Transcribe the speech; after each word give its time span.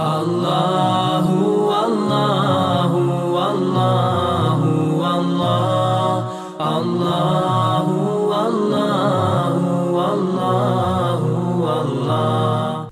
Allahu, 0.00 1.66
Allahu, 1.68 3.02
Allahu, 3.50 5.02
Allah, 5.02 6.14
Allahu, 6.60 7.96
Allahu, 8.32 9.98
Allahu, 9.98 11.64
Allah. 11.66 12.90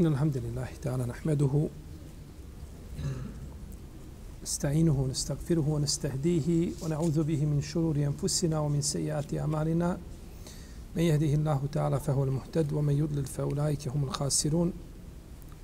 إن 0.00 0.06
الحمد 0.06 0.36
لله 0.36 0.68
تعالى 0.82 1.04
نحمده 1.06 1.68
نستعينه 4.42 5.00
ونستغفره 5.00 5.68
ونستهديه 5.68 6.70
ونعوذ 6.82 7.22
به 7.22 7.44
من 7.44 7.60
شرور 7.62 7.96
أنفسنا 7.96 8.58
ومن 8.58 8.80
سيئات 8.82 9.34
أعمالنا 9.34 9.98
من 10.96 11.02
يهده 11.02 11.34
الله 11.34 11.60
تعالى 11.72 12.00
فهو 12.00 12.24
المهتد 12.24 12.72
ومن 12.72 12.98
يضلل 12.98 13.26
فأولئك 13.26 13.88
هم 13.88 14.04
الخاسرون 14.04 14.72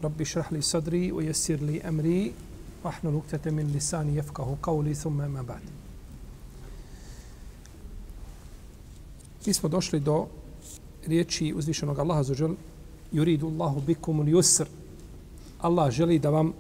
رب 0.05 0.21
اشرح 0.21 0.53
لي 0.53 0.61
صدري 0.61 1.13
ويسر 1.13 1.55
لي 1.55 1.81
أمري 1.81 2.33
واحلل 2.85 3.17
عقدة 3.17 3.51
من 3.51 3.73
لساني 3.77 4.17
يفقه 4.17 4.57
قولي 4.63 4.95
ثم 4.95 5.17
ما 5.17 5.43
بعد 5.43 5.63
Mi 9.47 9.53
smo 9.53 9.69
došli 9.69 10.01
do 10.01 10.27
riječi 11.07 11.55
uzvišenog 11.57 11.99
Allaha 11.99 12.23
za 12.23 12.35
žel 12.35 12.55
yuridu 13.13 13.47
Allahu 13.47 13.81
bikum 13.81 14.21
al-yusr. 14.21 14.67
Allah 15.61 15.91
želi 15.91 16.19
da 16.19 16.31
vam 16.31 16.53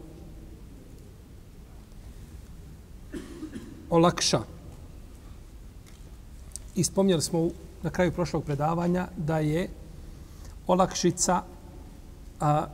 olakša. 3.91 4.43
I 6.75 6.85
spomnjali 6.85 7.23
smo 7.23 7.51
na 7.83 7.91
kraju 7.91 8.13
prošlog 8.13 8.45
predavanja 8.45 9.09
da 9.17 9.39
je 9.39 9.69
olakšica 10.67 11.43
a, 12.41 12.67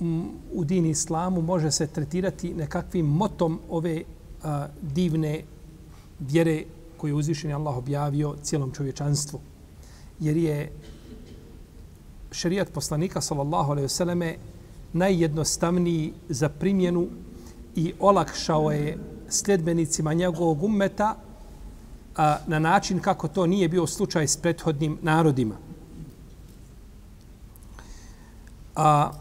m, 0.00 0.28
u 0.52 0.64
dini 0.64 0.90
islamu 0.90 1.42
može 1.42 1.70
se 1.70 1.86
tretirati 1.86 2.54
nekakvim 2.54 3.06
motom 3.06 3.60
ove 3.70 4.02
a, 4.42 4.66
divne 4.82 5.42
vjere 6.18 6.64
koju 6.96 7.10
je 7.10 7.18
uzvišen 7.18 7.52
Allah 7.52 7.76
objavio 7.76 8.36
cijelom 8.42 8.72
čovječanstvu. 8.72 9.40
Jer 10.20 10.36
je 10.36 10.72
šerijat 12.32 12.72
poslanika 12.72 13.20
sallallahu 13.20 13.70
alejhi 13.70 13.84
ve 13.84 13.88
selleme 13.88 14.36
najjednostavniji 14.92 16.12
za 16.28 16.48
primjenu 16.48 17.08
i 17.76 17.92
olakšao 18.00 18.70
je 18.70 18.98
sljedbenicima 19.28 20.14
njegovog 20.14 20.62
ummeta 20.62 21.16
a, 22.20 22.38
na 22.46 22.58
način 22.58 22.98
kako 23.00 23.28
to 23.28 23.46
nije 23.46 23.68
bio 23.68 23.86
slučaj 23.86 24.28
s 24.28 24.36
prethodnim 24.36 24.98
narodima. 25.02 25.54
A, 28.76 29.12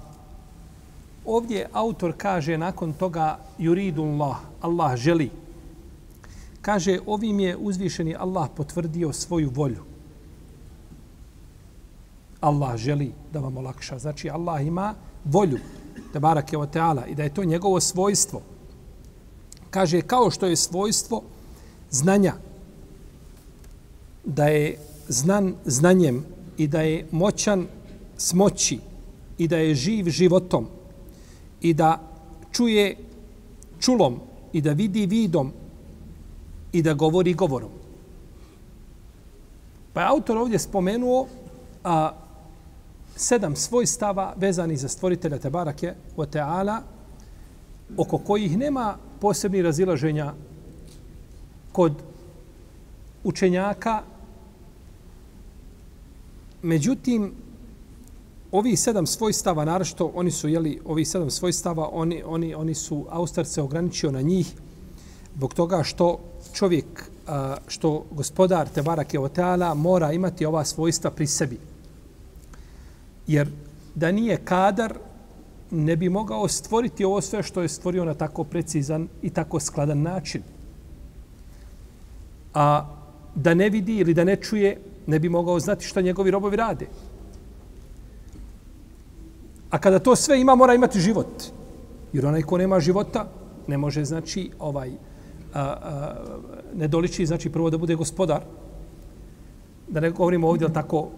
ovdje 1.26 1.70
autor 1.74 2.14
kaže 2.18 2.58
nakon 2.58 2.94
toga 2.94 3.40
yuridullah, 3.60 4.36
Allah 4.62 4.98
želi. 4.98 5.32
Kaže, 6.62 7.00
ovim 7.06 7.40
je 7.40 7.58
uzvišeni 7.58 8.16
Allah 8.16 8.50
potvrdio 8.56 9.14
svoju 9.14 9.50
volju. 9.56 9.84
Allah 12.42 12.78
želi 12.78 13.14
da 13.34 13.40
vam 13.40 13.58
olakša. 13.58 14.00
Znači, 14.00 14.30
Allah 14.30 14.66
ima 14.66 14.94
volju, 15.24 15.60
te 16.14 16.20
barake 16.20 16.58
o 16.58 16.66
teala, 16.66 17.06
i 17.06 17.16
da 17.16 17.24
je 17.24 17.34
to 17.34 17.44
njegovo 17.44 17.80
svojstvo. 17.80 18.42
Kaže, 19.70 20.02
kao 20.02 20.32
što 20.32 20.46
je 20.46 20.56
svojstvo 20.56 21.24
znanja, 21.92 22.34
da 24.30 24.46
je 24.46 24.78
znan 25.08 25.56
znanjem 25.66 26.26
i 26.58 26.68
da 26.68 26.82
je 26.82 27.06
moćan 27.12 27.68
smoći 28.18 28.80
i 29.38 29.48
da 29.48 29.58
je 29.58 29.76
živ 29.76 30.10
životom 30.10 30.68
i 31.62 31.74
da 31.74 32.00
čuje 32.52 32.96
čulom 33.80 34.20
i 34.54 34.62
da 34.62 34.74
vidi 34.74 35.06
vidom 35.06 35.52
i 36.72 36.82
da 36.82 36.94
govori 36.94 37.34
govorom. 37.34 37.70
Pa 39.94 40.02
je 40.02 40.08
autor 40.08 40.38
ovdje 40.38 40.60
spomenuo 40.60 41.28
a, 41.84 42.12
sedam 43.16 43.56
svojstava 43.56 44.34
vezani 44.38 44.78
za 44.78 44.88
stvoritelja 44.88 45.38
Tebarake 45.38 45.94
o 46.18 46.26
Teala, 46.26 46.82
oko 47.98 48.18
kojih 48.18 48.58
nema 48.58 48.98
posebnih 49.20 49.64
razilaženja 49.64 50.34
kod 51.72 51.94
učenjaka. 53.24 54.02
Međutim, 56.62 57.32
ovi 58.52 58.76
sedam 58.76 59.06
svojstava, 59.06 59.66
naravno, 59.66 60.12
oni 60.14 60.32
su, 60.32 60.48
jeli, 60.48 60.80
ovi 60.86 61.06
sedam 61.06 61.30
svojstava, 61.30 61.90
oni, 61.92 62.24
oni, 62.26 62.54
oni 62.56 62.76
su, 62.76 63.06
Austar 63.10 63.46
se 63.46 63.62
ograničio 63.62 64.12
na 64.12 64.22
njih, 64.22 64.54
zbog 65.36 65.54
toga 65.54 65.84
što 65.84 66.20
čovjek, 66.54 67.10
što 67.68 68.06
gospodar 68.12 68.68
Tebarake 68.68 69.18
je 69.18 69.30
Teala 69.30 69.74
mora 69.74 70.12
imati 70.12 70.46
ova 70.46 70.66
svojstva 70.66 71.12
pri 71.12 71.28
sebi. 71.28 71.58
Jer 73.28 73.48
da 73.96 74.12
nije 74.12 74.38
kadar, 74.46 74.94
ne 75.72 75.96
bi 75.96 76.10
mogao 76.10 76.48
stvoriti 76.48 77.06
ovo 77.06 77.22
sve 77.22 77.44
što 77.44 77.62
je 77.62 77.70
stvorio 77.70 78.06
na 78.06 78.14
tako 78.14 78.44
precizan 78.44 79.08
i 79.22 79.30
tako 79.30 79.60
skladan 79.60 80.02
način. 80.02 80.42
A 82.54 82.86
da 83.36 83.54
ne 83.54 83.70
vidi 83.70 83.98
ili 83.98 84.14
da 84.14 84.24
ne 84.24 84.36
čuje, 84.36 84.82
ne 85.10 85.20
bi 85.20 85.30
mogao 85.30 85.60
znati 85.60 85.86
šta 85.86 86.02
njegovi 86.02 86.32
robovi 86.32 86.56
rade. 86.56 86.88
A 89.70 89.78
kada 89.78 90.00
to 90.00 90.16
sve 90.16 90.42
ima, 90.42 90.56
mora 90.56 90.74
imati 90.74 91.00
život. 91.00 91.44
Jer 92.14 92.26
onaj 92.26 92.42
ko 92.42 92.58
nema 92.58 92.80
života, 92.80 93.26
ne 93.68 93.78
može, 93.78 94.06
znači, 94.06 94.50
ovaj, 94.60 94.92
a, 95.54 95.62
a, 95.62 96.16
ne 96.76 96.88
doliči, 96.88 97.26
znači, 97.26 97.50
prvo 97.50 97.70
da 97.70 97.78
bude 97.78 97.96
gospodar. 97.96 98.42
Da 99.88 100.00
ne 100.00 100.10
govorimo 100.10 100.48
ovdje 100.48 100.74
tako 100.74 101.10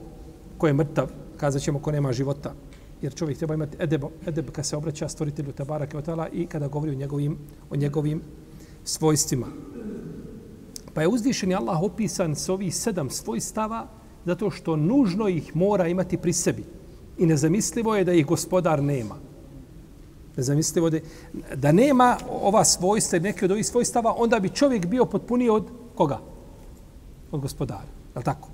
ko 0.58 0.68
je 0.68 0.74
mrtav, 0.74 1.12
kazat 1.38 1.62
ćemo 1.62 1.80
ko 1.80 1.92
nema 1.92 2.14
života. 2.14 2.54
Jer 3.02 3.16
čovjek 3.16 3.38
treba 3.38 3.54
imati 3.54 3.78
edeb, 3.80 4.04
edeb 4.28 4.52
kad 4.52 4.66
se 4.66 4.78
obraća 4.78 5.10
stvoritelju 5.10 5.52
Tabara 5.52 5.86
Kevotala 5.86 6.28
i 6.28 6.46
kada 6.46 6.68
govori 6.68 6.92
o 6.92 7.00
njegovim, 7.00 7.38
o 7.70 7.76
njegovim 7.76 8.22
svojstvima. 8.84 9.48
Pa 10.94 11.02
je 11.02 11.08
uzvišeni 11.08 11.56
Allah 11.56 11.82
opisan 11.82 12.36
s 12.36 12.50
ovih 12.50 12.76
sedam 12.76 13.10
svojstava 13.10 13.88
zato 14.26 14.50
što 14.50 14.76
nužno 14.76 15.28
ih 15.28 15.56
mora 15.56 15.88
imati 15.88 16.18
pri 16.18 16.34
sebi. 16.34 16.64
I 17.18 17.26
nezamislivo 17.26 17.96
je 17.96 18.04
da 18.04 18.14
ih 18.14 18.26
gospodar 18.26 18.84
nema. 18.84 19.16
Nezamislivo 20.38 20.88
je 20.88 21.04
da 21.56 21.72
nema 21.72 22.18
ova 22.42 22.66
svojstva, 22.66 23.20
neke 23.20 23.46
od 23.46 23.52
ovih 23.52 23.66
svojstava, 23.68 24.14
onda 24.18 24.40
bi 24.40 24.50
čovjek 24.50 24.86
bio 24.86 25.06
potpuniji 25.06 25.50
od 25.50 25.68
koga? 25.96 26.20
Od 27.32 27.42
gospodara. 27.42 27.88
Je 28.16 28.24
tako? 28.24 28.50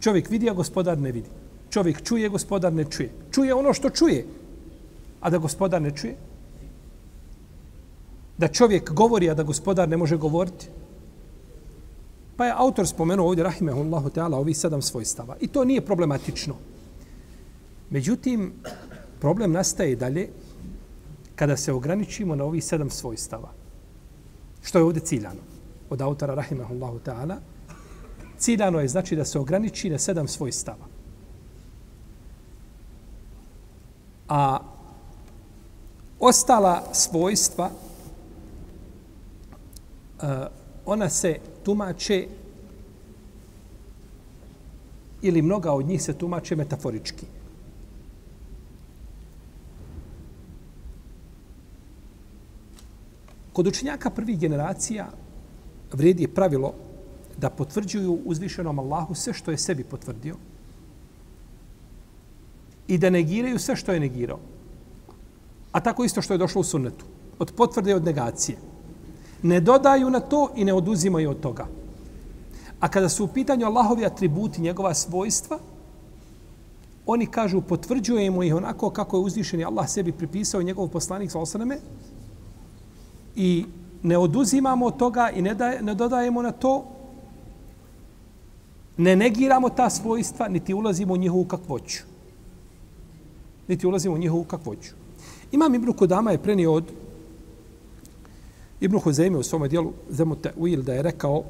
Čovjek 0.00 0.30
vidi, 0.30 0.50
a 0.50 0.54
gospodar 0.54 0.98
ne 0.98 1.12
vidi. 1.12 1.28
Čovjek 1.70 2.02
čuje, 2.02 2.28
gospodar 2.28 2.72
ne 2.72 2.84
čuje. 2.84 3.10
Čuje 3.30 3.54
ono 3.54 3.72
što 3.74 3.90
čuje, 3.90 4.26
a 5.20 5.30
da 5.30 5.38
gospodar 5.38 5.82
ne 5.82 5.90
čuje. 5.90 6.16
Da 8.38 8.48
čovjek 8.48 8.92
govori, 8.92 9.30
a 9.30 9.34
da 9.34 9.42
gospodar 9.42 9.88
ne 9.88 9.96
može 9.96 10.16
govoriti. 10.16 10.68
Pa 12.38 12.46
je 12.46 12.54
autor 12.56 12.86
spomenuo 12.86 13.26
ovdje, 13.26 13.44
rahimehullahu 13.44 14.10
ta'ala, 14.10 14.36
ovih 14.36 14.58
sedam 14.58 14.82
svojstava. 14.82 15.36
I 15.40 15.48
to 15.48 15.64
nije 15.64 15.80
problematično. 15.80 16.54
Međutim, 17.90 18.52
problem 19.20 19.52
nastaje 19.52 19.96
dalje 19.96 20.28
kada 21.34 21.56
se 21.56 21.72
ograničimo 21.72 22.36
na 22.36 22.44
ovih 22.44 22.64
sedam 22.64 22.90
svojstava. 22.90 23.50
Što 24.62 24.78
je 24.78 24.84
ovdje 24.84 25.02
ciljano? 25.02 25.40
Od 25.90 26.00
autora, 26.00 26.34
rahimehullahu 26.34 27.00
ta'ala, 27.04 27.36
ciljano 28.38 28.80
je 28.80 28.88
znači 28.88 29.16
da 29.16 29.24
se 29.24 29.38
ograniči 29.38 29.90
na 29.90 29.98
sedam 29.98 30.28
svojstava. 30.28 30.86
A 34.28 34.58
ostala 36.20 36.84
svojstva, 36.92 37.70
eh, 40.22 40.46
ona 40.86 41.08
se 41.10 41.38
tumače 41.68 42.26
ili 45.22 45.42
mnoga 45.42 45.72
od 45.72 45.86
njih 45.86 46.02
se 46.02 46.14
tumače 46.16 46.56
metaforički. 46.56 47.26
Kod 53.52 53.66
učenjaka 53.66 54.10
prvih 54.10 54.38
generacija 54.40 55.10
vredi 55.92 56.24
je 56.24 56.34
pravilo 56.34 56.72
da 57.36 57.50
potvrđuju 57.50 58.16
uzvišenom 58.24 58.78
Allahu 58.78 59.14
sve 59.14 59.34
što 59.34 59.50
je 59.50 59.58
sebi 59.58 59.84
potvrdio 59.84 60.36
i 62.88 62.98
da 62.98 63.10
negiraju 63.10 63.58
sve 63.58 63.76
što 63.76 63.92
je 63.92 64.00
negirao. 64.00 64.40
A 65.72 65.80
tako 65.80 66.04
isto 66.04 66.22
što 66.22 66.34
je 66.34 66.38
došlo 66.38 66.60
u 66.60 66.64
sunnetu. 66.64 67.04
Od 67.38 67.52
potvrde 67.52 67.90
i 67.90 68.00
od 68.00 68.04
negacije. 68.04 68.56
Ne 69.42 69.60
dodaju 69.60 70.10
na 70.10 70.20
to 70.20 70.48
i 70.56 70.64
ne 70.64 70.74
oduzimaju 70.74 71.30
od 71.30 71.40
toga. 71.40 71.66
A 72.80 72.88
kada 72.88 73.08
su 73.08 73.24
u 73.24 73.28
pitanju 73.28 73.66
Allahovi 73.66 74.06
atributi, 74.06 74.60
njegova 74.60 74.94
svojstva, 74.94 75.58
oni 77.06 77.26
kažu 77.26 77.60
potvrđujemo 77.60 78.42
ih 78.42 78.54
onako 78.54 78.90
kako 78.90 79.16
je 79.16 79.22
uzvišeni 79.22 79.64
Allah 79.64 79.88
sebi 79.88 80.12
pripisao 80.12 80.62
njegov 80.62 80.88
poslanik 80.88 81.30
sa 81.30 81.38
osaname 81.38 81.78
i 83.36 83.64
ne 84.02 84.18
oduzimamo 84.18 84.86
od 84.86 84.96
toga 84.96 85.30
i 85.30 85.42
ne, 85.42 85.54
daje, 85.54 85.82
ne 85.82 85.94
dodajemo 85.94 86.42
na 86.42 86.52
to. 86.52 86.84
Ne 88.96 89.16
negiramo 89.16 89.68
ta 89.68 89.90
svojstva 89.90 90.48
niti 90.48 90.74
ulazimo 90.74 91.14
u 91.14 91.16
njihovu 91.16 91.44
kakvoću. 91.44 92.02
Niti 93.68 93.86
ulazimo 93.86 94.14
u 94.14 94.18
njihovu 94.18 94.44
kakvoću. 94.44 94.92
Imam 95.52 95.74
Ibn 95.74 95.92
Kudama 95.92 96.30
je 96.30 96.42
prenio 96.42 96.72
od 96.72 96.84
Ibn 98.80 98.98
Huzeyme 98.98 99.36
u 99.36 99.42
svom 99.42 99.68
dijelu 99.68 99.92
Zemu 100.10 100.36
Ta'wil 100.36 100.82
da 100.82 100.94
je 100.94 101.02
rekao 101.02 101.44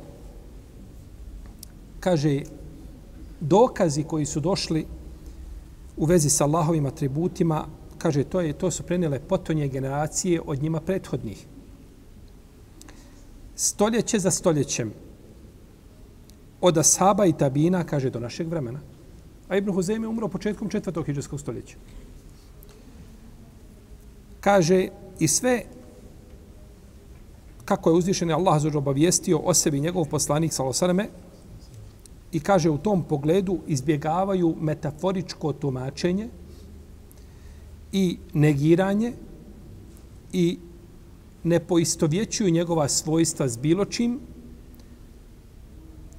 kaže 2.00 2.42
dokazi 3.40 4.04
koji 4.04 4.26
su 4.26 4.40
došli 4.40 4.86
u 5.96 6.04
vezi 6.04 6.30
sa 6.30 6.44
Allahovim 6.44 6.86
atributima, 6.86 7.66
kaže, 7.98 8.24
to, 8.24 8.40
je, 8.40 8.52
to 8.52 8.70
su 8.70 8.82
prenijele 8.82 9.20
potonje 9.20 9.68
generacije 9.68 10.40
od 10.46 10.62
njima 10.62 10.80
prethodnih. 10.80 11.46
Stoljeće 13.56 14.18
za 14.18 14.30
stoljećem, 14.30 14.92
od 16.60 16.78
Asaba 16.78 17.26
i 17.26 17.32
Tabina, 17.32 17.84
kaže, 17.84 18.10
do 18.10 18.20
našeg 18.20 18.48
vremena. 18.48 18.80
A 19.48 19.56
Ibn 19.56 19.72
Huzeyme 19.72 20.02
je 20.02 20.08
umro 20.08 20.28
početkom 20.28 20.68
četvrtog 20.68 21.06
hiđarskog 21.06 21.40
stoljeća. 21.40 21.76
Kaže, 24.40 24.88
i 25.18 25.28
sve 25.28 25.64
kako 27.68 27.90
je 27.90 27.96
uzvišen 27.96 28.30
Allah 28.30 28.62
za 28.62 28.70
obavijestio 28.74 29.38
o 29.44 29.54
sebi 29.54 29.80
njegov 29.80 30.04
poslanik 30.04 30.52
Salosaneme, 30.52 31.08
i 32.32 32.40
kaže 32.40 32.70
u 32.70 32.78
tom 32.78 33.02
pogledu 33.04 33.58
izbjegavaju 33.66 34.56
metaforičko 34.60 35.52
tumačenje 35.52 36.28
i 37.92 38.18
negiranje 38.32 39.12
i 40.32 40.58
ne 41.44 41.60
poistovjećuju 41.60 42.50
njegova 42.50 42.88
svojstva 42.88 43.48
s 43.48 43.58
bilo 43.58 43.84
čim, 43.84 44.20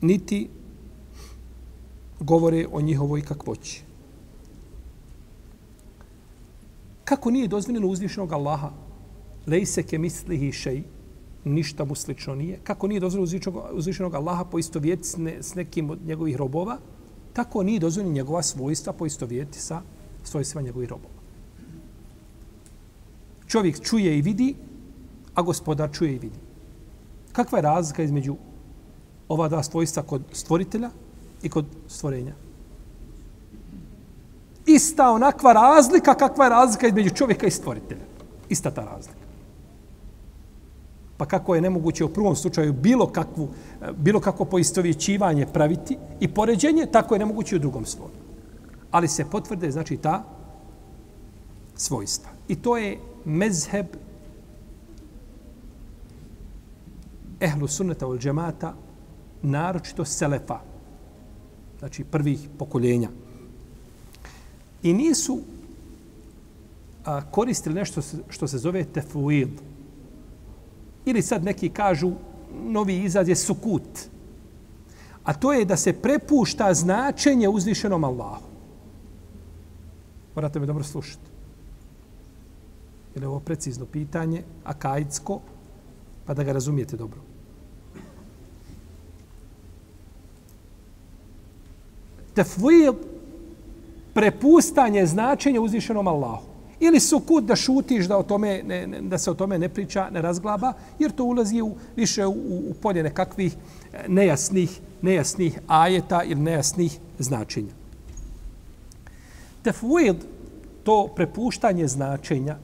niti 0.02 0.50
govore 2.20 2.68
o 2.72 2.82
njihovoj 2.82 3.22
kakvoći. 3.22 3.84
Kako 7.04 7.32
nije 7.32 7.48
dozvoljeno 7.48 7.88
uzvišenog 7.88 8.34
Allaha? 8.34 8.72
Lejse 9.48 9.84
ke 9.84 9.98
mislihi 9.98 10.52
šeji 10.52 10.84
ništa 11.44 11.86
mu 11.86 11.96
slično 11.96 12.36
nije. 12.36 12.60
Kako 12.64 12.88
nije 12.88 13.00
dozvoljeno 13.00 13.64
uzvišenog 13.72 14.16
Allaha 14.16 14.44
poistovjeti 14.44 15.04
s, 15.04 15.18
ne, 15.18 15.44
s 15.44 15.56
nekim 15.56 15.90
od 15.90 16.00
njegovih 16.06 16.36
robova, 16.36 16.78
tako 17.34 17.64
nije 17.64 17.80
dozvoljeno 17.80 18.14
njegova 18.14 18.44
svojstva 18.44 18.94
poistovjeti 18.94 19.60
sa 19.60 19.82
svojstva 20.24 20.62
njegovih 20.62 20.90
robova. 20.90 21.14
Čovjek 23.48 23.82
čuje 23.82 24.18
i 24.18 24.22
vidi, 24.22 24.56
a 25.36 25.42
gospodar 25.42 25.92
čuje 25.92 26.16
i 26.16 26.20
vidi. 26.20 26.40
Kakva 27.32 27.58
je 27.58 27.62
razlika 27.62 28.04
između 28.04 28.36
ova 29.28 29.48
dva 29.48 29.64
svojstva 29.64 30.04
kod 30.04 30.22
stvoritelja 30.32 30.90
i 31.44 31.50
kod 31.50 31.66
stvorenja? 31.88 32.34
Ista 34.66 35.12
onakva 35.12 35.54
razlika 35.54 36.14
kakva 36.14 36.46
je 36.46 36.50
razlika 36.50 36.88
između 36.88 37.10
čovjeka 37.10 37.48
i 37.48 37.52
stvoritelja. 37.52 38.06
Ista 38.50 38.72
ta 38.72 38.86
razlika. 38.86 39.19
Pa 41.20 41.26
kako 41.26 41.56
je 41.56 41.62
nemoguće 41.62 42.06
u 42.06 42.14
prvom 42.14 42.36
slučaju 42.36 42.74
bilo 42.74 43.08
kakvu 43.08 43.50
bilo 43.98 44.20
kako 44.20 44.46
poistovjećivanje 44.46 45.46
praviti 45.54 45.98
i 46.20 46.28
poređenje, 46.28 46.86
tako 46.92 47.16
je 47.16 47.20
nemoguće 47.20 47.56
u 47.56 47.60
drugom 47.60 47.86
slučaju. 47.86 48.24
Ali 48.92 49.08
se 49.08 49.26
potvrde, 49.26 49.72
znači, 49.72 49.98
ta 49.98 50.24
svojstva. 51.76 52.30
I 52.48 52.56
to 52.56 52.78
je 52.78 53.00
mezheb 53.26 53.86
ehlu 57.40 57.68
sunneta 57.68 58.08
ul 58.08 58.18
džemata, 58.18 58.74
naročito 59.42 60.06
selefa, 60.06 60.60
znači 61.80 62.04
prvih 62.04 62.48
pokoljenja. 62.58 63.10
I 64.84 64.94
nisu 64.94 65.40
a, 67.06 67.22
koristili 67.32 67.76
nešto 67.76 68.02
što 68.30 68.48
se 68.48 68.58
zove 68.58 68.84
tefuid, 68.84 69.50
Ili 71.06 71.22
sad 71.22 71.44
neki 71.44 71.70
kažu 71.70 72.12
novi 72.64 73.04
izraz 73.04 73.28
je 73.28 73.36
sukut. 73.36 74.10
A 75.24 75.34
to 75.34 75.54
je 75.54 75.66
da 75.66 75.78
se 75.78 75.94
prepušta 75.94 76.74
značenje 76.74 77.50
uzvišenom 77.50 78.04
Allahu. 78.04 78.50
Morate 80.36 80.60
me 80.60 80.66
dobro 80.66 80.84
slušati. 80.84 81.30
Jer 83.16 83.24
je 83.24 83.28
ovo 83.28 83.40
precizno 83.40 83.86
pitanje, 83.86 84.44
akaidsko, 84.64 85.40
pa 86.26 86.34
da 86.34 86.44
ga 86.44 86.52
razumijete 86.52 86.98
dobro. 86.98 87.20
Tefvijel, 92.34 92.94
prepustanje 94.14 95.06
značenja 95.06 95.62
uzvišenom 95.62 96.08
Allahu. 96.08 96.49
Ili 96.80 97.00
su 97.00 97.20
kut 97.20 97.44
da 97.44 97.56
šutiš 97.56 98.06
da, 98.06 98.18
o 98.18 98.24
tome, 98.24 98.62
ne, 98.64 98.88
ne, 98.88 99.02
da 99.02 99.18
se 99.18 99.32
o 99.32 99.34
tome 99.34 99.60
ne 99.60 99.70
priča, 99.70 100.10
ne 100.10 100.22
razglaba, 100.22 100.74
jer 101.00 101.12
to 101.12 101.24
ulazi 101.24 101.62
u, 101.62 101.76
više 101.96 102.26
u, 102.26 102.32
u 102.70 102.74
polje 102.82 103.04
nekakvih 103.04 103.56
eh, 103.94 104.06
nejasnih, 104.08 104.80
nejasnih 105.02 105.60
ajeta 105.68 106.24
ili 106.24 106.42
nejasnih 106.42 107.00
značenja. 107.20 107.74
Tefwid, 109.64 110.16
to 110.84 111.08
prepuštanje 111.16 111.88
značenja, 111.88 112.58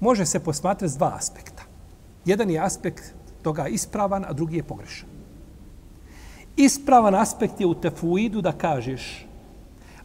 može 0.00 0.26
se 0.26 0.40
posmatrati 0.40 0.92
s 0.92 0.96
dva 0.96 1.12
aspekta. 1.16 1.62
Jedan 2.24 2.50
je 2.50 2.60
aspekt 2.60 3.04
toga 3.42 3.68
ispravan, 3.68 4.24
a 4.24 4.32
drugi 4.32 4.56
je 4.56 4.62
pogrešan. 4.62 5.08
Ispravan 6.56 7.14
aspekt 7.14 7.60
je 7.60 7.66
u 7.66 7.74
tefuidu 7.74 8.40
da 8.40 8.52
kažeš 8.52 9.26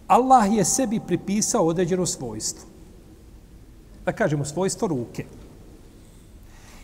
Allah 0.07 0.53
je 0.53 0.65
sebi 0.65 1.00
pripisao 1.07 1.65
određeno 1.65 2.06
svojstvo 2.06 2.70
da 4.06 4.12
kažemo, 4.12 4.45
svojstvo 4.45 4.88
ruke. 4.88 5.25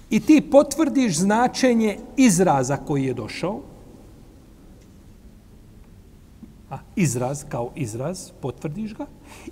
I 0.09 0.19
ti 0.19 0.41
potvrdiš 0.51 1.17
značenje 1.17 1.97
izraza 2.17 2.77
koji 2.77 3.05
je 3.05 3.13
došao, 3.13 3.59
a, 6.69 6.77
izraz 6.95 7.43
kao 7.49 7.71
izraz, 7.75 8.29
potvrdiš 8.41 8.95
ga, 8.95 9.05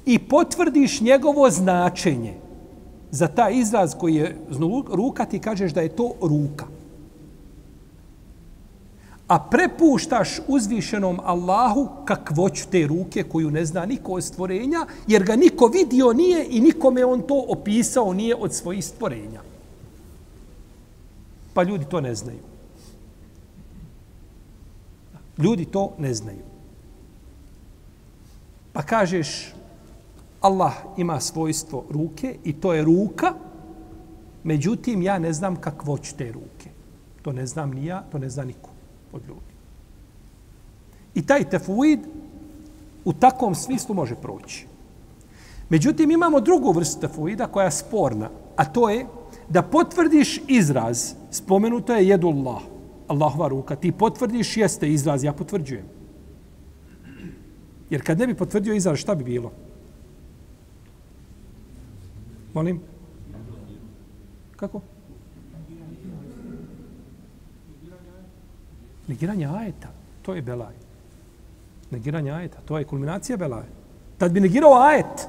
i 0.06 0.20
potvrdiš 0.20 1.01
njegovo 1.01 1.50
značenje 1.50 2.34
za 3.12 3.28
taj 3.28 3.54
izraz 3.54 3.96
koji 4.00 4.16
je 4.16 4.38
ruka, 4.92 5.25
ti 5.25 5.40
kažeš 5.40 5.72
da 5.72 5.82
je 5.82 5.96
to 5.96 6.13
ruka 6.22 6.75
a 9.27 9.39
prepuštaš 9.50 10.29
uzvišenom 10.48 11.20
Allahu 11.24 11.89
kakvoću 12.05 12.67
te 12.72 12.88
ruke 12.88 13.24
koju 13.24 13.51
ne 13.51 13.65
zna 13.65 13.86
niko 13.86 14.12
od 14.12 14.24
stvorenja, 14.24 14.86
jer 15.08 15.24
ga 15.24 15.36
niko 15.36 15.67
vidio 15.67 16.13
nije 16.13 16.46
i 16.50 16.60
nikome 16.60 17.05
on 17.05 17.22
to 17.22 17.46
opisao 17.48 18.13
nije 18.13 18.36
od 18.36 18.53
svojih 18.53 18.86
stvorenja. 18.86 19.41
Pa 21.53 21.63
ljudi 21.63 21.86
to 21.86 22.01
ne 22.01 22.15
znaju. 22.15 22.39
Ljudi 25.38 25.65
to 25.65 25.94
ne 25.98 26.13
znaju. 26.13 26.44
Pa 28.74 28.82
kažeš, 28.82 29.53
Allah 30.41 30.74
ima 30.98 31.20
svojstvo 31.20 31.86
ruke 31.89 32.38
i 32.44 32.53
to 32.53 32.74
je 32.74 32.84
ruka, 32.84 33.34
međutim 34.44 35.01
ja 35.01 35.20
ne 35.20 35.34
znam 35.34 35.55
kakvoću 35.55 36.15
te 36.17 36.32
ruke. 36.32 36.70
To 37.22 37.32
ne 37.32 37.46
znam 37.46 37.72
ni 37.72 37.86
ja, 37.86 38.03
to 38.12 38.17
ne 38.17 38.29
zna 38.29 38.44
niko 38.44 38.75
od 39.14 39.22
ljudi. 39.28 39.54
I 41.14 41.26
taj 41.26 41.50
tefuid 41.50 42.00
u 43.06 43.14
takvom 43.14 43.56
smislu 43.56 43.96
može 43.96 44.16
proći. 44.16 44.68
Međutim, 45.70 46.12
imamo 46.12 46.42
drugu 46.42 46.72
vrstu 46.72 47.02
tefuida 47.02 47.48
koja 47.48 47.66
je 47.66 47.72
sporna, 47.72 48.30
a 48.56 48.66
to 48.66 48.90
je 48.90 49.06
da 49.50 49.62
potvrdiš 49.62 50.42
izraz, 50.48 51.14
spomenuto 51.32 51.94
je 51.96 52.08
jedullah, 52.08 52.62
Allahova 53.08 53.48
ruka, 53.48 53.76
ti 53.76 53.92
potvrdiš 53.92 54.58
jeste 54.58 54.90
izraz, 54.90 55.24
ja 55.24 55.34
potvrđujem. 55.34 55.86
Jer 57.90 58.02
kad 58.02 58.20
ne 58.20 58.28
bi 58.28 58.34
potvrdio 58.34 58.74
izraz, 58.74 58.98
šta 58.98 59.16
bi 59.16 59.24
bilo? 59.24 59.52
Molim? 62.54 62.82
Kako? 64.56 64.82
Negiranje 69.08 69.46
ajeta, 69.46 69.88
to 70.22 70.34
je 70.34 70.42
belaj. 70.42 70.74
Negiranje 71.92 72.32
ajeta, 72.32 72.58
to 72.66 72.78
je 72.78 72.84
kulminacija 72.84 73.38
belaja. 73.38 73.70
Tad 74.18 74.32
bi 74.32 74.40
negirao 74.40 74.74
ajet. 74.74 75.28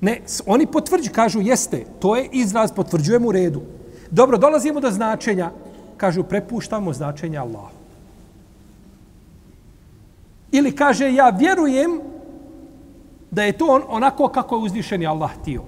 Ne, 0.00 0.20
oni 0.46 0.66
potvrđuju, 0.66 1.12
kažu, 1.14 1.40
jeste, 1.40 1.84
to 2.00 2.16
je 2.16 2.28
izraz, 2.32 2.72
potvrđujemo 2.72 3.28
u 3.28 3.32
redu. 3.32 3.62
Dobro, 4.10 4.38
dolazimo 4.38 4.80
do 4.80 4.90
značenja, 4.90 5.50
kažu, 5.96 6.24
prepuštamo 6.24 6.92
značenje 6.92 7.38
Allahu. 7.38 7.80
Ili 10.52 10.76
kaže, 10.76 11.12
ja 11.12 11.28
vjerujem 11.30 12.00
da 13.30 13.42
je 13.42 13.52
to 13.52 13.66
on, 13.66 13.82
onako 13.88 14.28
kako 14.28 14.56
je 14.56 14.62
uzvišeni 14.62 15.06
Allah 15.06 15.30
htio. 15.40 15.62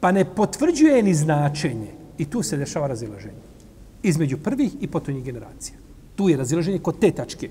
Pa 0.00 0.12
ne 0.12 0.24
potvrđuje 0.24 1.02
ni 1.02 1.14
značenje. 1.14 1.92
I 2.18 2.24
tu 2.24 2.42
se 2.42 2.56
dešava 2.56 2.86
razilaženje. 2.86 3.49
Između 4.02 4.38
prvih 4.38 4.72
i 4.80 4.86
potonjih 4.86 5.24
generacija. 5.24 5.76
Tu 6.16 6.28
je 6.28 6.36
razilaženje 6.36 6.78
kod 6.78 6.98
te 6.98 7.10
tačke. 7.10 7.50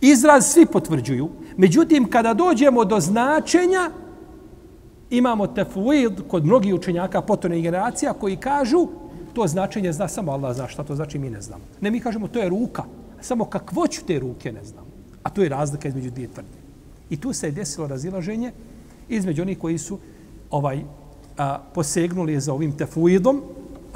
Izraz 0.00 0.46
svi 0.46 0.66
potvrđuju. 0.66 1.28
Međutim, 1.56 2.10
kada 2.10 2.34
dođemo 2.34 2.84
do 2.84 3.00
značenja, 3.00 3.90
imamo 5.10 5.46
tefuid 5.46 6.12
kod 6.28 6.44
mnogih 6.44 6.74
učenjaka 6.74 7.20
potonjih 7.20 7.62
generacija 7.62 8.12
koji 8.12 8.36
kažu 8.36 8.88
to 9.34 9.46
značenje 9.46 9.92
zna 9.92 10.08
samo 10.08 10.32
Allah 10.32 10.56
zna 10.56 10.68
šta 10.68 10.84
to 10.84 10.94
znači, 10.94 11.18
mi 11.18 11.30
ne 11.30 11.40
znamo. 11.40 11.64
Ne, 11.80 11.90
mi 11.90 12.00
kažemo 12.00 12.28
to 12.28 12.38
je 12.38 12.48
ruka. 12.48 12.84
Samo 13.20 13.44
kakvoću 13.44 14.04
te 14.06 14.18
ruke 14.18 14.52
ne 14.52 14.64
znamo. 14.64 14.86
A 15.22 15.30
to 15.30 15.42
je 15.42 15.48
razlika 15.48 15.88
između 15.88 16.10
dvije 16.10 16.28
tvrdnje. 16.28 16.60
I 17.10 17.16
tu 17.16 17.32
se 17.32 17.46
je 17.46 17.52
desilo 17.52 17.86
razilaženje 17.86 18.52
između 19.08 19.42
onih 19.42 19.58
koji 19.58 19.78
su 19.78 19.98
ovaj 20.50 20.84
a, 21.38 21.58
posegnuli 21.74 22.40
za 22.40 22.52
ovim 22.52 22.72
tefuidom, 22.72 23.42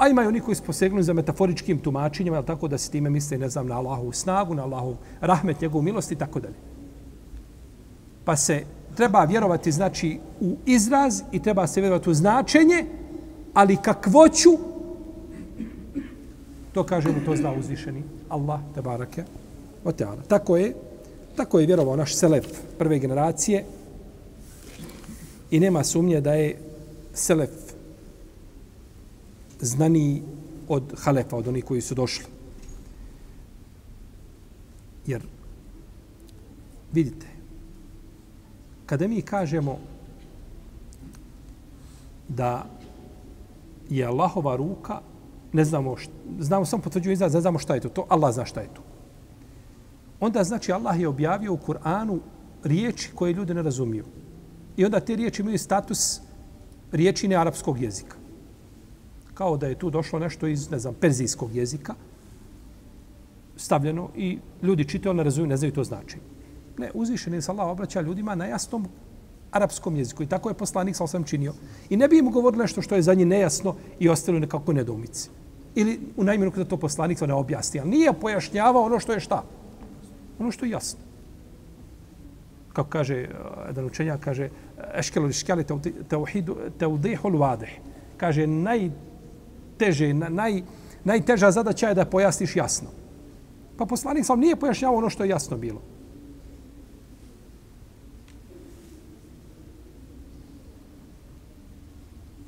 a 0.01 0.07
imaju 0.07 0.27
oni 0.27 0.39
koji 0.39 0.57
posegnuli 0.65 1.03
za 1.03 1.13
metaforičkim 1.13 1.79
tumačenjima, 1.79 2.37
ali 2.37 2.45
tako 2.45 2.67
da 2.67 2.77
se 2.77 2.91
time 2.91 3.09
misle, 3.09 3.37
ne 3.37 3.49
znam, 3.49 3.67
na 3.67 3.77
Allahovu 3.77 4.11
snagu, 4.11 4.55
na 4.55 4.63
Allahovu 4.63 4.97
rahmet, 5.21 5.61
njegovu 5.61 5.81
milost 5.81 6.11
i 6.11 6.15
tako 6.15 6.39
dalje. 6.39 6.55
Pa 8.25 8.35
se 8.35 8.63
treba 8.95 9.23
vjerovati, 9.23 9.71
znači, 9.71 10.19
u 10.39 10.55
izraz 10.65 11.21
i 11.31 11.41
treba 11.41 11.67
se 11.67 11.81
vjerovati 11.81 12.09
u 12.09 12.13
značenje, 12.13 12.85
ali 13.53 13.77
kakvoću, 13.77 14.57
to 16.73 16.83
kažemo, 16.83 17.21
to 17.25 17.35
zna 17.35 17.53
uzvišeni 17.53 18.03
Allah, 18.29 18.59
te 18.75 18.81
barake, 18.81 19.23
o 19.83 19.91
teala. 19.91 20.21
Tako 20.27 20.57
je, 20.57 20.73
tako 21.35 21.59
je 21.59 21.65
vjerovao 21.65 21.95
naš 21.95 22.15
selef 22.15 22.45
prve 22.77 22.99
generacije 22.99 23.65
i 25.51 25.59
nema 25.59 25.83
sumnje 25.83 26.21
da 26.21 26.33
je 26.33 26.57
selef 27.13 27.70
znani 29.61 30.21
od 30.67 30.93
halefa, 30.97 31.37
od 31.37 31.47
onih 31.47 31.65
koji 31.65 31.81
su 31.81 31.95
došli. 31.95 32.25
Jer, 35.05 35.21
vidite, 36.93 37.27
kada 38.85 39.07
mi 39.07 39.21
kažemo 39.21 39.79
da 42.27 42.65
je 43.89 44.05
Allahova 44.05 44.55
ruka, 44.55 45.01
ne 45.53 45.65
znamo, 45.65 45.97
šta, 45.97 46.13
znamo 46.39 46.65
samo 46.65 46.83
potvrđuju 46.83 47.13
izraz, 47.13 47.33
ne 47.33 47.41
znamo 47.41 47.59
šta 47.59 47.75
je 47.75 47.81
to, 47.81 47.89
to 47.89 48.05
Allah 48.09 48.33
zna 48.33 48.45
šta 48.45 48.61
je 48.61 48.69
to. 48.73 48.81
Onda 50.19 50.43
znači 50.43 50.71
Allah 50.71 50.99
je 50.99 51.07
objavio 51.07 51.53
u 51.53 51.57
Kur'anu 51.57 52.19
riječi 52.63 53.11
koje 53.15 53.33
ljudi 53.33 53.53
ne 53.53 53.61
razumiju. 53.61 54.05
I 54.77 54.85
onda 54.85 54.99
te 54.99 55.15
riječi 55.15 55.41
imaju 55.41 55.59
status 55.59 56.21
riječi 56.91 57.27
ne 57.27 57.35
arapskog 57.35 57.81
jezika. 57.81 58.20
Kao 59.41 59.57
da 59.57 59.67
je 59.67 59.75
tu 59.75 59.89
došlo 59.89 60.19
nešto 60.19 60.47
iz, 60.47 60.69
ne 60.71 60.79
znam, 60.79 60.93
perzijskog 60.93 61.55
jezika, 61.55 61.93
stavljeno 63.57 64.09
i 64.15 64.37
ljudi 64.61 64.85
čitaju, 64.85 65.13
ne 65.13 65.23
razumiju, 65.23 65.49
ne 65.49 65.57
znaju 65.57 65.73
to 65.73 65.83
znači. 65.83 66.17
Ne, 66.77 66.91
uzvišen 66.93 67.41
se 67.41 67.51
Allah 67.51 67.67
obraća 67.67 68.01
ljudima 68.01 68.35
na 68.35 68.45
jasnom 68.45 68.85
arapskom 69.51 69.95
jeziku. 69.95 70.23
I 70.23 70.27
tako 70.27 70.49
je 70.49 70.59
poslanik 70.59 70.95
sa 70.95 71.03
osam 71.03 71.23
činio. 71.23 71.53
I 71.89 71.97
ne 71.97 72.07
bi 72.07 72.19
im 72.19 72.29
govorili 72.31 72.61
nešto 72.61 72.81
što 72.81 72.95
je 72.95 73.01
za 73.01 73.13
njih 73.13 73.27
nejasno 73.27 73.75
i 73.99 74.09
ostalo 74.09 74.39
nekako 74.39 74.73
nedomici. 74.73 75.29
Ili 75.75 75.99
u 76.17 76.23
najminu 76.23 76.51
kada 76.51 76.69
to 76.69 76.77
poslanik 76.77 77.19
to 77.19 77.27
ne 77.27 77.33
objasni. 77.33 77.79
Ali 77.79 77.89
nije 77.89 78.13
pojašnjavao 78.13 78.83
ono 78.83 78.99
što 78.99 79.13
je 79.13 79.19
šta. 79.19 79.43
Ono 80.39 80.51
što 80.51 80.65
je 80.65 80.71
jasno. 80.71 80.99
Kako 82.73 82.89
kaže 82.89 83.15
eh, 83.15 83.29
jedan 83.67 83.85
učenjak, 83.85 84.19
kaže 84.21 84.49
eškelu 84.93 85.25
li 85.25 85.65
teudihu 86.77 87.29
lvadeh. 87.29 87.69
Kaže, 88.17 88.47
naj, 88.47 88.91
najteže, 89.81 90.13
naj, 90.13 90.61
najteža 91.03 91.51
zadaća 91.51 91.89
je 91.89 91.95
da 91.95 92.05
pojasniš 92.05 92.55
jasno. 92.55 92.89
Pa 93.77 93.85
poslanik 93.85 94.25
sam 94.25 94.39
nije 94.39 94.55
pojašnjavao 94.55 94.97
ono 94.97 95.09
što 95.09 95.23
je 95.23 95.29
jasno 95.29 95.57
bilo. 95.57 95.81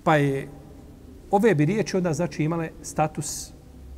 Pa 0.03 0.15
je 0.15 0.47
ove 1.31 1.55
bi 1.55 1.65
riječi 1.65 1.97
onda 1.97 2.13
znači 2.13 2.43
imale 2.43 2.69
status 2.81 3.51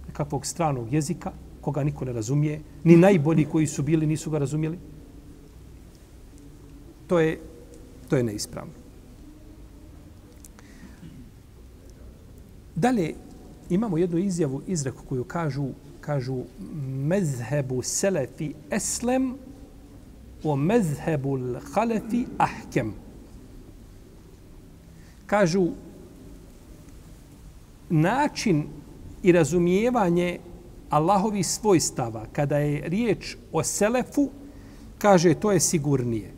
nekakvog 0.07 0.45
stranog 0.45 0.93
jezika, 0.93 1.31
koga 1.61 1.83
niko 1.83 2.05
ne 2.05 2.13
razumije, 2.13 2.61
ni 2.83 2.97
najbolji 2.97 3.45
koji 3.45 3.67
su 3.67 3.83
bili 3.83 4.05
nisu 4.05 4.29
ga 4.31 4.37
razumjeli. 4.37 4.79
To 7.07 7.19
je 7.19 7.39
to 8.09 8.15
je 8.17 8.23
neispravno. 8.23 8.73
Dalje, 12.75 13.13
imamo 13.69 13.97
jednu 13.97 14.17
izjavu, 14.17 14.61
izreku 14.67 15.03
koju 15.09 15.23
kažu, 15.23 15.67
kažu 16.01 16.43
mezhebu 16.85 17.81
selefi 17.81 18.53
eslem 18.71 19.33
o 20.43 20.55
mezhebu 20.55 21.39
halefi 21.73 22.25
ahkem. 22.37 22.93
Kažu 25.25 25.67
način 27.89 28.63
i 29.23 29.31
razumijevanje 29.31 30.39
Allahovi 30.89 31.43
svojstava 31.43 32.25
kada 32.31 32.57
je 32.57 32.89
riječ 32.89 33.35
o 33.51 33.63
selefu, 33.63 34.29
kaže 34.97 35.33
to 35.33 35.51
je 35.51 35.59
sigurnije 35.59 36.35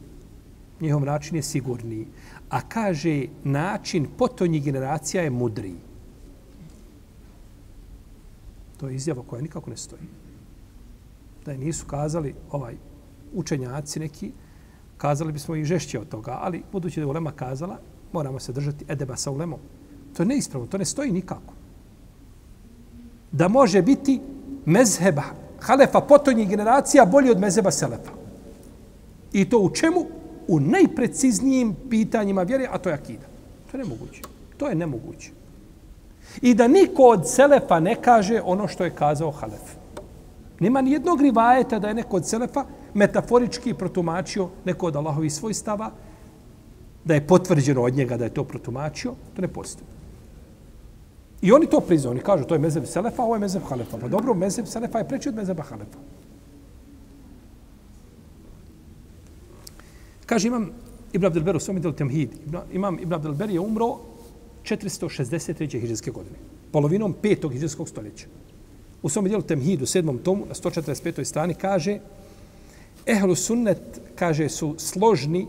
njihov 0.82 1.06
način 1.06 1.36
je 1.36 1.44
sigurniji. 1.44 2.06
A 2.50 2.62
kaže, 2.62 3.26
način 3.44 4.08
potonjih 4.18 4.64
generacija 4.64 5.24
je 5.24 5.30
mudriji. 5.30 5.76
To 8.78 8.90
je 8.90 8.96
izjava 8.96 9.24
koja 9.28 9.42
nikako 9.42 9.70
ne 9.70 9.78
stoji. 9.78 10.02
Da 11.46 11.52
je 11.52 11.58
nisu 11.58 11.86
kazali 11.86 12.36
ovaj 12.52 12.76
učenjaci 13.34 14.00
neki, 14.00 14.32
kazali 14.98 15.32
bismo 15.32 15.56
i 15.56 15.66
žešće 15.66 16.00
od 16.00 16.10
toga, 16.10 16.38
ali 16.42 16.64
budući 16.72 17.00
da 17.00 17.02
je 17.02 17.10
ulema 17.10 17.32
kazala, 17.32 17.80
moramo 18.14 18.40
se 18.40 18.54
držati 18.54 18.86
edeba 18.88 19.16
sa 19.16 19.32
ulemom. 19.32 19.60
To 20.14 20.24
je 20.24 20.28
neispravno, 20.28 20.68
to 20.68 20.78
ne 20.78 20.86
stoji 20.86 21.12
nikako. 21.12 21.54
Da 23.32 23.48
može 23.48 23.82
biti 23.82 24.22
mezheba, 24.66 25.24
halefa 25.60 26.02
potonjih 26.02 26.50
generacija 26.50 27.06
bolji 27.06 27.32
od 27.32 27.40
mezheba 27.40 27.72
selefa. 27.72 28.12
I 29.34 29.50
to 29.50 29.60
u 29.60 29.70
čemu? 29.70 30.06
u 30.48 30.60
najpreciznijim 30.60 31.76
pitanjima 31.90 32.44
vjere, 32.44 32.68
a 32.72 32.78
to 32.78 32.90
je 32.90 32.96
akida. 32.96 33.26
To 33.72 33.78
je 33.78 33.84
nemoguće. 33.84 34.22
To 34.58 34.68
je 34.68 34.76
nemoguće. 34.76 35.32
I 36.42 36.54
da 36.54 36.68
niko 36.68 37.04
od 37.04 37.30
Selefa 37.30 37.80
ne 37.80 37.96
kaže 38.02 38.42
ono 38.44 38.68
što 38.68 38.84
je 38.84 38.96
kazao 38.96 39.32
Halef. 39.32 39.76
Nima 40.60 40.82
ni 40.82 40.92
jednog 40.92 41.22
rivajeta 41.22 41.80
da 41.80 41.88
je 41.88 41.94
neko 41.94 42.18
od 42.18 42.28
Selefa 42.28 42.66
metaforički 42.94 43.74
protumačio 43.74 44.50
neko 44.66 44.88
od 44.88 44.96
Allahovi 44.96 45.30
svojstava, 45.30 45.92
da 47.06 47.14
je 47.14 47.28
potvrđeno 47.28 47.84
od 47.84 47.94
njega 47.94 48.18
da 48.18 48.24
je 48.24 48.34
to 48.34 48.44
protumačio, 48.44 49.14
to 49.36 49.42
ne 49.42 49.48
postoji. 49.48 49.88
I 51.42 51.52
oni 51.52 51.68
to 51.68 51.80
priznaju. 51.80 52.12
Oni 52.12 52.22
kažu 52.22 52.44
to 52.44 52.56
je 52.56 52.60
mezeb 52.60 52.86
Selefa, 52.86 53.24
ovo 53.24 53.36
je 53.36 53.40
mezeb 53.40 53.62
Halefa. 53.70 53.98
Pa 53.98 54.08
dobro, 54.08 54.34
mezeb 54.34 54.66
Selefa 54.66 54.98
je 54.98 55.08
preći 55.08 55.30
od 55.30 55.36
mezeba 55.36 55.64
Halefa. 55.64 56.00
Kaže 60.26 60.48
imam 60.48 60.72
Ibn 61.14 61.26
Abdelber 61.26 61.56
u 61.56 61.60
svom 61.60 61.82
delu 61.82 61.94
Temhid. 61.94 62.30
Imam 62.74 63.00
Ibn 63.00 63.14
Abdelber 63.14 63.50
je 63.50 63.60
umro 63.60 63.98
463. 64.76 65.82
hiđarske 65.82 66.12
godine. 66.12 66.36
Polovinom 66.72 67.16
5. 67.24 67.52
hiđarskog 67.54 67.90
stoljeća. 67.90 68.26
U 69.02 69.10
svom 69.10 69.26
dijelu 69.26 69.44
Temhid 69.44 69.82
u 69.82 69.86
7. 69.86 70.22
tomu 70.24 70.46
na 70.46 70.54
145. 70.54 71.24
strani 71.24 71.54
kaže 71.54 72.00
Ehlu 73.08 73.36
sunnet, 73.36 74.02
kaže, 74.16 74.50
su 74.50 74.76
složni 74.78 75.48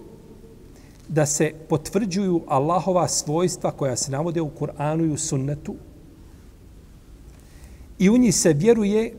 da 1.08 1.26
se 1.26 1.52
potvrđuju 1.68 2.42
Allahova 2.46 3.08
svojstva 3.08 3.70
koja 3.70 3.96
se 3.96 4.10
navode 4.10 4.40
u 4.40 4.50
Kur'anu 4.60 5.08
i 5.08 5.12
u 5.12 5.16
sunnetu 5.16 5.74
i 7.98 8.10
u 8.10 8.18
njih 8.18 8.34
se 8.34 8.52
vjeruje 8.52 9.14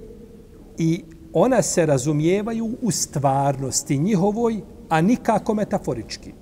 i 0.77 1.03
ona 1.33 1.61
se 1.61 1.85
razumijevaju 1.85 2.77
u 2.81 2.91
stvarnosti 2.91 3.97
njihovoj 3.97 4.61
a 4.89 5.01
nikako 5.01 5.53
metaforički. 5.53 6.33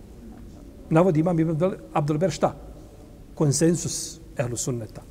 Navodi 0.89 1.19
imam 1.19 1.39
Ibn 1.39 1.71
Abdulber 1.93 2.31
šta? 2.31 2.55
Konsensus 3.37 4.19
ehlu 4.37 4.57
sunneta. 4.57 5.01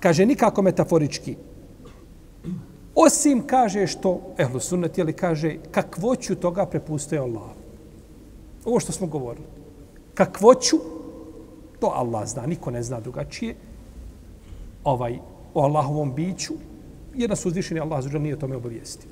Kaže 0.00 0.26
nikako 0.26 0.62
metaforički. 0.62 1.36
Osim 2.94 3.46
kaže 3.46 3.86
što 3.86 4.34
ehlu 4.38 4.60
sunnet, 4.60 4.98
jeli 4.98 5.12
kaže 5.12 5.56
kakvoću 5.70 6.34
toga 6.34 6.66
prepustuje 6.66 7.18
Allah. 7.18 7.50
Ovo 8.64 8.80
što 8.80 8.92
smo 8.92 9.06
govorili. 9.06 9.46
Kakvoću, 10.14 10.76
to 11.80 11.86
Allah 11.94 12.28
zna, 12.28 12.46
niko 12.46 12.70
ne 12.70 12.82
zna 12.82 13.00
drugačije. 13.00 13.54
Ovaj, 14.84 15.18
o 15.54 15.62
Allahovom 15.62 16.14
biću, 16.14 16.54
jer 17.14 17.30
nas 17.30 17.46
uzvišeni 17.46 17.80
Allah 17.80 18.02
zađer 18.02 18.20
nije 18.20 18.34
o 18.34 18.38
tome 18.38 18.56
obavijestio. 18.56 19.10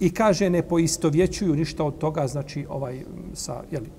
I 0.00 0.10
kaže, 0.14 0.50
ne 0.50 0.62
poistovjećuju 0.62 1.54
ništa 1.56 1.84
od 1.84 1.98
toga, 1.98 2.26
znači, 2.26 2.66
ovaj, 2.68 3.04
sa, 3.34 3.62
jeli, 3.70 3.90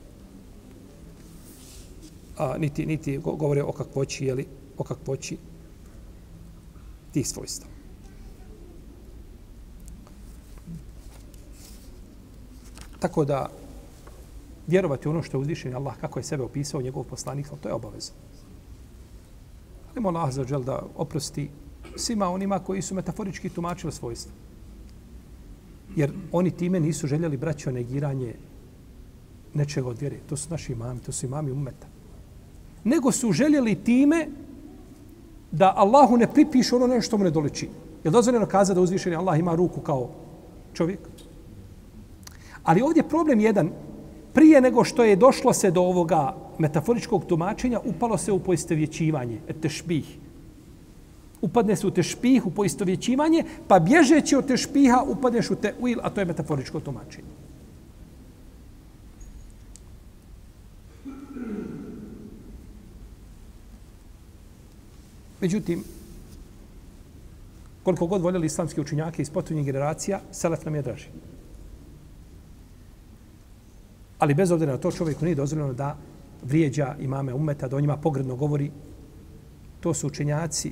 a, 2.37 2.57
niti, 2.57 2.85
niti 2.85 3.17
govore 3.17 3.63
o 3.63 3.71
kakvoći, 3.71 4.25
jeli, 4.25 4.47
o 4.77 4.83
kakvoći 4.83 5.37
tih 7.11 7.27
svojstva. 7.27 7.67
Tako 12.99 13.25
da, 13.25 13.49
vjerovati 14.67 15.07
ono 15.07 15.23
što 15.23 15.37
je 15.37 15.41
uzvišen 15.41 15.75
Allah, 15.75 15.97
kako 16.01 16.19
je 16.19 16.23
sebe 16.23 16.43
opisao 16.43 16.81
njegov 16.81 17.03
poslanik, 17.03 17.47
to 17.61 17.69
je 17.69 17.73
obaveza. 17.73 18.11
Ali 19.91 20.01
mola 20.01 20.19
Allah 20.19 20.33
za 20.33 20.59
da 20.59 20.83
oprosti 20.95 21.49
svima 21.95 22.29
onima 22.29 22.59
koji 22.59 22.81
su 22.81 22.95
metaforički 22.95 23.49
tumačili 23.49 23.93
svojstva. 23.93 24.31
Jer 25.95 26.11
oni 26.31 26.51
time 26.51 26.79
nisu 26.79 27.07
željeli 27.07 27.37
braćo 27.37 27.71
negiranje 27.71 28.35
nečega 29.53 29.87
od 29.87 29.99
vjere. 29.99 30.17
To 30.29 30.37
su 30.37 30.49
naši 30.49 30.71
imami, 30.71 30.99
to 30.99 31.11
su 31.11 31.25
imami 31.25 31.51
umeta. 31.51 31.87
Nego 32.85 33.11
su 33.11 33.31
željeli 33.31 33.75
time 33.75 34.27
da 35.51 35.73
Allahu 35.75 36.17
ne 36.17 36.27
pripišu 36.27 36.75
ono 36.75 36.87
nešto 36.87 37.17
mu 37.17 37.23
ne 37.23 37.31
doleči. 37.31 37.65
Je 38.03 38.09
li 38.09 38.13
dozvoljeno 38.13 38.45
kaza 38.45 38.73
da 38.73 38.81
uzvišeni 38.81 39.15
Allah 39.15 39.39
ima 39.39 39.55
ruku 39.55 39.81
kao 39.81 40.09
čovjek? 40.73 40.99
Ali 42.63 42.81
ovdje 42.81 43.03
problem 43.03 43.39
jedan. 43.39 43.69
Prije 44.33 44.61
nego 44.61 44.83
što 44.83 45.03
je 45.03 45.15
došlo 45.15 45.53
se 45.53 45.71
do 45.71 45.81
ovoga 45.81 46.35
metaforičkog 46.57 47.25
tumačenja, 47.25 47.79
upalo 47.85 48.17
se 48.17 48.31
u 48.31 48.39
poistovjećivanje, 48.39 49.39
tešbih. 49.61 50.17
Upadne 51.41 51.75
se 51.75 51.87
u 51.87 51.91
tešpih, 51.91 52.45
u 52.45 52.51
poistovjećivanje, 52.51 53.43
pa 53.67 53.79
bježeći 53.79 54.35
od 54.35 54.47
tešpiha 54.47 55.03
upadneš 55.07 55.49
u 55.51 55.55
te'uil, 55.55 55.99
a 56.03 56.09
to 56.09 56.21
je 56.21 56.25
metaforičko 56.25 56.79
tumačenje. 56.79 57.34
Međutim, 65.41 65.83
koliko 67.83 68.07
god 68.07 68.21
voljeli 68.21 68.45
islamski 68.45 68.81
učinjake 68.81 69.21
iz 69.21 69.29
potonjih 69.29 69.65
generacija, 69.65 70.21
Selef 70.31 70.65
nam 70.65 70.75
je 70.75 70.81
draži. 70.81 71.07
Ali 74.19 74.33
bez 74.33 74.51
obzira 74.51 74.71
na 74.71 74.77
to 74.77 74.91
čovjeku 74.91 75.25
nije 75.25 75.35
dozvoljeno 75.35 75.73
da 75.73 75.97
vrijeđa 76.43 76.95
imame 76.99 77.33
umeta, 77.33 77.67
da 77.67 77.77
o 77.77 77.81
njima 77.81 77.97
pogredno 77.97 78.35
govori. 78.35 78.71
To 79.79 79.93
su 79.93 80.07
učenjaci 80.07 80.71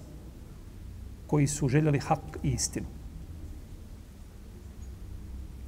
koji 1.28 1.48
su 1.48 1.70
željeli 1.70 2.00
hak 2.00 2.40
i 2.44 2.50
istinu. 2.50 2.86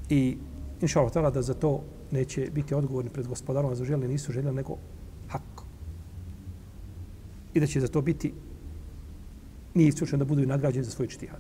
I 0.10 0.38
inša 0.82 1.00
Allah 1.00 1.34
da 1.34 1.42
za 1.42 1.54
to 1.54 1.84
neće 2.12 2.50
biti 2.54 2.76
odgovorni 2.76 3.10
pred 3.10 3.28
gospodarom, 3.28 3.72
a 3.72 3.76
za 3.76 3.86
željeli 3.86 4.08
nisu 4.08 4.32
željeli 4.32 4.56
nego 4.56 4.78
hak. 5.28 5.62
I 7.54 7.60
da 7.60 7.68
će 7.68 7.82
za 7.82 7.88
to 7.88 8.02
biti 8.02 8.34
nije 9.76 9.88
isključeno 9.88 10.18
da 10.18 10.26
budu 10.26 10.42
i 10.42 10.46
nagrađeni 10.46 10.86
za 10.86 10.92
svoj 10.92 11.08
čtihad. 11.08 11.40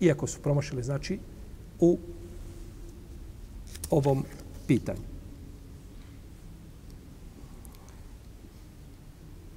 Iako 0.00 0.26
su 0.26 0.40
promašili, 0.42 0.82
znači, 0.82 1.18
u 1.80 1.98
ovom 3.90 4.24
pitanju. 4.66 5.10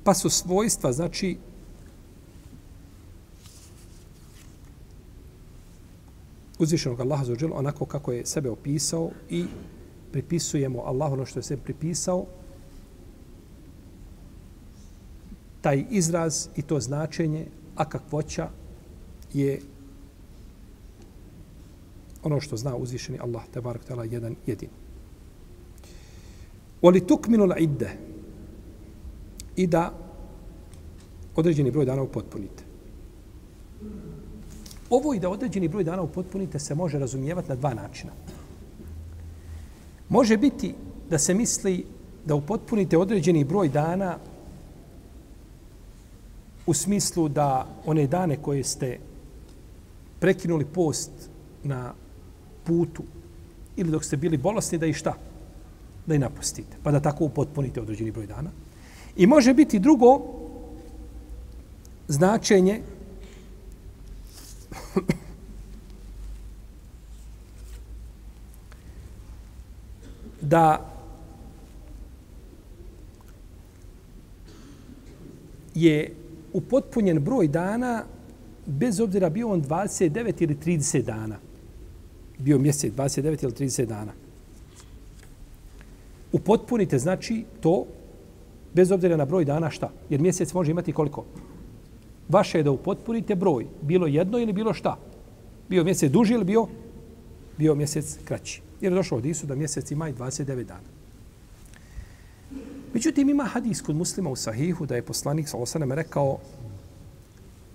Pa 0.04 0.14
su 0.14 0.30
svojstva, 0.30 0.92
znači, 0.94 1.38
uzvišenog 6.60 7.00
Allaha 7.00 7.26
za 7.26 7.36
onako 7.54 7.86
kako 7.86 8.12
je 8.12 8.26
sebe 8.26 8.50
opisao 8.50 9.12
i 9.30 9.46
pripisujemo 10.12 10.80
Allahu 10.80 11.14
ono 11.14 11.26
što 11.26 11.40
je 11.40 11.44
sebe 11.44 11.62
pripisao, 11.62 12.26
taj 15.62 15.86
izraz 15.90 16.48
i 16.56 16.62
to 16.62 16.80
značenje 16.80 17.48
a 17.76 17.86
kakvoća 17.86 18.50
je 19.34 19.62
ono 22.24 22.42
što 22.42 22.58
zna 22.58 22.76
uzvišeni 22.76 23.20
Allah, 23.20 23.44
te 23.54 23.62
barak 23.62 23.86
tala, 23.86 24.04
jedan 24.04 24.36
jedin. 24.46 24.70
Oli 26.82 27.08
tukminu 27.08 27.48
idde 27.58 27.90
i 29.56 29.68
da 29.68 29.94
određeni 31.36 31.72
broj 31.72 31.86
dana 31.86 32.02
upotpunite. 32.02 32.64
Ovo 34.90 35.14
i 35.14 35.20
da 35.20 35.30
određeni 35.30 35.68
broj 35.68 35.84
dana 35.84 36.02
upotpunite 36.02 36.60
se 36.60 36.76
može 36.76 37.00
razumijevati 37.00 37.50
na 37.50 37.56
dva 37.56 37.74
načina. 37.74 38.12
Može 40.10 40.38
biti 40.38 40.76
da 41.10 41.18
se 41.18 41.34
misli 41.34 41.86
da 42.26 42.36
upotpunite 42.36 42.98
određeni 42.98 43.44
broj 43.44 43.70
dana 43.70 44.18
u 46.66 46.74
smislu 46.74 47.30
da 47.30 47.68
one 47.86 48.08
dane 48.08 48.38
koje 48.42 48.64
ste 48.64 49.00
prekinuli 50.20 50.66
post 50.66 51.12
na 51.64 51.94
putu 52.64 53.04
ili 53.76 53.92
dok 53.92 54.04
ste 54.04 54.18
bili 54.18 54.38
bolesni, 54.38 54.78
da 54.78 54.86
i 54.86 54.94
šta? 54.94 55.14
Da 56.06 56.16
i 56.16 56.20
napustite. 56.20 56.78
Pa 56.84 56.92
da 56.92 57.00
tako 57.00 57.26
upotpunite 57.26 57.82
određeni 57.82 58.12
broj 58.12 58.28
dana. 58.28 58.50
I 59.16 59.28
može 59.28 59.54
biti 59.54 59.80
drugo 59.80 60.22
značenje 62.08 62.82
da 70.42 70.90
je 75.76 76.23
upotpunjen 76.54 77.20
broj 77.20 77.48
dana 77.48 78.04
bez 78.66 79.00
obzira 79.00 79.30
bio 79.30 79.50
on 79.50 79.64
29 79.64 80.42
ili 80.44 80.56
30 80.56 81.02
dana. 81.02 81.36
Bio 82.38 82.60
mjesec 82.60 82.94
29 82.94 83.44
ili 83.44 83.54
30 83.54 83.86
dana. 83.86 84.12
Upotpunite 86.32 87.00
znači 87.00 87.46
to 87.62 87.86
bez 88.74 88.92
obzira 88.92 89.18
na 89.18 89.26
broj 89.26 89.46
dana 89.46 89.70
šta? 89.70 89.92
Jer 90.10 90.22
mjesec 90.22 90.54
može 90.54 90.72
imati 90.72 90.94
koliko? 90.94 91.26
Vaše 92.30 92.58
je 92.58 92.64
da 92.64 92.72
upotpunite 92.72 93.36
broj. 93.36 93.66
Bilo 93.82 94.08
jedno 94.08 94.40
ili 94.40 94.54
bilo 94.54 94.74
šta? 94.74 94.98
Bio 95.70 95.84
mjesec 95.84 96.12
duži 96.12 96.34
ili 96.34 96.44
bio? 96.44 96.68
Bio 97.58 97.76
mjesec 97.76 98.18
kraći. 98.26 98.62
Jer 98.82 98.92
je 98.92 98.96
došlo 98.96 99.18
od 99.18 99.26
Isu 99.26 99.48
da 99.48 99.56
mjesec 99.56 99.92
ima 99.92 100.10
i 100.10 100.14
29 100.14 100.64
dana. 100.64 101.03
Međutim, 102.94 103.30
ima 103.30 103.44
hadis 103.44 103.82
kod 103.82 103.96
muslima 103.96 104.30
u 104.30 104.36
sahihu 104.36 104.86
da 104.86 104.96
je 104.96 105.06
poslanik 105.06 105.50
sa 105.50 105.58
osanem 105.58 105.92
rekao 105.92 106.38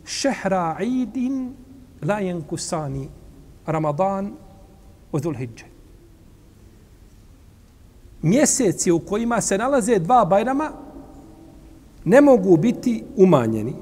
šehra 0.05 0.77
idin 0.81 1.55
la 2.03 2.19
jenkusani 2.19 3.09
Ramadan 3.67 4.33
u 5.13 5.19
Dhulhidže. 5.19 5.65
Mjeseci 8.23 8.91
u 8.91 8.99
kojima 8.99 9.41
se 9.41 9.59
nalaze 9.59 9.99
dva 9.99 10.25
bajrama 10.25 10.73
ne 12.05 12.21
mogu 12.21 12.57
biti 12.57 13.05
umanjeni, 13.17 13.75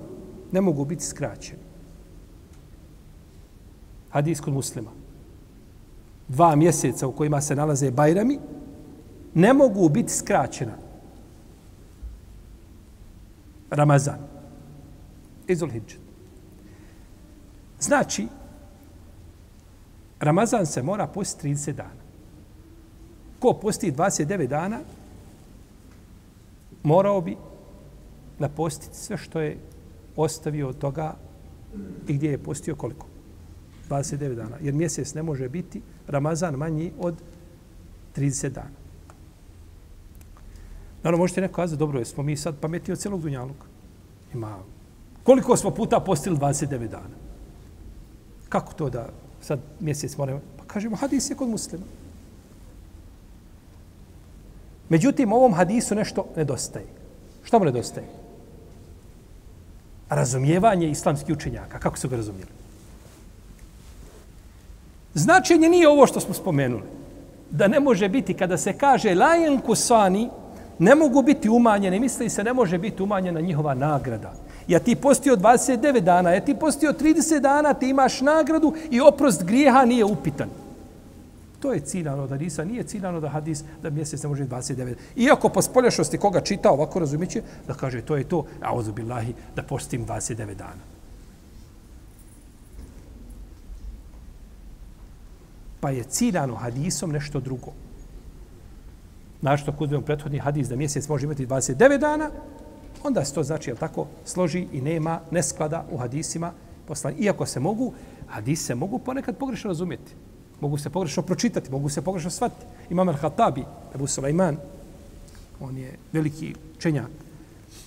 ne 0.52 0.60
mogu 0.60 0.84
biti 0.84 1.04
skraćeni. 1.04 1.62
Hadis 4.10 4.40
kod 4.40 4.52
muslima. 4.52 4.90
Dva 6.28 6.56
mjeseca 6.56 7.06
u 7.06 7.12
kojima 7.12 7.40
se 7.40 7.56
nalaze 7.56 7.90
bajrami 7.90 8.38
ne 9.34 9.52
mogu 9.52 9.88
biti 9.88 10.12
skraćena. 10.12 10.85
Ramazan. 13.70 14.18
Izul 15.48 15.70
Hidžet. 15.70 16.00
Znači, 17.80 18.26
Ramazan 20.20 20.66
se 20.66 20.82
mora 20.82 21.06
postiti 21.06 21.48
30 21.48 21.72
dana. 21.72 22.06
Ko 23.38 23.52
posti 23.62 23.92
29 23.92 24.46
dana, 24.46 24.80
morao 26.82 27.20
bi 27.20 27.36
napostiti 28.38 28.96
sve 28.96 29.16
što 29.16 29.40
je 29.40 29.58
ostavio 30.16 30.68
od 30.68 30.78
toga 30.78 31.14
i 32.08 32.14
gdje 32.14 32.30
je 32.30 32.38
postio 32.38 32.74
koliko? 32.74 33.06
29 33.88 34.34
dana. 34.34 34.56
Jer 34.60 34.74
mjesec 34.74 35.14
ne 35.14 35.22
može 35.22 35.48
biti 35.48 35.82
Ramazan 36.06 36.54
manji 36.54 36.92
od 36.98 37.14
30 38.16 38.48
dana. 38.48 38.75
Naravno, 41.06 41.22
možete 41.22 41.40
neko 41.40 41.54
kazati, 41.54 41.78
dobro, 41.78 42.04
smo 42.04 42.22
mi 42.22 42.36
sad 42.36 42.54
pametni 42.60 42.92
od 42.92 42.98
cijelog 42.98 43.22
dunjaluka. 43.22 43.66
Ima. 44.34 44.58
Koliko 45.22 45.56
smo 45.56 45.70
puta 45.70 46.00
postili 46.00 46.36
29 46.36 46.88
dana? 46.88 47.14
Kako 48.48 48.72
to 48.72 48.90
da 48.90 49.08
sad 49.40 49.60
mjesec 49.80 50.16
moramo? 50.16 50.40
Pa 50.58 50.64
kažemo, 50.64 50.96
hadis 50.96 51.30
je 51.30 51.36
kod 51.36 51.48
muslima. 51.48 51.84
Međutim, 54.88 55.32
ovom 55.32 55.54
hadisu 55.54 55.94
nešto 55.94 56.26
nedostaje. 56.36 56.86
Što 57.44 57.58
mu 57.58 57.64
nedostaje? 57.64 58.06
Razumijevanje 60.08 60.90
islamskih 60.90 61.36
učenjaka. 61.36 61.78
Kako 61.78 61.98
su 61.98 62.08
ga 62.08 62.16
razumijeli? 62.16 62.50
Značenje 65.14 65.68
nije 65.68 65.88
ovo 65.88 66.06
što 66.06 66.20
smo 66.20 66.34
spomenuli. 66.34 66.82
Da 67.50 67.68
ne 67.68 67.80
može 67.80 68.08
biti, 68.08 68.34
kada 68.34 68.58
se 68.58 68.78
kaže 68.78 69.14
lajen 69.14 69.60
kusani, 69.60 70.30
ne 70.78 70.94
mogu 70.94 71.22
biti 71.22 71.48
umanjene, 71.48 72.00
misli 72.00 72.30
se 72.30 72.44
ne 72.44 72.52
može 72.52 72.78
biti 72.78 73.02
umanjena 73.02 73.40
njihova 73.40 73.74
nagrada. 73.74 74.32
Ja 74.68 74.78
ti 74.78 74.96
postio 74.96 75.36
29 75.36 76.00
dana, 76.00 76.30
ja 76.30 76.40
ti 76.40 76.54
postio 76.54 76.92
30 76.92 77.40
dana, 77.40 77.74
ti 77.74 77.88
imaš 77.88 78.20
nagradu 78.20 78.74
i 78.90 79.00
oprost 79.00 79.44
grijeha 79.44 79.84
nije 79.84 80.04
upitan. 80.04 80.48
To 81.60 81.72
je 81.72 81.80
ciljano 81.80 82.26
da 82.26 82.34
hadisa, 82.34 82.64
nije 82.64 82.82
ciljano 82.82 83.20
da 83.20 83.28
hadis 83.28 83.64
da 83.82 83.90
mjesec 83.90 84.22
ne 84.22 84.28
može 84.28 84.44
29. 84.44 84.94
Iako 85.16 85.48
po 85.48 85.62
spoljašnosti 85.62 86.18
koga 86.18 86.40
čita 86.40 86.70
ovako 86.70 86.98
razumiće, 86.98 87.42
da 87.66 87.74
kaže 87.74 88.02
to 88.02 88.16
je 88.16 88.24
to, 88.24 88.44
a 88.62 88.74
ozu 88.74 88.92
billahi, 88.92 89.34
da 89.56 89.62
postim 89.62 90.06
29 90.06 90.54
dana. 90.54 90.82
Pa 95.80 95.90
je 95.90 96.04
ciljano 96.04 96.54
hadisom 96.54 97.10
nešto 97.10 97.40
drugo 97.40 97.85
našto 99.46 99.70
ako 99.70 99.84
uzmemo 99.84 100.02
prethodni 100.02 100.38
hadis 100.38 100.68
da 100.68 100.76
mjesec 100.76 101.08
može 101.08 101.24
imati 101.24 101.46
29 101.46 101.98
dana, 101.98 102.30
onda 103.04 103.24
se 103.24 103.34
to 103.34 103.42
znači, 103.42 103.70
jel 103.70 103.76
tako, 103.76 104.06
složi 104.24 104.66
i 104.72 104.80
nema 104.80 105.20
nesklada 105.30 105.84
u 105.90 105.98
hadisima. 105.98 106.52
poslanika. 106.86 107.22
Iako 107.22 107.46
se 107.46 107.60
mogu, 107.60 107.92
hadis 108.26 108.66
se 108.66 108.74
mogu 108.74 108.98
ponekad 108.98 109.36
pogrešno 109.36 109.68
razumjeti. 109.68 110.14
Mogu 110.60 110.78
se 110.78 110.90
pogrešno 110.90 111.22
pročitati, 111.22 111.70
mogu 111.70 111.88
se 111.88 112.02
pogrešno 112.02 112.30
shvatiti. 112.30 112.66
Imam 112.90 113.08
Al-Hatabi, 113.08 113.64
Ebu 113.94 114.06
Sulaiman, 114.06 114.56
on 115.60 115.78
je 115.78 115.98
veliki 116.12 116.54
čenjak. 116.78 117.10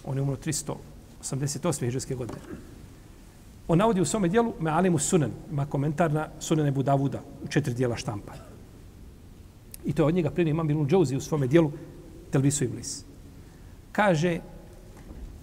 On 0.06 0.18
je 0.18 0.22
umro 0.22 0.36
388. 0.36 1.86
hiđarske 1.86 2.16
godine. 2.16 2.40
On 3.68 3.78
navodi 3.78 4.02
u 4.02 4.06
svome 4.06 4.28
dijelu 4.28 4.54
Me'alimu 4.60 5.00
sunan, 5.00 5.32
ima 5.52 5.66
komentar 5.66 6.12
na 6.14 6.28
sunan 6.40 6.68
Ebu 6.68 6.84
Davuda 6.84 7.22
u 7.44 7.48
četiri 7.48 7.74
dijela 7.74 7.96
štampa. 7.96 8.49
I 9.86 9.94
to 9.94 10.02
je 10.04 10.08
od 10.08 10.14
njega 10.14 10.30
prije 10.32 10.50
imam 10.50 10.70
Ibn 10.70 10.88
Džouzi 10.88 11.16
u 11.16 11.22
svome 11.22 11.48
dijelu 11.48 11.72
Telvisu 12.32 12.64
Iblis. 12.64 13.06
Kaže, 13.92 14.40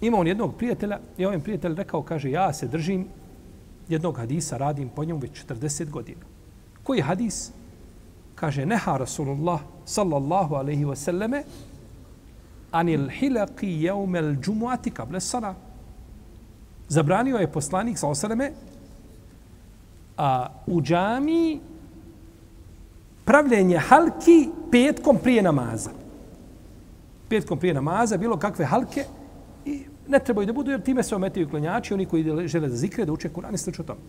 ima 0.01 0.17
on 0.17 0.27
jednog 0.27 0.55
prijatelja 0.55 0.99
i 1.17 1.25
ovaj 1.25 1.39
prijatelj 1.39 1.75
rekao, 1.75 2.03
kaže, 2.03 2.31
ja 2.31 2.53
se 2.53 2.67
držim 2.67 3.07
jednog 3.89 4.17
hadisa, 4.17 4.57
radim 4.57 4.89
po 4.89 5.03
njemu 5.03 5.19
već 5.19 5.45
40 5.45 5.89
godina. 5.89 6.21
Koji 6.83 7.01
hadis? 7.01 7.51
Kaže, 8.35 8.65
neha 8.65 8.97
Rasulullah 8.97 9.61
sallallahu 9.85 10.55
alaihi 10.55 10.85
wa 10.85 10.95
sallame 10.95 11.43
anil 12.71 13.09
hilaki 13.09 13.67
jeumel 13.83 14.35
džumuati 14.41 14.91
kable 14.91 15.19
sana. 15.19 15.55
Zabranio 16.87 17.37
je 17.37 17.51
poslanik 17.51 17.97
sallallahu 17.97 18.25
alaihi 18.25 18.53
wa 18.53 18.67
a, 20.17 20.47
u 20.67 20.81
džamiji 20.81 21.59
pravljenje 23.27 23.77
halki 23.77 24.49
petkom 24.71 25.17
prije 25.23 25.41
namaza. 25.43 25.91
Petkom 27.29 27.59
prije 27.59 27.73
namaza, 27.73 28.17
bilo 28.17 28.37
kakve 28.39 28.65
halke, 28.65 29.03
i 29.65 29.81
ne 30.07 30.19
trebaju 30.19 30.47
da 30.47 30.53
budu, 30.53 30.71
jer 30.71 30.81
time 30.81 31.03
se 31.03 31.15
ometaju 31.15 31.49
klanjači, 31.49 31.93
oni 31.93 32.05
koji 32.05 32.47
žele 32.47 32.69
da 32.69 32.75
zikre, 32.75 33.05
da 33.05 33.11
uče 33.11 33.29
Kur'an 33.29 33.53
i 33.53 33.57
slično 33.57 33.83
tome. 33.83 33.99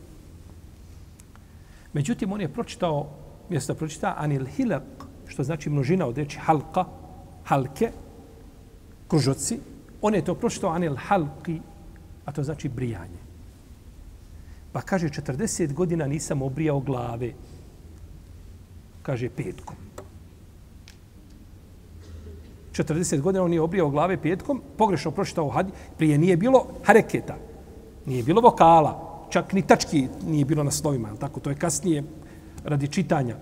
Međutim, 1.93 2.33
on 2.33 2.41
je 2.41 2.49
pročitao, 2.49 3.09
mjesto 3.51 3.73
da 3.73 3.79
pročita, 3.79 4.15
anil 4.19 4.47
hilak, 4.47 5.07
što 5.27 5.45
znači 5.45 5.71
množina 5.71 6.07
od 6.07 6.19
reči 6.19 6.39
halka, 6.39 6.85
halke, 7.45 7.91
kružoci, 9.09 9.59
on 10.03 10.15
je 10.15 10.25
to 10.25 10.35
pročitao 10.35 10.71
anil 10.71 10.95
halki, 10.97 11.61
a 12.25 12.33
to 12.33 12.43
znači 12.43 12.69
brijanje. 12.69 13.19
Pa 14.73 14.81
kaže, 14.81 15.09
40 15.09 15.73
godina 15.73 16.07
nisam 16.07 16.43
obrijao 16.43 16.81
glave. 16.81 17.33
Kaže, 19.09 19.31
petkom. 19.33 19.77
40 22.73 23.21
godina 23.21 23.45
on 23.45 23.53
je 23.53 23.61
obrijao 23.61 23.91
glave 23.91 24.17
petkom, 24.21 24.61
pogrešno 24.77 25.11
pročitao 25.11 25.49
hadi, 25.49 25.73
prije 25.97 26.19
nije 26.19 26.37
bilo 26.37 26.67
hareketa, 26.85 27.37
nije 28.07 28.23
bilo 28.23 28.41
vokala, 28.41 29.25
čak 29.31 29.53
ni 29.53 29.63
tački 29.63 30.09
nije 30.27 30.45
bilo 30.45 30.63
na 30.63 30.71
slovima, 30.71 31.17
tako 31.21 31.41
to 31.41 31.51
je 31.51 31.57
kasnije 31.57 32.05
radi 32.65 32.89
čitanja. 32.89 33.37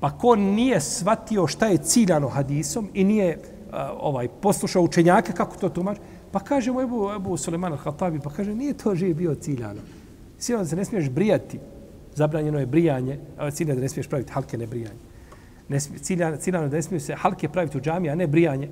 Pa 0.00 0.10
ko 0.10 0.36
nije 0.36 0.80
shvatio 0.80 1.46
šta 1.46 1.66
je 1.66 1.82
ciljano 1.82 2.28
hadisom 2.28 2.88
i 2.94 3.04
nije 3.04 3.28
e, 3.28 3.38
ovaj 3.98 4.28
poslušao 4.28 4.82
učenjaka 4.82 5.32
kako 5.32 5.56
to 5.56 5.68
tumači, 5.68 6.00
pa 6.30 6.38
kaže 6.38 6.72
mu 6.72 6.80
Ebu, 6.80 7.10
Ebu 7.16 7.36
Suleman 7.36 7.72
al-Hatabi, 7.72 8.22
pa 8.22 8.30
kaže 8.30 8.54
nije 8.54 8.78
to 8.78 8.94
živ 8.94 9.16
bio 9.16 9.34
ciljano. 9.34 9.80
Ciljano 10.38 10.64
da 10.64 10.68
se 10.68 10.76
ne 10.76 10.84
smiješ 10.84 11.10
brijati, 11.10 11.58
zabranjeno 12.20 12.58
je 12.58 12.66
brijanje, 12.66 13.18
ciljano 13.52 13.80
da 13.80 13.82
ne 13.82 13.88
smiješ 13.88 14.08
praviti 14.08 14.32
halke 14.32 14.58
ne 14.58 14.66
brijanje. 14.66 15.00
Ne 15.68 15.80
smije, 15.80 16.02
ciljano, 16.04 16.36
ciljano 16.36 16.68
da 16.68 16.76
ne 16.76 16.82
smiješ 16.82 17.02
se 17.02 17.14
halke 17.14 17.48
praviti 17.48 17.78
u 17.78 17.80
džami, 17.80 18.10
a 18.10 18.14
ne 18.14 18.26
brijanje. 18.26 18.68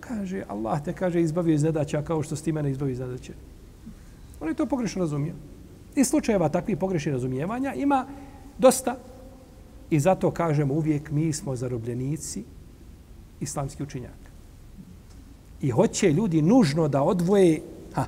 Kaže, 0.00 0.44
Allah 0.48 0.82
te 0.84 0.92
kaže 0.92 1.20
izbavio 1.20 1.54
iz 1.54 1.64
zadaća 1.66 2.02
kao 2.02 2.22
što 2.22 2.36
si 2.36 2.44
ti 2.44 2.52
mene 2.52 2.70
izbavio 2.70 2.92
iz 2.92 2.98
zadaće. 2.98 3.32
On 4.40 4.48
je 4.48 4.54
to 4.54 4.66
pogrešno 4.66 5.02
razumio. 5.02 5.34
I 5.96 6.04
slučajeva 6.04 6.48
takvih 6.48 6.78
pogrešnih 6.78 7.14
razumijevanja 7.14 7.74
ima 7.74 8.06
dosta. 8.58 8.96
I 9.90 10.00
zato 10.00 10.30
kažemo 10.30 10.74
uvijek 10.74 11.10
mi 11.10 11.32
smo 11.32 11.56
zarobljenici 11.56 12.44
islamski 13.40 13.82
učinjaka. 13.82 14.30
I 15.62 15.70
hoće 15.70 16.12
ljudi 16.12 16.42
nužno 16.42 16.88
da 16.88 17.02
odvoje, 17.02 17.60
ha, 17.94 18.06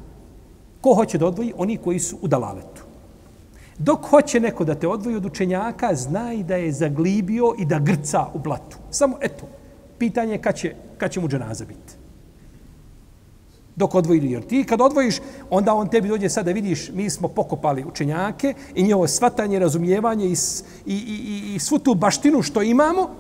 ko 0.81 0.95
hoće 0.95 1.19
da 1.19 1.27
odvoji? 1.27 1.53
Oni 1.57 1.77
koji 1.77 1.99
su 1.99 2.19
u 2.23 2.29
dalaletu. 2.29 2.94
Dok 3.79 4.07
hoće 4.07 4.41
neko 4.41 4.65
da 4.65 4.75
te 4.75 4.89
odvoji 4.89 5.17
od 5.17 5.27
učenjaka, 5.27 5.95
znaj 5.95 6.43
da 6.43 6.57
je 6.57 6.73
zaglibio 6.73 7.55
i 7.59 7.65
da 7.65 7.79
grca 7.79 8.27
u 8.35 8.39
blatu. 8.39 8.79
Samo 8.91 9.17
eto, 9.21 9.47
pitanje 9.99 10.33
je 10.33 10.43
kad 10.43 10.57
će, 10.57 10.75
kad 10.99 11.11
će 11.11 11.21
mu 11.21 11.29
dženaza 11.29 11.65
biti 11.65 12.05
dok 13.77 13.95
odvoji 13.95 14.31
jer 14.31 14.43
ti 14.47 14.65
kad 14.65 14.81
odvojiš 14.81 15.17
onda 15.51 15.75
on 15.75 15.89
tebi 15.89 16.09
dođe 16.09 16.29
sad 16.29 16.45
da 16.45 16.53
vidiš 16.53 16.91
mi 16.93 17.11
smo 17.11 17.29
pokopali 17.29 17.85
učenjake 17.85 18.55
i 18.75 18.83
njevo 18.83 19.09
svatanje 19.09 19.59
razumijevanje 19.59 20.27
i, 20.27 20.37
i, 20.87 20.95
i, 20.95 21.55
i 21.55 21.59
svu 21.59 21.79
tu 21.79 21.95
baštinu 21.95 22.43
što 22.43 22.63
imamo. 22.63 23.11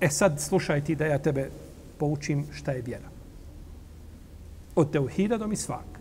E 0.00 0.08
sad 0.08 0.40
slušaj 0.40 0.84
ti 0.84 0.94
da 0.94 1.06
ja 1.06 1.18
tebe 1.18 1.50
poučim 1.98 2.46
šta 2.52 2.72
je 2.72 2.82
vjera. 2.82 3.08
Od 4.76 4.90
teuhida 4.90 5.38
do 5.38 5.46
misvak 5.46 5.93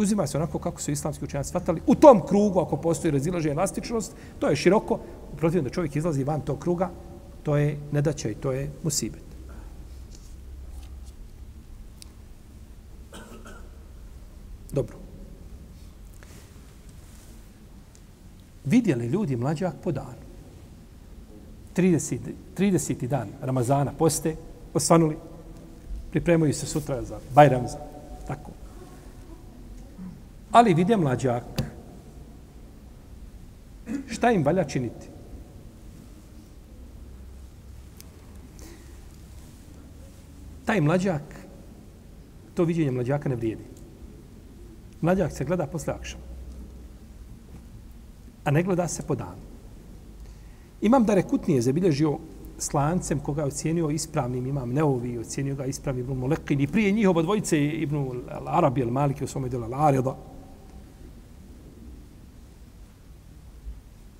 uzima 0.00 0.26
se 0.26 0.38
onako 0.38 0.58
kako 0.58 0.80
su 0.80 0.90
islamski 0.90 1.24
učenjaci 1.24 1.50
svatali 1.50 1.80
u 1.86 1.94
tom 1.94 2.26
krugu 2.26 2.60
ako 2.60 2.76
postoji 2.76 3.12
razilaženje 3.12 3.52
elastičnost 3.52 4.16
to 4.38 4.48
je 4.48 4.56
široko 4.56 4.98
Protivno 5.36 5.68
da 5.68 5.74
čovjek 5.74 5.96
izlazi 5.96 6.24
van 6.24 6.40
tog 6.40 6.58
kruga 6.58 6.90
to 7.42 7.56
je 7.56 7.78
nedaća 7.92 8.28
i 8.28 8.34
to 8.34 8.52
je 8.52 8.70
musibet 8.82 9.30
Dobro. 14.72 14.96
Vidjeli 18.64 19.06
ljudi 19.06 19.36
mlađak 19.36 19.74
po 19.82 19.92
danu. 19.92 20.20
30, 21.76 22.18
30. 22.56 23.06
dan 23.06 23.28
Ramazana 23.40 23.92
poste, 23.98 24.36
osvanuli, 24.74 25.16
pripremaju 26.10 26.54
se 26.54 26.66
sutra 26.66 27.02
za 27.02 27.18
Bajram, 27.34 27.68
za. 27.68 27.99
Ali 30.50 30.74
vide 30.74 30.96
mlađak. 30.96 31.44
Šta 34.08 34.30
im 34.30 34.44
valja 34.44 34.64
činiti? 34.64 35.06
Taj 40.64 40.80
mlađak, 40.80 41.22
to 42.54 42.64
viđenje 42.64 42.90
mlađaka 42.90 43.28
ne 43.28 43.36
vrijedi. 43.36 43.64
Mlađak 45.00 45.32
se 45.32 45.44
gleda 45.44 45.66
posle 45.66 45.94
akšama. 45.94 46.24
A 48.44 48.50
ne 48.50 48.62
gleda 48.62 48.88
se 48.88 49.02
po 49.02 49.14
danu. 49.14 49.42
Imam 50.80 51.04
da 51.04 51.14
rekutnije 51.14 51.62
zabilježio 51.62 52.18
slancem 52.58 53.18
koga 53.18 53.42
je 53.42 53.46
ocijenio 53.46 53.90
ispravnim, 53.90 54.46
imam 54.46 54.72
Neovi, 54.72 55.18
ocijenio 55.18 55.54
ga 55.54 55.64
ispravnim 55.64 56.04
Ibn 56.04 56.18
Molekin 56.18 56.60
i 56.60 56.66
prije 56.66 56.92
njih 56.92 57.08
oba 57.08 57.22
dvojice 57.22 57.66
Ibn 57.66 58.22
Arabi, 58.46 58.82
al 58.82 58.90
Maliki, 58.90 59.24
u 59.24 59.26
svome 59.26 59.48
delu 59.48 59.66
Al-Arida. 59.66 60.14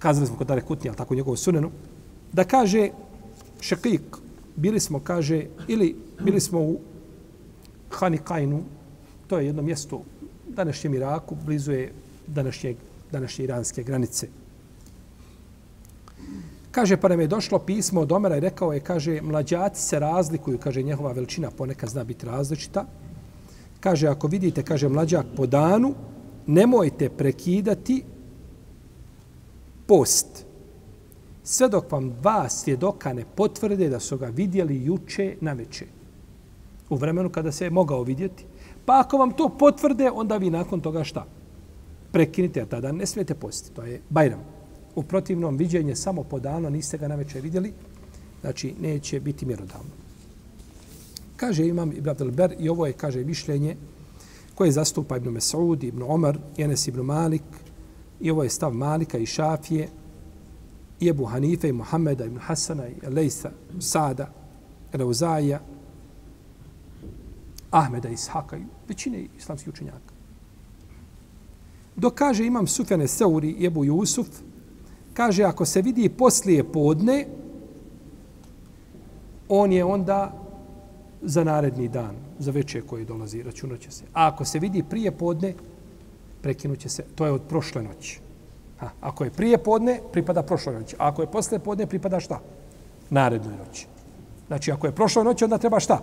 Kazali 0.00 0.26
smo 0.26 0.36
kod 0.36 0.46
Dare 0.46 0.60
rekutnije, 0.60 0.90
ali 0.90 0.96
tako 0.96 1.14
njegovu 1.14 1.36
sunenu, 1.36 1.70
da 2.32 2.44
kaže 2.44 2.88
Šekik, 3.60 4.16
bili 4.56 4.80
smo, 4.80 5.00
kaže, 5.00 5.46
ili 5.68 5.96
bili 6.24 6.40
smo 6.40 6.60
u 6.60 6.78
Hanikajnu, 7.90 8.62
to 9.26 9.38
je 9.38 9.46
jedno 9.46 9.62
mjesto 9.62 10.02
današnjem 10.48 10.94
Iraku, 10.94 11.36
blizu 11.44 11.72
je 11.72 11.92
današnje, 12.26 12.74
današnje 13.12 13.44
iranske 13.44 13.82
granice. 13.82 14.28
Kaže, 16.70 16.96
pa 16.96 17.08
nam 17.08 17.20
je 17.20 17.26
došlo 17.26 17.58
pismo 17.58 18.00
od 18.00 18.12
Omera 18.12 18.36
i 18.36 18.40
rekao 18.40 18.72
je, 18.72 18.80
kaže, 18.80 19.20
mlađaci 19.22 19.82
se 19.82 19.98
razlikuju, 19.98 20.58
kaže, 20.58 20.82
njehova 20.82 21.12
veličina 21.12 21.50
ponekad 21.50 21.88
zna 21.90 22.04
biti 22.04 22.26
različita. 22.26 22.84
Kaže, 23.80 24.08
ako 24.08 24.26
vidite, 24.26 24.62
kaže, 24.62 24.88
mlađak 24.88 25.26
po 25.36 25.46
danu, 25.46 25.94
nemojte 26.46 27.08
prekidati 27.10 28.02
post 29.90 30.46
sve 31.42 31.68
dok 31.68 31.92
vam 31.92 32.10
dva 32.10 32.48
svjedoka 32.48 33.12
ne 33.12 33.24
potvrde 33.34 33.88
da 33.88 34.00
su 34.00 34.18
ga 34.18 34.26
vidjeli 34.26 34.84
juče 34.84 35.36
na 35.40 35.52
veče. 35.52 35.86
U 36.90 36.96
vremenu 36.96 37.30
kada 37.30 37.52
se 37.52 37.64
je 37.64 37.70
mogao 37.70 38.02
vidjeti. 38.02 38.44
Pa 38.84 39.00
ako 39.00 39.18
vam 39.18 39.32
to 39.32 39.48
potvrde, 39.58 40.10
onda 40.10 40.36
vi 40.36 40.50
nakon 40.50 40.80
toga 40.80 41.04
šta? 41.04 41.26
Prekinite, 42.12 42.62
a 42.62 42.66
tada 42.66 42.92
ne 42.92 43.06
smijete 43.06 43.34
postiti. 43.34 43.74
To 43.76 43.82
je 43.82 44.00
Bajram. 44.10 44.44
U 44.94 45.02
protivnom 45.02 45.56
viđenje 45.56 45.96
samo 45.96 46.22
po 46.22 46.38
danu, 46.40 46.70
niste 46.70 46.98
ga 46.98 47.08
na 47.08 47.14
večer 47.14 47.42
vidjeli, 47.42 47.72
znači 48.40 48.74
neće 48.80 49.20
biti 49.20 49.46
mjerodavno. 49.46 49.90
Kaže 51.36 51.66
imam 51.66 51.92
Ibn 51.92 52.08
Abdelber 52.08 52.54
i 52.58 52.68
ovo 52.68 52.86
je, 52.86 52.92
kaže, 52.92 53.24
mišljenje 53.24 53.76
koje 54.54 54.72
zastupa 54.72 55.16
Ibn 55.16 55.30
Mesud, 55.30 55.84
Ibn 55.84 56.02
Omar, 56.02 56.38
Enes 56.58 56.88
Ibn 56.88 57.00
Malik 57.00 57.42
i 58.20 58.30
ovo 58.30 58.42
je 58.42 58.50
stav 58.50 58.74
Malika 58.74 59.18
i 59.18 59.26
Šafije 59.26 59.88
i 61.00 61.08
Ebu 61.08 61.24
Hanife 61.24 61.68
i 61.68 61.72
Muhammeda 61.72 62.24
Ibn 62.24 62.38
Hasana 62.38 62.88
i 62.88 63.06
Lejsa, 63.06 63.50
Sada, 63.80 64.32
Reuzaija, 64.92 65.60
Ahmeda 67.70 68.08
Ishaka 68.08 68.56
i 68.56 68.62
većine 68.88 69.26
islamskih 69.38 69.68
učenjaka. 69.68 70.14
Dok 71.96 72.14
kaže 72.14 72.46
imam 72.46 72.66
Sufjane 72.66 73.08
Seuri 73.08 73.50
i 73.50 73.66
Ebu 73.66 73.84
Jusuf, 73.84 74.28
kaže 75.14 75.44
ako 75.44 75.64
se 75.64 75.82
vidi 75.82 76.08
poslije 76.08 76.64
podne, 76.64 77.26
on 79.48 79.72
je 79.72 79.84
onda 79.84 80.32
za 81.22 81.44
naredni 81.44 81.88
dan, 81.88 82.16
za 82.38 82.50
večer 82.50 82.86
koji 82.86 83.04
dolazi, 83.04 83.42
računat 83.42 83.80
će 83.80 83.90
se. 83.90 84.04
A 84.12 84.26
ako 84.26 84.44
se 84.44 84.58
vidi 84.58 84.82
prije 84.90 85.10
podne, 85.12 85.54
prekinuće 86.42 86.88
se, 86.88 87.04
to 87.14 87.26
je 87.26 87.32
od 87.32 87.42
prošle 87.48 87.82
noći. 87.82 88.20
Ha, 88.78 88.90
ako 89.00 89.24
je 89.24 89.30
prije 89.30 89.58
podne, 89.58 90.00
pripada 90.12 90.42
prošloj 90.42 90.74
noći. 90.74 90.96
A 90.98 91.08
ako 91.08 91.22
je 91.22 91.30
posle 91.30 91.58
podne, 91.58 91.86
pripada 91.86 92.20
šta? 92.20 92.40
Narednoj 93.10 93.56
noći. 93.56 93.86
Znači, 94.46 94.72
ako 94.72 94.86
je 94.86 94.92
prošloj 94.92 95.24
noći, 95.24 95.44
onda 95.44 95.58
treba 95.58 95.80
šta? 95.80 95.98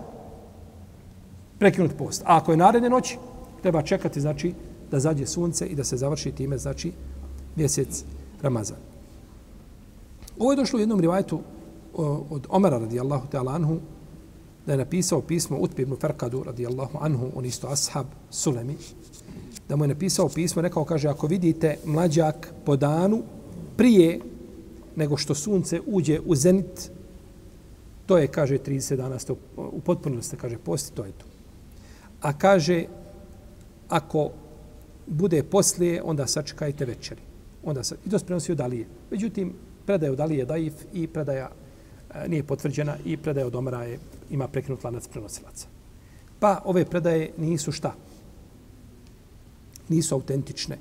Prekinut 1.59 1.97
post. 1.97 2.21
A 2.25 2.37
ako 2.37 2.51
je 2.51 2.57
naredne 2.57 2.89
noći, 2.89 3.17
treba 3.61 3.81
čekati, 3.81 4.21
znači, 4.21 4.53
da 4.91 4.99
zađe 4.99 5.25
sunce 5.25 5.65
i 5.65 5.75
da 5.75 5.83
se 5.83 5.97
završi 5.97 6.31
time, 6.31 6.57
znači, 6.57 6.91
mjesec 7.55 8.03
Ramazan. 8.41 8.77
Ovo 10.39 10.51
je 10.51 10.55
došlo 10.55 10.77
u 10.77 10.79
jednom 10.79 10.99
rivajtu 10.99 11.41
od 12.29 12.47
Omara 12.49 12.77
radijallahu 12.77 13.27
ta'ala 13.31 13.55
anhu, 13.55 13.77
da 14.65 14.73
je 14.73 14.77
napisao 14.77 15.21
pismo 15.21 15.57
Utbi 15.57 15.81
ibn 15.81 15.95
Farkadu 15.95 16.43
radijallahu 16.43 16.97
anhu, 17.01 17.31
on 17.35 17.45
isto 17.45 17.67
ashab 17.67 18.05
Sulemi, 18.29 18.77
da 19.69 19.75
mu 19.75 19.83
je 19.83 19.87
napisao 19.87 20.29
pismo, 20.29 20.61
rekao, 20.61 20.85
kaže, 20.85 21.07
ako 21.07 21.27
vidite 21.27 21.77
mlađak 21.85 22.53
po 22.65 22.75
danu 22.75 23.23
prije 23.77 24.19
nego 24.95 25.17
što 25.17 25.35
sunce 25.35 25.81
uđe 25.85 26.19
u 26.25 26.35
zenit, 26.35 26.91
to 28.05 28.17
je, 28.17 28.27
kaže, 28.27 28.57
30 28.57 28.95
dana 28.95 29.19
ste 29.19 29.33
u 29.57 29.79
potpunosti, 29.79 30.37
kaže, 30.37 30.57
posti, 30.57 30.95
to 30.95 31.05
je 31.05 31.11
to. 31.11 31.25
A 32.21 32.33
kaže, 32.33 32.85
ako 33.89 34.31
bude 35.07 35.43
poslije, 35.43 36.01
onda 36.03 36.27
sačekajte 36.27 36.85
večeri. 36.85 37.21
Onda 37.63 37.83
sa, 37.83 37.95
I 38.05 38.09
to 38.09 38.19
se 38.19 38.25
prenosi 38.25 38.51
od 38.51 38.61
Alije. 38.61 38.87
Međutim, 39.11 39.53
predaja 39.85 40.11
od 40.11 40.19
Alije 40.19 40.45
daif 40.45 40.73
i 40.93 41.07
predaja 41.07 41.49
e, 42.15 42.27
nije 42.27 42.43
potvrđena 42.43 42.97
i 43.05 43.17
predaja 43.17 43.47
od 43.47 43.55
Omara 43.55 43.83
je, 43.83 43.99
ima 44.29 44.47
prekinut 44.47 44.83
lanac 44.83 45.07
prenosilaca. 45.07 45.67
Pa 46.39 46.61
ove 46.65 46.85
predaje 46.85 47.31
nisu 47.37 47.71
šta? 47.71 47.93
Nisu 49.89 50.15
autentične. 50.15 50.77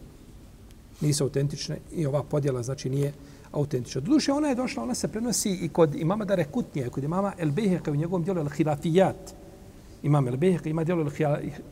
Nisu 1.01 1.25
autentične 1.25 1.79
i 1.93 2.07
ova 2.07 2.23
podjela 2.23 2.63
znači 2.63 2.91
nije 2.91 3.13
autentična. 3.53 4.01
Doduše 4.01 4.33
ona 4.33 4.49
je 4.49 4.55
došla, 4.55 4.83
ona 4.83 4.95
se 4.95 5.09
prenosi 5.09 5.51
i 5.51 5.69
kod 5.69 5.95
imama 5.95 6.25
Dare 6.25 6.45
Kutnije, 6.45 6.91
kod 6.91 7.05
imama 7.05 7.33
El 7.39 7.51
Beheka 7.51 7.91
u 7.91 7.97
njegovom 7.97 8.25
dijelu 8.25 8.41
El 8.41 8.49
Hilafijat. 8.49 9.35
Imam 10.03 10.29
El 10.29 10.37
Beheka 10.37 10.69
ima 10.69 10.85
dijelu 10.85 11.11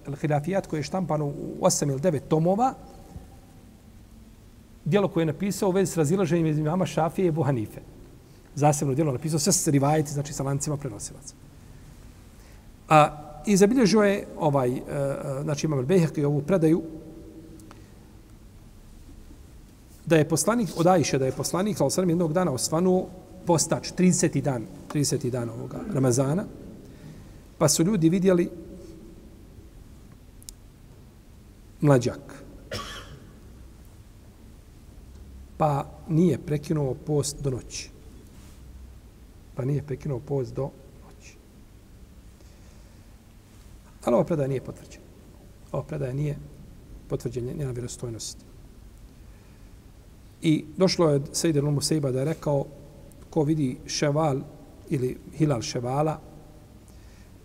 El 0.06 0.16
Hilafijat 0.16 0.66
koji 0.66 0.80
je 0.80 0.84
štampano 0.84 1.26
u 1.26 1.56
8 1.60 1.90
ili 1.90 2.00
9 2.00 2.20
tomova. 2.28 2.74
Dijelo 4.84 5.08
koje 5.08 5.22
je 5.22 5.26
napisao 5.26 5.68
u 5.68 5.72
vezi 5.72 5.92
s 5.92 5.96
razilaženjem 5.96 6.46
iz 6.46 6.58
imama 6.58 6.86
Šafije 6.86 7.24
i 7.24 7.28
Ebu 7.28 7.42
Hanife. 7.42 7.80
Zasebno 8.54 8.94
dijelo 8.94 9.12
napisao 9.12 9.38
sve 9.38 9.52
s 9.52 9.68
rivajeti, 9.68 10.12
znači 10.12 10.32
sa 10.32 10.42
lancima 10.42 10.76
prenosilaca. 10.76 11.34
A, 12.88 13.20
I 13.46 13.56
zabilježio 13.56 14.02
je 14.02 14.26
ovaj, 14.38 14.72
eh, 14.72 14.80
eh, 14.80 15.42
znači 15.42 15.66
imam 15.66 15.78
El 15.78 15.84
Beheka 15.84 16.20
i 16.20 16.24
ovu 16.24 16.42
predaju 16.42 16.82
da 20.06 20.16
je 20.16 20.28
poslanik 20.28 20.68
od 20.76 20.86
Ajše, 20.86 21.18
da 21.18 21.26
je 21.26 21.32
poslanik 21.32 21.76
sa 21.76 21.84
osrem 21.84 22.08
jednog 22.08 22.32
dana 22.32 22.52
osvanuo 22.52 23.08
postač, 23.46 23.92
30. 23.92 24.40
dan, 24.40 24.66
30. 24.92 25.30
dan 25.30 25.50
ovoga 25.50 25.80
Ramazana, 25.92 26.44
pa 27.58 27.68
su 27.68 27.84
ljudi 27.84 28.08
vidjeli 28.08 28.50
mlađak. 31.80 32.44
Pa 35.56 35.86
nije 36.08 36.38
prekinuo 36.38 36.94
post 36.94 37.42
do 37.42 37.50
noći. 37.50 37.90
Pa 39.54 39.64
nije 39.64 39.82
prekinuo 39.82 40.20
post 40.20 40.54
do 40.54 40.70
noći. 41.04 41.36
Ali 44.04 44.14
ova 44.14 44.24
predaja 44.24 44.48
nije 44.48 44.60
potvrđena. 44.60 45.04
Ova 45.72 45.82
predaja 45.82 46.12
nije 46.12 46.36
potvrđena 47.08 47.52
njena 47.52 47.70
vjerostojnost. 47.70 48.53
I 50.44 50.64
došlo 50.76 51.10
je 51.10 51.20
Sejde 51.32 51.60
Lumu 51.60 51.80
Sejba 51.80 52.10
da 52.10 52.18
je 52.18 52.24
rekao 52.24 52.66
ko 53.30 53.42
vidi 53.42 53.76
ševal 53.86 54.40
ili 54.90 55.16
hilal 55.36 55.62
ševala 55.62 56.20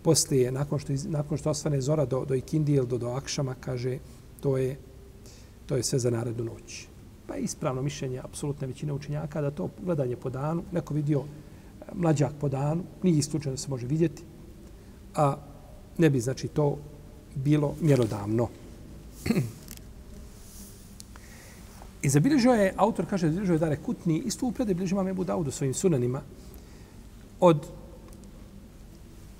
poslije, 0.02 0.52
nakon 0.52 0.78
što, 0.78 0.92
nakon 1.08 1.38
što 1.38 1.50
osvane 1.50 1.80
zora 1.80 2.04
do, 2.04 2.24
do 2.24 2.34
ikindi 2.34 2.72
ili 2.72 2.86
do, 2.86 2.98
do 2.98 3.08
akšama, 3.08 3.54
kaže, 3.60 3.98
to 4.40 4.56
je, 4.58 4.76
to 5.66 5.76
je 5.76 5.82
sve 5.82 5.98
za 5.98 6.10
narednu 6.10 6.44
noć. 6.44 6.86
Pa 7.26 7.34
je 7.34 7.42
ispravno 7.42 7.82
mišljenje 7.82 8.20
apsolutne 8.24 8.66
većine 8.66 8.92
učenjaka 8.92 9.40
da 9.40 9.50
to 9.50 9.68
gledanje 9.84 10.16
po 10.16 10.30
danu, 10.30 10.62
neko 10.72 10.94
vidio 10.94 11.20
e, 11.20 11.84
mlađak 11.94 12.32
po 12.40 12.48
danu, 12.48 12.82
nije 13.02 13.18
isključeno 13.18 13.54
da 13.54 13.56
se 13.56 13.70
može 13.70 13.86
vidjeti, 13.86 14.22
a 15.14 15.36
ne 15.98 16.10
bi, 16.10 16.20
znači, 16.20 16.48
to 16.48 16.78
bilo 17.34 17.74
mjerodavno. 17.80 18.48
I 22.02 22.08
zabilježio 22.08 22.52
je, 22.52 22.74
autor 22.76 23.06
kaže, 23.06 23.28
zabilježio 23.28 23.52
je 23.52 23.58
Dare 23.58 23.76
Kutni, 23.76 24.18
isto 24.18 24.46
u 24.46 24.52
predaj 24.52 24.74
bilježio 24.74 25.08
Ebu 25.08 25.24
Daudu 25.24 25.50
svojim 25.50 25.74
sunanima, 25.74 26.22
od 27.40 27.66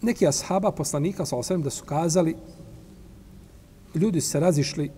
neki 0.03 0.27
ashaba 0.27 0.73
poslanika, 0.73 1.27
sa 1.27 1.37
osvijem, 1.37 1.63
da 1.63 1.71
su 1.71 1.85
kazali, 1.85 2.37
ljudi 3.95 4.21
se 4.21 4.41
razišli 4.41 4.91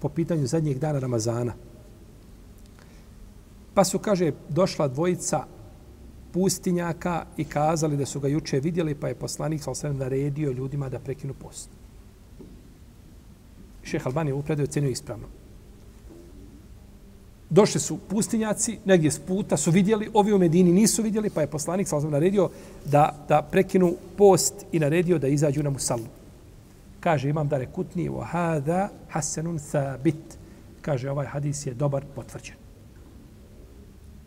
po 0.00 0.08
pitanju 0.08 0.46
zadnjih 0.46 0.80
dana 0.80 0.98
Ramazana. 0.98 1.54
Pa 3.74 3.84
su, 3.84 3.98
kaže, 3.98 4.32
došla 4.48 4.88
dvojica 4.88 5.44
pustinjaka 6.32 7.26
i 7.36 7.44
kazali 7.44 7.96
da 7.96 8.06
su 8.06 8.20
ga 8.20 8.28
juče 8.28 8.60
vidjeli, 8.60 8.94
pa 8.94 9.08
je 9.08 9.14
poslanik 9.14 9.62
sa 9.62 9.70
osvijem 9.70 9.96
naredio 9.96 10.52
ljudima 10.52 10.88
da 10.88 10.98
prekinu 10.98 11.34
post. 11.34 11.70
Šeh 13.82 14.06
Albani 14.06 14.30
je 14.30 14.34
u 14.34 14.42
predaju 14.42 14.90
ispravno 14.90 15.37
došli 17.50 17.80
su 17.80 17.98
pustinjaci, 18.08 18.78
negdje 18.84 19.10
s 19.10 19.18
puta 19.18 19.56
su 19.56 19.70
vidjeli, 19.70 20.10
ovi 20.14 20.32
u 20.32 20.38
Medini 20.38 20.72
nisu 20.72 21.02
vidjeli, 21.02 21.30
pa 21.30 21.40
je 21.40 21.46
poslanik 21.46 21.88
sam 21.88 22.10
naredio 22.10 22.50
da, 22.84 23.24
da 23.28 23.42
prekinu 23.42 23.94
post 24.16 24.54
i 24.72 24.78
naredio 24.78 25.18
da 25.18 25.28
izađu 25.28 25.62
na 25.62 25.70
musallu. 25.70 26.06
Kaže 27.00 27.28
imam 27.28 27.48
da 27.48 27.58
rekutni 27.58 28.08
wa 28.10 28.24
hada 28.24 28.88
hasanun 29.08 29.58
thabit. 29.70 30.38
Kaže 30.80 31.10
ovaj 31.10 31.26
hadis 31.26 31.66
je 31.66 31.74
dobar, 31.74 32.04
potvrđen. 32.14 32.56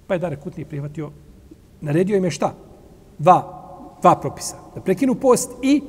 Pa 0.07 0.13
je 0.13 0.19
da 0.19 0.29
rekutni 0.29 0.65
prihvatio, 0.65 1.11
naredio 1.81 2.17
im 2.17 2.23
je 2.23 2.31
šta? 2.31 2.53
Dva, 3.19 3.39
dva 4.01 4.15
propisa. 4.15 4.55
Da 4.75 4.81
prekinu 4.81 5.15
post 5.15 5.51
i 5.61 5.81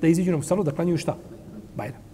da 0.00 0.06
izađu 0.06 0.30
na 0.30 0.36
musallu, 0.36 0.64
da 0.64 0.72
klanjuju 0.72 0.98
šta? 0.98 1.16
Bajram. 1.76 2.05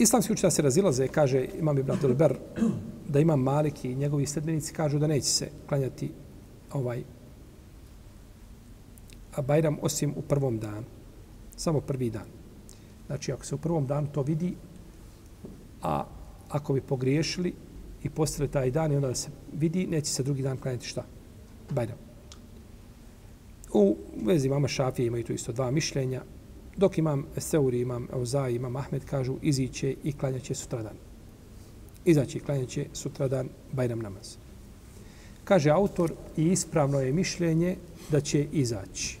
Islamski 0.00 0.32
učitelj 0.32 0.50
se 0.50 0.62
razilaze, 0.62 1.08
kaže 1.08 1.46
Imam 1.58 1.78
Ibn 1.78 1.90
Abdul 1.90 2.14
Ber, 2.14 2.34
da 3.08 3.20
ima 3.20 3.36
Malik 3.36 3.84
i 3.84 3.94
njegovi 3.94 4.26
sledbenici 4.26 4.72
kažu 4.72 4.98
da 4.98 5.06
neće 5.06 5.26
se 5.26 5.48
klanjati 5.68 6.10
ovaj 6.72 7.02
a 9.34 9.42
Bajram 9.42 9.78
osim 9.82 10.14
u 10.16 10.22
prvom 10.22 10.58
danu. 10.58 10.86
Samo 11.56 11.80
prvi 11.80 12.10
dan. 12.10 12.26
Znači, 13.06 13.32
ako 13.32 13.44
se 13.46 13.54
u 13.54 13.58
prvom 13.58 13.86
danu 13.86 14.08
to 14.12 14.22
vidi, 14.22 14.54
a 15.82 16.04
ako 16.48 16.72
bi 16.72 16.80
pogriješili 16.80 17.54
i 18.02 18.10
postali 18.10 18.50
taj 18.50 18.70
dan 18.70 18.92
i 18.92 18.96
onda 18.96 19.14
se 19.14 19.28
vidi, 19.52 19.86
neće 19.86 20.12
se 20.12 20.22
drugi 20.22 20.42
dan 20.42 20.56
klanjati 20.56 20.86
šta? 20.86 21.04
Bajram. 21.70 21.98
U 23.72 23.96
vezi 24.24 24.48
mama 24.48 24.68
Šafije 24.68 25.06
imaju 25.06 25.24
tu 25.24 25.32
isto 25.32 25.52
dva 25.52 25.70
mišljenja. 25.70 26.22
Dok 26.80 26.98
imam 26.98 27.26
Seuri, 27.36 27.80
imam 27.80 28.08
Euzai, 28.12 28.54
imam 28.54 28.76
Ahmed, 28.76 29.04
kažu 29.04 29.36
iziće 29.42 29.94
i 30.04 30.12
klanjaće 30.12 30.54
sutradan. 30.54 30.96
Izaći 32.04 32.38
i 32.38 32.40
klanjaće 32.40 32.86
sutradan 32.92 33.48
Bajram 33.72 33.98
namaz. 33.98 34.36
Kaže 35.44 35.70
autor 35.70 36.12
i 36.36 36.46
ispravno 36.46 37.00
je 37.00 37.12
mišljenje 37.12 37.76
da 38.10 38.20
će 38.20 38.46
izaći. 38.52 39.18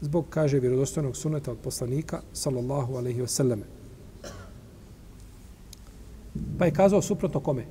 Zbog, 0.00 0.26
kaže, 0.30 0.60
vjerodostojnog 0.60 1.16
suneta 1.16 1.52
od 1.52 1.58
poslanika, 1.58 2.20
sallallahu 2.32 2.96
alaihi 2.96 3.22
wa 3.22 3.26
sallam. 3.26 3.62
Pa 6.58 6.64
je 6.64 6.74
kazao 6.74 7.02
suprotno 7.02 7.40
kome? 7.40 7.64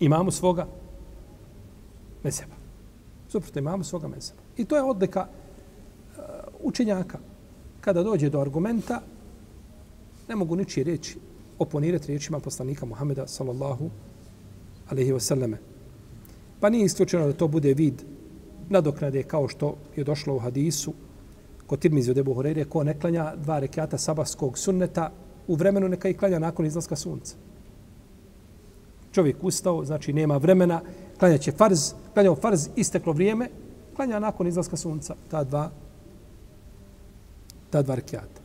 Imamu 0.00 0.30
svoga 0.30 0.66
meseba. 2.24 2.54
Suprotno 3.28 3.58
imamu 3.58 3.84
svoga 3.84 4.08
meseba. 4.08 4.40
I 4.56 4.64
to 4.64 4.76
je 4.76 4.82
odlika 4.82 5.26
uh, 5.28 6.24
učenjaka. 6.60 7.18
Kada 7.80 8.02
dođe 8.02 8.30
do 8.30 8.40
argumenta, 8.40 9.00
ne 10.28 10.36
mogu 10.36 10.56
ničije 10.56 10.84
reći 10.84 11.18
oponirati 11.58 12.06
riječima 12.06 12.40
poslanika 12.40 12.86
Muhameda 12.86 13.26
sallallahu 13.26 13.90
alaihi 14.90 15.12
wasallame. 15.12 15.56
Pa 16.60 16.70
nije 16.70 16.84
istučeno 16.84 17.26
da 17.26 17.32
to 17.32 17.48
bude 17.48 17.74
vid 17.74 18.02
nadoknade 18.68 19.22
kao 19.22 19.48
što 19.48 19.76
je 19.96 20.04
došlo 20.04 20.34
u 20.34 20.38
hadisu 20.38 20.92
kod 21.66 21.78
Tirmizi 21.78 22.10
od 22.10 22.18
Ebu 22.18 22.34
Horeire, 22.34 22.64
ko 22.64 22.84
ne 22.84 22.94
klanja 23.00 23.34
dva 23.36 23.58
rekiata 23.58 23.98
sabahskog 23.98 24.58
sunneta 24.58 25.10
u 25.48 25.54
vremenu 25.54 25.88
neka 25.88 26.08
ih 26.08 26.16
klanja 26.16 26.38
nakon 26.38 26.66
izlaska 26.66 26.96
sunca. 26.96 27.36
Čovjek 29.12 29.36
ustao, 29.42 29.84
znači 29.84 30.12
nema 30.12 30.36
vremena, 30.36 30.80
klanja 31.18 31.38
će 31.38 31.52
farz, 31.52 31.92
klanjao 32.14 32.36
farz, 32.36 32.68
isteklo 32.76 33.12
vrijeme, 33.12 33.48
klanja 33.96 34.18
nakon 34.18 34.46
izlaska 34.46 34.76
sunca 34.76 35.14
ta 35.30 35.44
dva 35.44 35.70
ta 37.70 37.82
dva 37.82 37.94
rekiata. 37.94 38.42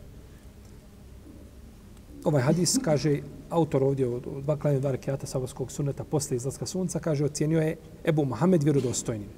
Ovaj 2.24 2.42
hadis 2.42 2.78
kaže, 2.84 3.20
autor 3.50 3.84
ovdje 3.84 4.08
od, 4.08 4.28
od 4.28 4.44
dva 4.44 4.58
klanja 4.58 4.80
dva 4.80 4.92
rekiata 4.92 5.28
sabahskog 5.28 5.72
sunneta 5.72 6.04
posle 6.04 6.38
izlaska 6.38 6.66
sunca, 6.66 7.00
kaže, 7.00 7.26
ocjenio 7.26 7.62
je 7.62 7.78
Ebu 8.06 8.26
Mohamed 8.26 8.64
vjerodostojnim. 8.64 9.30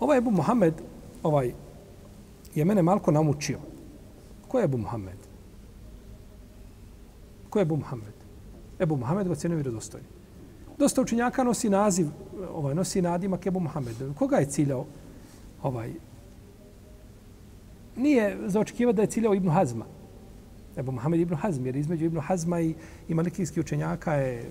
Ovaj 0.00 0.18
Ebu 0.18 0.30
Mohamed, 0.30 0.74
ovaj, 1.22 1.52
je 2.54 2.64
mene 2.64 2.82
malko 2.82 3.10
namučio. 3.10 3.58
Ko 4.48 4.58
je 4.58 4.64
Ebu 4.64 4.78
Mohamed? 4.78 5.18
Ko 7.50 7.58
je 7.58 7.62
Ebu 7.62 7.76
Mohamed? 7.76 8.14
Ebu 8.80 8.96
Mohamed 8.96 9.26
ga 9.26 9.32
ocjenio 9.32 9.56
vjerodostojnim. 9.56 10.10
Dosta 10.78 11.02
učenjaka 11.02 11.44
nosi 11.44 11.68
naziv, 11.70 12.06
ovaj, 12.54 12.74
nosi 12.74 13.02
nadimak 13.02 13.46
Ebu 13.46 13.60
Mohamed. 13.60 13.96
Koga 14.18 14.36
je 14.36 14.46
ciljao? 14.46 14.84
Ovaj, 15.62 15.92
nije 17.96 18.38
zaočekivati 18.46 18.96
da 18.96 19.02
je 19.02 19.08
ciljao 19.08 19.34
Ibnu 19.34 19.50
Hazma. 19.50 19.84
Ebu 20.76 20.92
Mohamed 20.92 21.20
Ibnu 21.20 21.36
Hazm, 21.36 21.66
jer 21.66 21.76
između 21.76 22.04
Ibnu 22.04 22.20
Hazma 22.20 22.60
i, 22.60 22.74
i 23.08 23.14
malikijskih 23.14 23.60
učenjaka 23.60 24.14
je 24.14 24.50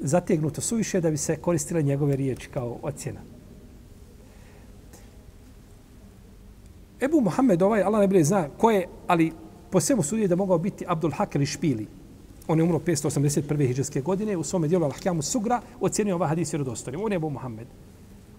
zategnuto 0.00 0.60
suviše 0.60 1.00
da 1.00 1.10
bi 1.10 1.16
se 1.16 1.36
koristila 1.36 1.80
njegove 1.80 2.16
riječi 2.16 2.48
kao 2.48 2.78
ocjena. 2.82 3.20
Ebu 7.00 7.20
Mohamed, 7.20 7.62
ovaj, 7.62 7.82
Allah 7.82 8.00
ne 8.00 8.06
bude 8.06 8.24
zna 8.24 8.48
ko 8.58 8.70
je, 8.70 8.86
ali 9.06 9.32
po 9.70 9.80
svemu 9.80 10.02
sudi 10.02 10.28
da 10.28 10.36
mogao 10.36 10.58
biti 10.58 10.84
Abdul 10.88 11.10
Hak 11.10 11.34
ili 11.34 11.46
Špili. 11.46 11.86
On 12.48 12.58
je 12.58 12.64
umro 12.64 12.78
581. 12.78 13.66
hiđarske 13.66 14.00
godine, 14.00 14.36
u 14.36 14.42
svome 14.44 14.68
dijelu 14.68 14.86
Al-Hakjamu 14.86 15.22
Sugra, 15.22 15.60
ocjenio 15.80 16.14
ovaj 16.14 16.28
hadis 16.28 16.52
vjerodostojnim. 16.52 17.04
On 17.04 17.12
je 17.12 17.16
Ebu 17.16 17.30
Mohamed. 17.30 17.66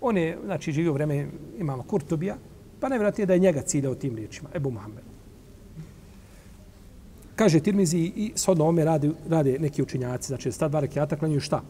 On 0.02 0.18
je, 0.18 0.38
znači, 0.46 0.72
živio 0.72 0.94
vreme 0.94 1.28
imama 1.60 1.84
Kurtubija, 1.84 2.38
pa 2.80 2.90
najvjerojatnije 2.90 3.26
da 3.26 3.34
je 3.34 3.40
njega 3.40 3.62
ciljao 3.62 3.96
tim 3.96 4.16
riječima, 4.16 4.50
Ebu 4.54 4.72
Muhammed. 4.72 5.04
Kaže 7.36 7.60
Tirmizi 7.60 7.98
i 8.16 8.32
shodno 8.36 8.66
ome 8.66 8.86
rade, 8.86 9.12
rade 9.30 9.60
neki 9.60 9.82
učinjaci, 9.82 10.28
znači 10.28 10.52
sta 10.52 10.68
dva 10.68 10.80
rekiata 10.80 11.16
klanjuju 11.16 11.40
šta? 11.40 11.62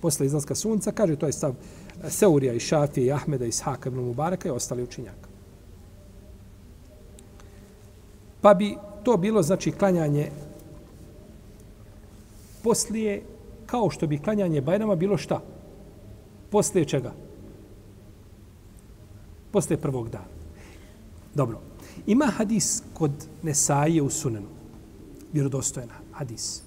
Posle 0.00 0.26
izlaska 0.26 0.54
sunca, 0.54 0.92
kaže 0.92 1.16
to 1.16 1.26
je 1.26 1.32
stav 1.32 1.54
Seurija 2.08 2.52
i 2.52 2.60
Šafije 2.60 3.06
i 3.06 3.12
Ahmeda 3.12 3.44
i 3.44 3.48
Ishaka 3.48 3.88
ibn 3.88 4.00
Mubaraka 4.00 4.48
i 4.48 4.52
ostali 4.52 4.82
učinjaka. 4.82 5.28
Pa 8.40 8.54
bi 8.54 8.76
to 9.02 9.16
bilo, 9.16 9.42
znači, 9.42 9.72
klanjanje 9.72 10.30
poslije, 12.62 13.22
kao 13.66 13.90
što 13.90 14.06
bi 14.06 14.18
klanjanje 14.18 14.60
Bajrama 14.60 14.94
bilo 14.94 15.16
šta? 15.16 15.40
Poslije 16.50 16.84
čega? 16.84 17.12
Poslije 19.52 19.80
prvog 19.80 20.10
dana. 20.10 20.26
Dobro. 21.34 21.60
Ima 22.06 22.26
hadis 22.26 22.82
kod 22.94 23.12
Nesaije 23.42 24.02
u 24.02 24.10
Sunenu. 24.10 24.48
Vjerodostojena 25.32 25.94
hadis. 26.12 26.62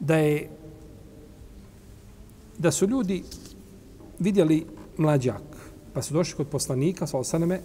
Da 0.00 0.16
je 0.16 0.50
da 2.58 2.70
su 2.70 2.86
ljudi 2.86 3.22
vidjeli 4.18 4.66
mlađak, 4.96 5.42
pa 5.94 6.02
su 6.02 6.14
došli 6.14 6.36
kod 6.36 6.46
poslanika, 6.46 7.06
sa 7.06 7.18
osaneme, 7.18 7.60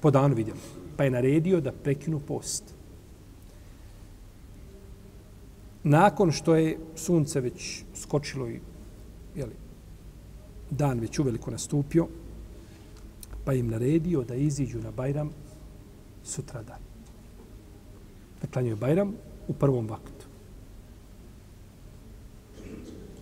po 0.00 0.10
danu 0.10 0.34
vidjeli 0.34 0.60
pa 1.00 1.04
je 1.04 1.10
naredio 1.10 1.60
da 1.60 1.72
prekinu 1.72 2.20
post. 2.20 2.74
Nakon 5.82 6.32
što 6.32 6.56
je 6.56 6.78
sunce 6.94 7.40
već 7.40 7.84
skočilo 7.94 8.48
i 8.48 8.60
jeli, 9.36 9.54
dan 10.70 11.00
već 11.00 11.18
uveliko 11.18 11.50
nastupio, 11.50 12.08
pa 13.44 13.54
im 13.54 13.68
naredio 13.68 14.22
da 14.22 14.34
iziđu 14.34 14.78
na 14.78 14.90
Bajram 14.90 15.30
sutra 16.24 16.62
dan. 16.62 16.80
Da 18.42 18.48
klanjaju 18.48 18.76
Bajram 18.76 19.14
u 19.48 19.52
prvom 19.52 19.88
vaktu. 19.88 20.26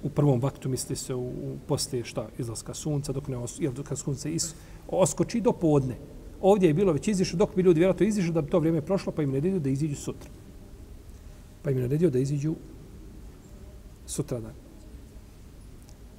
U 0.02 0.08
prvom 0.08 0.40
vaktu 0.40 0.68
misli 0.68 0.96
se 0.96 1.14
u, 1.14 1.26
u 1.26 1.56
poslije 1.66 2.04
šta 2.04 2.28
izlaska 2.38 2.74
sunca, 2.74 3.12
dok 3.12 3.28
ne 3.28 3.36
os, 3.36 3.60
jel, 3.60 3.72
dok 3.72 3.96
sunce 3.96 4.30
is, 4.30 4.54
oskoči 4.88 5.40
do 5.40 5.52
podne. 5.52 5.96
Ovdje 6.40 6.68
je 6.68 6.74
bilo 6.74 6.92
već 6.92 7.08
izišlo, 7.08 7.36
dok 7.36 7.56
bi 7.56 7.62
ljudi 7.62 7.80
vjerojatno 7.80 8.06
izišli 8.06 8.32
da 8.32 8.42
bi 8.42 8.50
to 8.50 8.58
vrijeme 8.58 8.80
prošlo, 8.80 9.12
pa 9.12 9.22
im 9.22 9.32
naredio 9.32 9.60
da 9.60 9.70
iziđu 9.70 9.96
sutra. 9.96 10.30
Pa 11.62 11.70
im 11.70 11.80
naredio 11.80 12.10
da 12.10 12.18
iziđu 12.18 12.54
sutra 14.06 14.40
dan. 14.40 14.54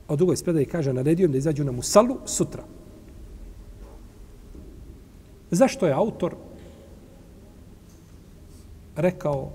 A 0.07 0.15
drugoj 0.15 0.37
spredaj 0.37 0.65
kaže, 0.65 0.93
naredio 0.93 1.25
im 1.25 1.31
da 1.31 1.37
izađu 1.37 1.63
na 1.63 1.71
Musalu 1.71 2.17
sutra. 2.25 2.63
Zašto 5.51 5.87
je 5.87 5.93
autor 5.93 6.35
rekao 8.95 9.51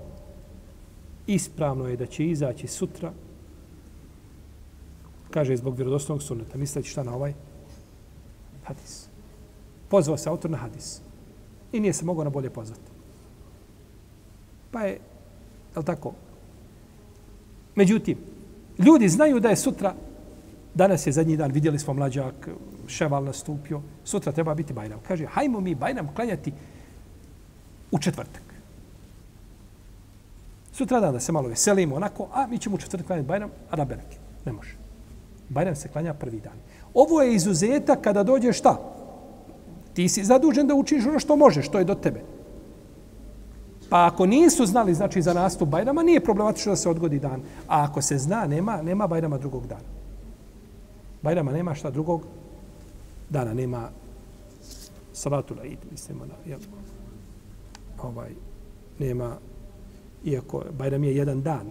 ispravno 1.27 1.87
je 1.87 1.97
da 1.97 2.05
će 2.05 2.25
izaći 2.25 2.67
sutra 2.67 3.13
kaže 5.35 5.57
zbog 5.57 5.75
vjerodostojnog 5.75 6.23
sunneta. 6.23 6.57
Misleći 6.57 6.89
šta 6.89 7.03
na 7.03 7.15
ovaj 7.15 7.33
hadis? 8.63 9.07
Pozvao 9.89 10.17
se 10.17 10.29
autor 10.29 10.51
na 10.51 10.57
hadis. 10.57 11.01
I 11.73 11.79
nije 11.79 11.93
se 11.93 12.05
mogao 12.05 12.23
na 12.23 12.29
bolje 12.29 12.49
pozvati. 12.49 12.91
Pa 14.71 14.87
je, 14.87 14.93
je 15.73 15.79
li 15.79 15.85
tako? 15.85 16.13
Međutim, 17.75 18.17
ljudi 18.79 19.09
znaju 19.09 19.39
da 19.39 19.49
je 19.49 19.59
sutra, 19.59 19.93
danas 20.73 21.07
je 21.07 21.13
zadnji 21.13 21.37
dan, 21.37 21.51
vidjeli 21.51 21.79
smo 21.79 21.93
mlađak, 21.93 22.49
ševal 22.87 23.23
nastupio, 23.23 23.81
sutra 24.03 24.31
treba 24.31 24.55
biti 24.55 24.73
Bajram. 24.73 24.99
Kaže, 25.07 25.25
hajmo 25.25 25.59
mi 25.59 25.75
Bajram 25.75 26.13
klanjati 26.15 26.53
u 27.91 27.99
četvrtak. 27.99 28.43
Sutra 30.71 30.99
dan 30.99 31.13
da 31.13 31.19
se 31.19 31.31
malo 31.31 31.47
veselimo 31.47 31.95
onako, 31.95 32.27
a 32.33 32.47
mi 32.47 32.57
ćemo 32.57 32.75
u 32.75 32.79
četvrtak 32.79 33.07
klanjati 33.07 33.27
Bajram, 33.27 33.49
a 33.69 33.75
da 33.75 33.95
Ne 34.45 34.51
može. 34.51 34.75
Bajram 35.49 35.75
se 35.75 35.87
klanja 35.87 36.13
prvi 36.13 36.39
dan. 36.39 36.57
Ovo 36.93 37.21
je 37.21 37.35
izuzetak 37.35 38.01
kada 38.01 38.23
dođe 38.23 38.53
šta? 38.53 38.79
Ti 39.93 40.09
si 40.09 40.23
zadužen 40.23 40.67
da 40.67 40.75
učiš 40.75 41.05
ono 41.05 41.19
što 41.19 41.35
možeš, 41.35 41.65
što 41.65 41.79
je 41.79 41.85
do 41.85 41.95
tebe. 41.95 42.21
Pa 43.89 44.05
ako 44.05 44.25
nisu 44.25 44.65
znali 44.65 44.93
znači 44.93 45.21
za 45.21 45.33
nastup 45.33 45.69
Bajrama, 45.69 46.03
nije 46.03 46.23
problematično 46.23 46.71
da 46.71 46.75
se 46.75 46.89
odgodi 46.89 47.19
dan. 47.19 47.41
A 47.67 47.83
ako 47.83 48.01
se 48.01 48.17
zna, 48.17 48.47
nema, 48.47 48.81
nema 48.81 49.07
Bajrama 49.07 49.37
drugog 49.37 49.67
dana. 49.67 49.87
Bajrama 51.21 51.51
nema 51.51 51.75
šta 51.75 51.89
drugog 51.89 52.25
dana, 53.29 53.53
nema 53.53 53.89
salatu 55.13 55.55
la 55.55 55.65
id, 55.65 55.79
mislimo 55.91 56.25
na, 56.25 56.33
jel, 56.45 56.59
ovaj, 58.03 58.31
nema, 58.99 59.37
iako 60.25 60.63
Bajram 60.77 61.03
je 61.03 61.15
jedan 61.15 61.41
dan, 61.41 61.67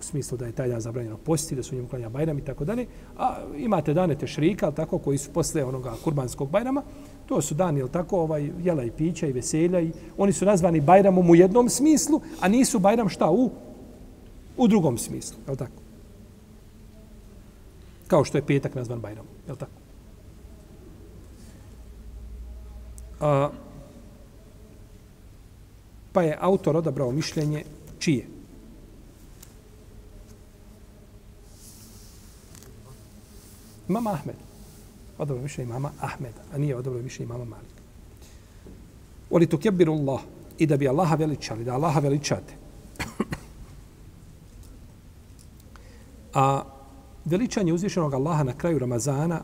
u 0.00 0.02
smislu 0.02 0.38
da 0.38 0.46
je 0.46 0.52
taj 0.52 0.68
dan 0.68 0.80
zabranjeno 0.80 1.16
posti, 1.16 1.54
da 1.54 1.62
su 1.62 1.74
njemu 1.74 1.88
klanja 1.88 2.08
Bajram 2.08 2.38
i 2.38 2.44
tako 2.44 2.64
dalje, 2.64 2.86
a 3.18 3.36
imate 3.56 3.94
dane 3.94 4.18
tešrika, 4.18 4.70
tako, 4.70 4.98
koji 4.98 5.18
su 5.18 5.32
posle 5.32 5.64
onoga 5.64 5.92
kurbanskog 6.04 6.50
Bajrama, 6.50 6.82
To 7.32 7.42
su 7.42 7.54
dani, 7.54 7.80
jel 7.80 7.88
tako, 7.88 8.20
ovaj, 8.20 8.50
jela 8.62 8.84
i 8.84 8.90
pića 8.90 9.26
i 9.26 9.32
veselja. 9.32 9.80
I 9.80 9.92
oni 10.18 10.32
su 10.32 10.44
nazvani 10.44 10.80
Bajramom 10.80 11.30
u 11.30 11.34
jednom 11.34 11.68
smislu, 11.68 12.20
a 12.40 12.48
nisu 12.48 12.78
Bajram 12.78 13.08
šta 13.08 13.30
u? 13.30 13.50
U 14.56 14.68
drugom 14.68 14.98
smislu, 14.98 15.38
jel 15.46 15.56
tako? 15.56 15.82
Kao 18.06 18.24
što 18.24 18.38
je 18.38 18.46
petak 18.46 18.74
nazvan 18.74 19.00
Bajramom, 19.00 19.32
jel 19.46 19.56
tako? 19.56 19.81
A, 23.22 23.50
pa 26.12 26.22
je 26.22 26.38
autor 26.40 26.76
odabrao 26.76 27.12
mišljenje 27.12 27.64
čije? 27.98 28.26
Mama 33.88 34.10
Ahmed. 34.10 34.36
Odabrao 35.18 35.42
mišljenje 35.42 35.72
mama 35.72 35.90
Ahmeda, 36.00 36.42
a 36.54 36.58
nije 36.58 36.76
odabrao 36.76 37.02
mišljenje 37.02 37.32
mama 37.32 37.44
Malik. 37.44 37.72
Oli 39.30 39.46
tu 39.46 39.58
kebiru 39.58 39.92
Allah 39.92 40.20
i 40.58 40.66
da 40.66 40.76
bi 40.76 40.88
Allaha 40.88 41.14
veličali, 41.14 41.64
da 41.64 41.74
Allaha 41.74 42.00
veličate. 42.00 42.54
a 46.34 46.64
veličanje 47.24 47.72
uzvišenog 47.72 48.14
Allaha 48.14 48.42
na 48.42 48.52
kraju 48.52 48.78
Ramazana 48.78 49.40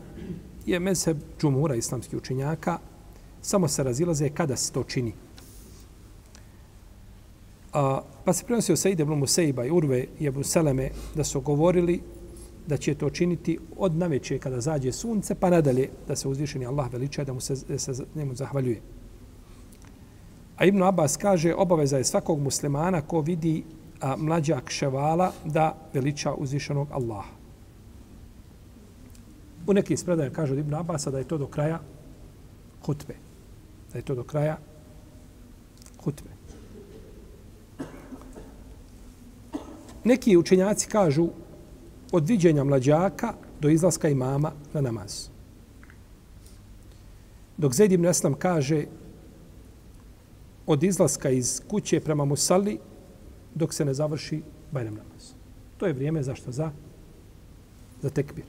je 0.66 0.80
mezheb 0.80 1.18
džumura 1.40 1.74
islamskih 1.74 2.18
učenjaka, 2.18 2.78
samo 3.48 3.68
se 3.68 3.82
razilaze 3.82 4.28
kada 4.28 4.56
se 4.56 4.72
to 4.72 4.84
čini. 4.84 5.12
A, 7.72 8.00
pa 8.24 8.32
se 8.32 8.44
prenosio 8.44 8.76
Sejde 8.76 9.02
ibn 9.02 9.14
Musejba 9.14 9.64
i 9.64 9.70
Urve 9.70 10.06
i 10.20 10.26
Ebu 10.26 10.42
Seleme 10.42 10.90
da 11.14 11.24
su 11.24 11.40
govorili 11.40 12.00
da 12.66 12.76
će 12.76 12.94
to 12.94 13.10
činiti 13.10 13.58
od 13.76 13.96
naveče 13.96 14.38
kada 14.38 14.60
zađe 14.60 14.92
sunce, 14.92 15.34
pa 15.34 15.50
nadalje 15.50 15.88
da 16.08 16.16
se 16.16 16.28
uzvišeni 16.28 16.66
Allah 16.66 16.92
veliča 16.92 17.24
da 17.24 17.32
mu 17.32 17.40
se, 17.40 17.54
da 17.68 17.78
se 17.78 18.04
njemu 18.14 18.34
zahvaljuje. 18.34 18.80
A 20.56 20.64
Ibn 20.64 20.82
Abbas 20.82 21.16
kaže, 21.16 21.54
obaveza 21.54 21.98
je 21.98 22.04
svakog 22.04 22.40
muslimana 22.40 23.00
ko 23.00 23.20
vidi 23.20 23.64
a, 24.00 24.16
mlađak 24.16 24.70
ševala 24.70 25.32
da 25.44 25.76
veliča 25.94 26.34
uzvišenog 26.34 26.88
Allaha. 26.92 27.32
U 29.66 29.72
nekim 29.72 29.96
spredajama 29.96 30.34
kaže 30.34 30.52
od 30.52 30.58
Ibn 30.58 30.74
Abasa 30.74 31.10
da 31.10 31.18
je 31.18 31.28
to 31.28 31.38
do 31.38 31.46
kraja 31.46 31.80
hutbe. 32.86 33.27
Da 33.98 34.00
je 34.00 34.04
to 34.04 34.14
do 34.14 34.24
kraja 34.24 34.58
hutbe. 36.04 36.30
Neki 40.04 40.36
učenjaci 40.36 40.88
kažu 40.88 41.28
od 42.12 42.28
viđenja 42.28 42.64
mlađaka 42.64 43.32
do 43.60 43.68
izlaska 43.68 44.08
imama 44.08 44.52
na 44.72 44.80
namaz. 44.80 45.28
Dok 47.56 47.74
Zaid 47.74 47.92
ibn 47.92 48.06
Aslam 48.06 48.34
kaže 48.34 48.84
od 50.66 50.82
izlaska 50.82 51.30
iz 51.30 51.60
kuće 51.68 52.00
prema 52.00 52.24
Musali 52.24 52.78
dok 53.54 53.74
se 53.74 53.84
ne 53.84 53.94
završi 53.94 54.42
Bajram 54.70 54.94
namaz. 54.94 55.32
To 55.76 55.86
je 55.86 55.92
vrijeme 55.92 56.22
zašto 56.22 56.52
za 56.52 56.70
za 58.02 58.10
tekbir. 58.10 58.44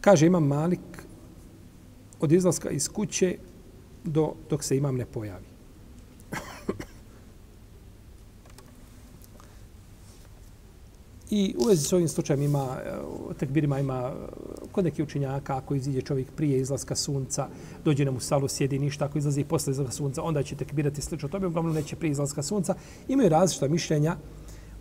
Kaže 0.00 0.26
imam 0.26 0.46
Malik 0.46 1.09
od 2.20 2.32
izlaska 2.32 2.70
iz 2.70 2.88
kuće 2.88 3.36
do 4.04 4.32
dok 4.50 4.64
se 4.64 4.76
imam 4.76 4.96
ne 4.96 5.06
pojavi. 5.06 5.50
I 11.30 11.54
u 11.58 11.64
vezi 11.64 11.84
s 11.84 11.92
ovim 11.92 12.08
slučajem 12.08 12.42
ima, 12.42 12.76
eh, 12.84 13.34
tekbirima 13.38 13.80
ima 13.80 14.12
eh, 14.14 14.26
kod 14.72 14.84
nekih 14.84 15.04
učinjaka, 15.04 15.56
ako 15.56 15.74
iziđe 15.74 16.00
čovjek 16.00 16.32
prije 16.36 16.60
izlaska 16.60 16.96
sunca, 16.96 17.48
dođe 17.84 18.04
nam 18.04 18.16
u 18.16 18.20
salu, 18.20 18.48
sjedi 18.48 18.78
ništa, 18.78 19.04
ako 19.04 19.18
izlazi 19.18 19.44
posle 19.44 19.70
izlaska 19.70 19.92
sunca, 19.92 20.22
onda 20.22 20.42
će 20.42 20.56
tekbirati 20.56 21.02
slično 21.02 21.28
tome, 21.28 21.46
uglavnom 21.46 21.74
neće 21.74 21.96
prije 21.96 22.12
izlaska 22.12 22.42
sunca. 22.42 22.74
Imaju 23.08 23.28
različita 23.28 23.68
mišljenja 23.68 24.16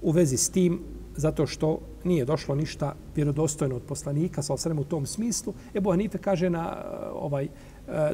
u 0.01 0.11
vezi 0.11 0.37
s 0.37 0.49
tim, 0.49 0.79
zato 1.19 1.47
što 1.47 1.79
nije 2.03 2.25
došlo 2.25 2.55
ništa 2.55 2.95
vjerodostojno 3.15 3.75
od 3.75 3.81
poslanika, 3.81 4.41
sa 4.41 4.53
osrem 4.53 4.79
u 4.79 4.83
tom 4.83 5.05
smislu. 5.05 5.53
Ebu 5.75 5.91
Hanife 5.91 6.17
kaže 6.17 6.49
na 6.49 6.77
eh, 6.77 7.09
ovaj 7.13 7.43
eh, 7.43 7.49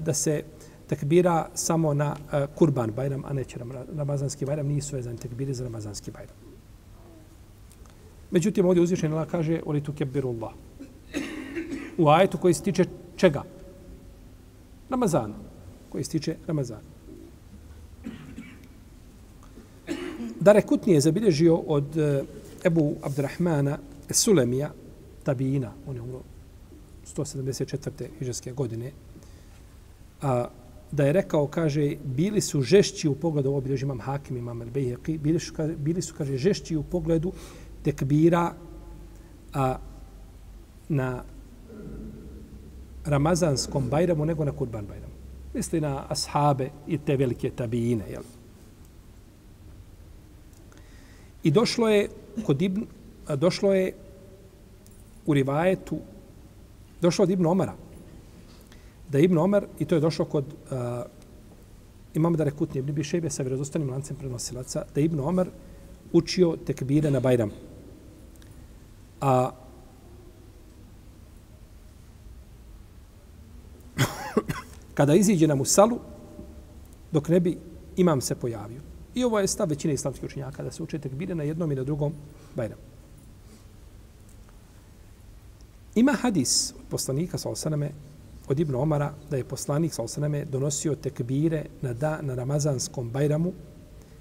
da 0.02 0.14
se 0.14 0.44
tekbira 0.88 1.50
samo 1.54 1.94
na 1.94 2.16
eh, 2.16 2.48
kurban 2.56 2.92
bajram, 2.92 3.24
a 3.26 3.34
neće 3.34 3.60
ramazanski 3.96 4.46
bajram, 4.46 4.68
nisu 4.68 4.96
vezani 4.96 5.18
tekbiri 5.18 5.54
za 5.54 5.64
ramazanski 5.64 6.12
bajram. 6.12 6.36
Međutim, 8.32 8.66
ovdje 8.66 8.84
uzvišen 8.84 9.14
Allah 9.14 9.28
kaže 9.28 9.62
Oli 9.66 9.84
tu 9.84 9.94
kebirullah. 9.94 10.52
U 11.98 12.10
ajetu 12.10 12.38
koji 12.38 12.54
se 12.54 12.64
tiče 12.64 12.86
čega? 13.16 13.44
Ramazana. 14.90 15.36
Koji 15.90 16.04
se 16.04 16.12
tiče 16.12 16.36
Ramazana. 16.48 16.96
Dare 20.40 20.62
Kutni 20.62 20.94
je 20.94 21.02
zabilježio 21.02 21.56
od 21.56 21.86
Ebu 22.66 22.96
Abdurrahmana 23.02 23.78
Sulemija, 24.10 24.72
tabijina, 25.24 25.72
on 25.88 25.96
je 25.96 26.02
umro 26.02 26.22
174. 27.16 28.08
hiđarske 28.20 28.52
godine, 28.52 28.92
a, 30.22 30.48
da 30.92 31.06
je 31.06 31.14
rekao, 31.14 31.48
kaže, 31.48 31.96
bili 32.04 32.42
su 32.42 32.62
žešći 32.62 33.08
u 33.08 33.16
pogledu, 33.16 33.50
ovo 33.50 33.62
bilježi 33.62 33.86
imam 33.86 34.00
Hakim, 34.00 34.38
imam 34.38 34.62
Al-Bejheqi, 34.62 35.20
bili 35.20 35.40
su, 35.40 35.54
bili 35.78 36.02
su, 36.02 36.14
kaže, 36.18 36.38
žešći 36.38 36.76
u 36.76 36.84
pogledu 36.84 37.34
tekbira 37.84 38.54
a, 39.54 39.78
na 40.90 41.24
Ramazanskom 43.06 43.90
bajramu 43.90 44.26
nego 44.26 44.46
na 44.46 44.52
Kurban 44.52 44.86
bajramu. 44.86 45.14
Misli 45.54 45.82
na 45.82 46.06
ashabe 46.10 46.70
i 46.88 46.98
te 46.98 47.16
velike 47.18 47.50
tabijine. 47.50 48.06
Jel? 48.10 48.24
I 51.44 51.52
došlo 51.52 51.90
je 51.90 52.10
kod 52.46 52.62
Ibn, 52.62 52.86
došlo 53.36 53.74
je 53.74 53.94
u 55.26 55.34
rivajetu 55.34 56.00
došlo 57.02 57.24
od 57.24 57.30
Ibn 57.30 57.46
Omara 57.46 57.74
da 59.10 59.20
Ibn 59.20 59.38
Omar, 59.38 59.66
i 59.80 59.86
to 59.86 59.96
je 59.96 60.02
došlo 60.02 60.26
kod 60.26 60.46
uh, 60.46 60.80
imamo 62.14 62.38
da 62.38 62.44
rekutni 62.44 62.80
Ibn 62.80 62.94
Bišebe 62.94 63.30
sa 63.30 63.44
vjerozostanim 63.44 63.90
lancem 63.90 64.18
prenosilaca, 64.18 64.84
da 64.96 65.02
Ibn 65.02 65.20
Omar 65.20 65.48
učio 66.14 66.58
tekbire 66.66 67.12
na 67.12 67.20
Bajram. 67.20 67.52
A 69.22 69.52
kada 74.98 75.16
iziđe 75.16 75.48
na 75.48 75.56
Musalu, 75.56 76.00
dok 77.12 77.30
ne 77.30 77.40
bi 77.40 77.58
imam 77.98 78.22
se 78.22 78.36
pojavio. 78.36 78.82
I 79.16 79.24
ovo 79.24 79.40
je 79.40 79.48
stav 79.48 79.70
većine 79.70 79.94
islamskih 79.94 80.24
učenjaka, 80.24 80.64
da 80.64 80.72
se 80.72 80.84
uče 80.84 81.00
tekbire 81.00 81.36
na 81.36 81.44
jednom 81.44 81.72
i 81.72 81.76
na 81.76 81.84
drugom 81.84 82.14
bajramu. 82.56 82.82
Ima 85.96 86.14
hadis 86.14 86.72
od 86.72 86.86
poslanika 86.90 87.38
sa 87.38 87.50
osaname, 87.50 87.92
od 88.48 88.60
Ibn 88.60 88.76
Omara, 88.76 89.14
da 89.30 89.38
je 89.38 89.44
poslanik 89.44 89.94
sa 89.94 90.04
osaname 90.04 90.46
donosio 90.46 90.96
tekbire 90.96 91.66
na, 91.82 91.94
da, 91.94 92.22
na 92.22 92.36
ramazanskom 92.36 93.10
bajramu 93.10 93.54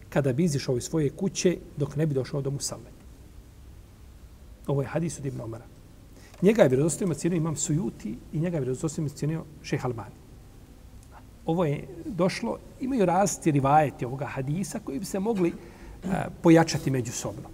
kada 0.09 0.33
bi 0.33 0.45
izišao 0.45 0.77
iz 0.77 0.85
svoje 0.85 1.11
kuće 1.11 1.57
dok 1.77 1.97
ne 1.97 2.07
bi 2.07 2.15
došao 2.15 2.43
do 2.43 2.51
Musale. 2.51 2.95
Ovo 4.67 4.83
je 4.83 4.89
hadis 4.89 5.19
od 5.19 5.27
Ibn 5.27 5.41
Omara. 5.41 5.67
Njega 6.43 6.63
je 6.63 6.69
vjerozostavljeno 6.69 7.15
cijenio 7.15 7.37
imam 7.37 7.57
Sujuti 7.57 8.19
i 8.33 8.41
njega 8.41 8.57
je 8.57 8.61
vjerozostavljeno 8.61 9.17
cijenio 9.17 9.45
Šeha 9.63 9.89
Albani. 9.89 10.24
Ovo 11.47 11.65
je 11.65 11.89
došlo, 12.05 12.59
imaju 12.81 13.07
različiti 13.07 13.51
rivajeti 13.51 14.05
ovoga 14.05 14.27
hadisa 14.27 14.81
koji 14.85 14.99
bi 14.99 15.05
se 15.05 15.21
mogli 15.21 15.49
eh, 15.49 16.09
pojačati 16.43 16.91
međusobno. 16.91 17.49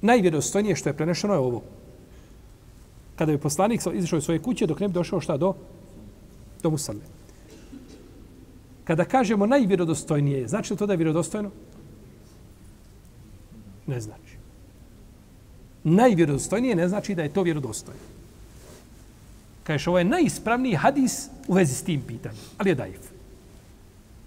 Najvjerozostojnije 0.00 0.76
što 0.76 0.88
je 0.88 0.96
prenešeno 0.96 1.34
je 1.34 1.38
ovo. 1.38 1.62
Kada 3.16 3.32
bi 3.32 3.38
poslanik 3.38 3.80
izašao 3.94 4.16
iz 4.16 4.24
svoje 4.24 4.42
kuće 4.42 4.66
dok 4.66 4.80
ne 4.80 4.88
bi 4.88 4.94
došao 4.94 5.20
šta 5.20 5.36
do? 5.36 5.54
Do 6.62 6.70
Musalme. 6.70 7.02
Kada 8.84 9.04
kažemo 9.04 9.46
najvjerodostojnije, 9.46 10.48
znači 10.48 10.72
li 10.72 10.78
to 10.78 10.86
da 10.86 10.92
je 10.92 10.96
vjerodostojno? 10.96 11.50
Ne 13.86 14.00
znači. 14.00 14.36
Najvjerodostojnije 15.84 16.74
ne 16.74 16.88
znači 16.88 17.14
da 17.14 17.22
je 17.22 17.32
to 17.32 17.42
vjerodostojno. 17.42 18.19
Kažeš, 19.64 19.86
ovo 19.86 19.98
je 19.98 20.04
najispravniji 20.04 20.74
hadis 20.74 21.28
u 21.48 21.54
vezi 21.54 21.74
s 21.74 21.82
tim 21.82 22.02
pitanjem, 22.06 22.38
ali 22.58 22.70
je 22.70 22.74
daif. 22.74 23.00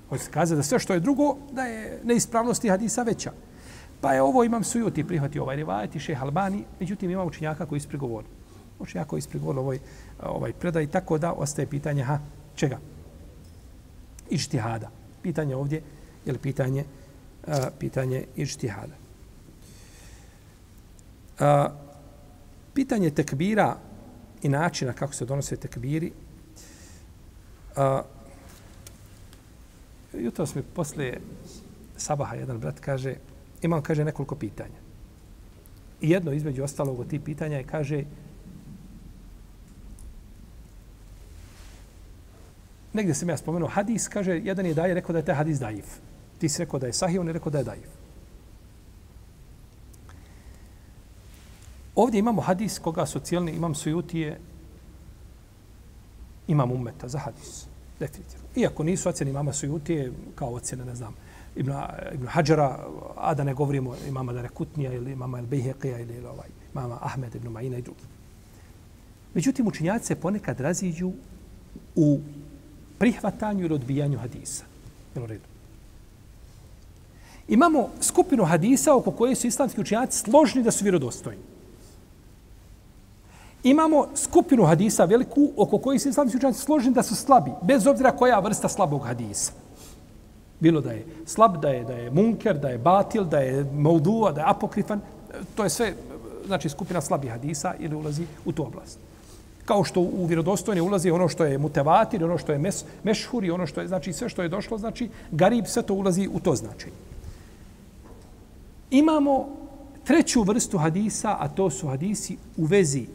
Hoće 0.10 0.24
se 0.24 0.32
kazati 0.32 0.58
da 0.58 0.64
sve 0.64 0.80
što 0.80 0.94
je 0.94 1.00
drugo, 1.00 1.38
da 1.52 1.66
je 1.66 2.00
neispravnosti 2.04 2.70
hadisa 2.70 3.04
veća. 3.04 3.32
Pa 4.02 4.14
je 4.14 4.22
ovo 4.22 4.44
imam 4.44 4.64
sujuti 4.64 5.08
prihvati 5.08 5.40
ovaj 5.40 5.56
rivajet 5.56 5.96
i 5.96 6.00
šeh 6.00 6.22
Albani, 6.22 6.64
međutim 6.80 7.10
imam 7.10 7.28
učenjaka 7.28 7.66
koji 7.66 7.78
ispregovor. 7.78 8.24
Učenjaka 8.80 9.10
koji 9.10 9.20
ispregovor 9.20 9.60
ovaj, 9.60 9.80
ovaj 10.24 10.54
predaj, 10.54 10.88
tako 10.88 11.18
da 11.18 11.34
ostaje 11.34 11.68
pitanje, 11.68 12.04
ha, 12.04 12.20
čega? 12.56 12.80
Ištihada. 14.30 14.90
Pitanje 15.22 15.56
ovdje 15.56 15.82
je 16.26 16.34
li 16.34 16.40
pitanje, 16.40 16.84
uh, 17.48 17.54
pitanje 17.80 18.26
ištihada. 18.36 19.04
A, 21.40 21.70
pitanje 22.74 23.10
tekbira 23.10 23.78
i 24.44 24.50
načina 24.50 24.94
kako 24.94 25.14
se 25.14 25.26
donose 25.26 25.56
tekbiri. 25.56 26.12
A, 27.76 28.02
jutro 30.14 30.46
mi 30.56 30.62
posle 30.62 31.14
sabaha 31.98 32.36
jedan 32.36 32.60
brat 32.60 32.80
kaže, 32.80 33.16
imam, 33.62 33.82
kaže, 33.82 34.06
nekoliko 34.06 34.36
pitanja. 34.36 34.84
I 36.02 36.10
jedno 36.10 36.32
između 36.32 36.64
ostalog 36.64 37.00
od 37.00 37.08
tih 37.08 37.22
pitanja 37.22 37.58
je, 37.58 37.64
kaže, 37.64 38.04
negdje 42.94 43.16
sam 43.16 43.30
ja 43.30 43.38
spomenuo 43.38 43.70
hadis, 43.70 44.08
kaže, 44.08 44.41
jedan 44.44 44.66
je 44.66 44.74
daje 44.74 44.94
rekao 44.94 45.14
da 45.14 45.20
je 45.20 45.26
taj 45.26 45.36
hadis 45.36 45.60
dajiv. 45.60 45.86
Ti 46.38 46.50
si 46.50 46.60
rekao 46.60 46.80
da 46.80 46.88
je 46.88 46.94
sahih, 46.94 47.20
on 47.20 47.28
je 47.28 47.34
rekao 47.34 47.52
da 47.52 47.58
je 47.58 47.64
dajiv. 47.64 48.03
Ovdje 51.96 52.20
imamo 52.20 52.41
hadis 52.41 52.80
koga 52.80 53.06
su 53.06 53.20
cijelni, 53.20 53.52
imam 53.52 53.76
sujutije, 53.76 54.39
imam 56.48 56.72
umeta 56.72 57.08
za 57.08 57.20
hadis. 57.20 57.66
Definitivno. 58.00 58.46
Iako 58.56 58.84
nisu 58.84 59.10
ocjeni 59.10 59.32
imama 59.32 59.54
sujutije, 59.54 60.12
kao 60.36 60.54
ocjene, 60.54 60.86
ne 60.86 60.96
znam, 60.96 61.16
Ibn, 61.56 61.72
Ibn 62.14 62.28
Hadžara, 62.28 62.80
a 63.18 63.34
da 63.34 63.44
ne 63.44 63.54
govorimo 63.54 63.96
imama 64.08 64.34
Darekutnija 64.34 64.94
ili 64.94 65.12
imama 65.12 65.39
El 65.39 65.46
Bejheqija 65.46 66.00
ili, 66.02 66.16
ili 66.18 66.26
ovaj, 66.26 66.48
imama 66.74 66.98
Ahmed 67.02 67.36
Ibn 67.36 67.48
Ma'ina 67.48 67.78
i 67.78 67.82
drugi. 67.82 68.04
Međutim, 69.34 69.68
učinjaci 69.68 70.06
se 70.06 70.16
ponekad 70.16 70.60
raziđu 70.60 71.12
u 71.96 72.20
prihvatanju 72.98 73.66
ili 73.66 73.74
odbijanju 73.74 74.20
hadisa. 74.20 74.64
Jel 75.16 75.24
u 75.24 75.28
redu? 75.28 75.44
Imamo 77.48 77.89
skupinu 78.02 78.46
hadisa 78.46 78.96
oko 78.96 79.12
koje 79.12 79.36
su 79.36 79.48
islamski 79.48 79.82
učinjaci 79.82 80.20
složni 80.20 80.64
da 80.64 80.72
su 80.72 80.84
vjerodostojni. 80.84 81.53
Imamo 83.64 84.07
skupinu 84.16 84.66
hadisa 84.66 85.05
veliku 85.05 85.51
oko 85.57 85.78
koji 85.78 85.99
se 85.99 86.09
islamski 86.09 86.38
učenjaci 86.38 86.59
složeni 86.59 86.95
da 86.95 87.03
su 87.03 87.16
slabi, 87.16 87.51
bez 87.61 87.88
obzira 87.88 88.11
koja 88.11 88.39
vrsta 88.39 88.70
slabog 88.70 89.05
hadisa. 89.05 89.51
Bilo 90.59 90.82
da 90.82 90.91
je 90.91 91.05
slab, 91.26 91.57
da 91.61 91.70
je, 91.70 91.84
da 91.84 91.93
je 91.93 92.11
munker, 92.11 92.59
da 92.59 92.70
je 92.70 92.78
batil, 92.78 93.24
da 93.24 93.39
je 93.39 93.66
maudua, 93.74 94.32
da 94.32 94.41
je 94.41 94.49
apokrifan, 94.49 95.01
to 95.55 95.64
je 95.64 95.70
sve 95.70 95.93
znači 96.45 96.70
skupina 96.70 97.01
slabih 97.01 97.32
hadisa 97.32 97.74
ili 97.80 97.95
ulazi 97.95 98.26
u 98.45 98.51
tu 98.51 98.66
oblast. 98.66 98.99
Kao 99.66 99.84
što 99.84 100.01
u 100.01 100.26
vjerodostojne 100.26 100.82
ulazi 100.82 101.11
ono 101.11 101.28
što 101.28 101.45
je 101.45 101.57
mutevatir, 101.57 102.24
ono 102.24 102.38
što 102.38 102.51
je 102.51 102.59
mes, 102.59 102.86
mešhur 103.03 103.43
i 103.43 103.51
ono 103.51 103.68
što 103.68 103.82
je, 103.82 103.88
znači 103.88 104.14
sve 104.14 104.30
što 104.30 104.41
je 104.41 104.49
došlo, 104.49 104.78
znači 104.78 105.09
garib, 105.32 105.66
sve 105.66 105.84
to 105.84 105.93
ulazi 105.93 106.30
u 106.34 106.39
to 106.39 106.55
značenje. 106.55 106.95
Imamo 108.91 109.47
treću 110.03 110.43
vrstu 110.43 110.78
hadisa, 110.78 111.38
a 111.39 111.47
to 111.47 111.70
su 111.70 111.88
hadisi 111.88 112.38
u 112.57 112.66
vezi 112.66 113.07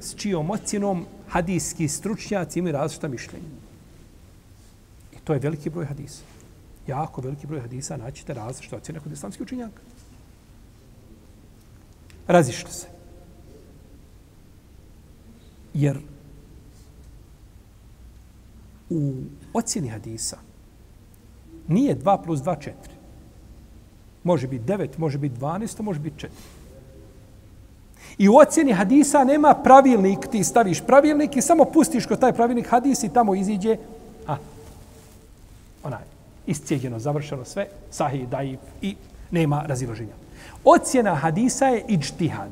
s 0.00 0.14
čijom 0.16 0.50
ocjenom 0.50 1.06
hadijski 1.28 1.88
stručnjaci 1.88 2.58
imaju 2.58 2.72
različita 2.72 3.08
mišljenja. 3.08 3.46
I 5.12 5.16
to 5.24 5.32
je 5.32 5.38
veliki 5.38 5.70
broj 5.70 5.86
hadisa. 5.86 6.22
Jako 6.86 7.20
veliki 7.20 7.46
broj 7.46 7.60
hadisa 7.60 7.96
naćete 7.96 8.34
različite 8.34 8.76
ocjene 8.76 9.00
kod 9.00 9.12
islamskih 9.12 9.42
učinjaka. 9.42 9.82
Razišli 12.26 12.70
se. 12.70 12.86
Jer 15.74 15.98
u 18.90 19.14
ocjeni 19.52 19.88
hadisa 19.88 20.38
nije 21.68 21.98
2 21.98 22.24
plus 22.24 22.40
2 22.40 22.56
4. 22.56 22.72
Može 24.24 24.48
biti 24.48 24.64
9, 24.64 24.98
može 24.98 25.18
biti 25.18 25.40
12, 25.40 25.82
može 25.82 26.00
biti 26.00 26.26
4. 26.26 26.28
I 28.20 28.28
u 28.28 28.36
ocjeni 28.36 28.72
hadisa 28.72 29.24
nema 29.24 29.54
pravilnik, 29.54 30.26
ti 30.30 30.44
staviš 30.44 30.80
pravilnik 30.86 31.36
i 31.36 31.42
samo 31.42 31.64
pustiš 31.64 32.06
kod 32.06 32.20
taj 32.20 32.32
pravilnik 32.32 32.68
hadis 32.68 33.04
i 33.04 33.08
tamo 33.08 33.34
iziđe, 33.34 33.76
a, 34.26 34.36
onaj, 35.84 36.02
iscijeđeno, 36.46 36.98
završeno 36.98 37.44
sve, 37.44 37.66
sahih, 37.90 38.28
daif 38.28 38.60
i 38.82 38.94
nema 39.30 39.62
raziloženja. 39.66 40.12
Ocjena 40.64 41.14
hadisa 41.14 41.66
je 41.66 41.84
ičtihad, 41.88 42.50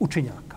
učenjaka. 0.00 0.56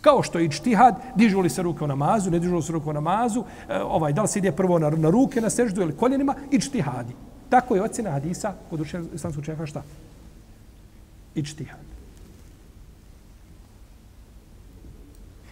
Kao 0.00 0.22
što 0.22 0.38
je 0.38 0.44
ičtihad, 0.44 1.00
dižu 1.14 1.40
li 1.40 1.50
se 1.50 1.62
ruke 1.62 1.84
u 1.84 1.88
namazu, 1.88 2.30
ne 2.30 2.38
dižu 2.38 2.56
li 2.56 2.62
se 2.62 2.72
ruke 2.72 2.90
u 2.90 2.92
namazu, 2.92 3.44
e, 3.68 3.80
ovaj, 3.80 4.12
da 4.12 4.22
li 4.22 4.28
se 4.28 4.38
ide 4.38 4.52
prvo 4.52 4.78
na, 4.78 4.90
na 4.90 5.10
ruke, 5.10 5.40
na 5.40 5.50
seždu 5.50 5.82
ili 5.82 5.96
koljenima, 5.96 6.34
ičtihadi. 6.50 7.16
Tako 7.48 7.74
je 7.74 7.82
ocjena 7.82 8.10
hadisa 8.10 8.52
kod 8.70 8.80
učenja 8.80 9.04
islamskog 9.14 9.42
učenjaka 9.42 9.66
šta? 9.66 9.82
Ičtihad. 11.34 11.97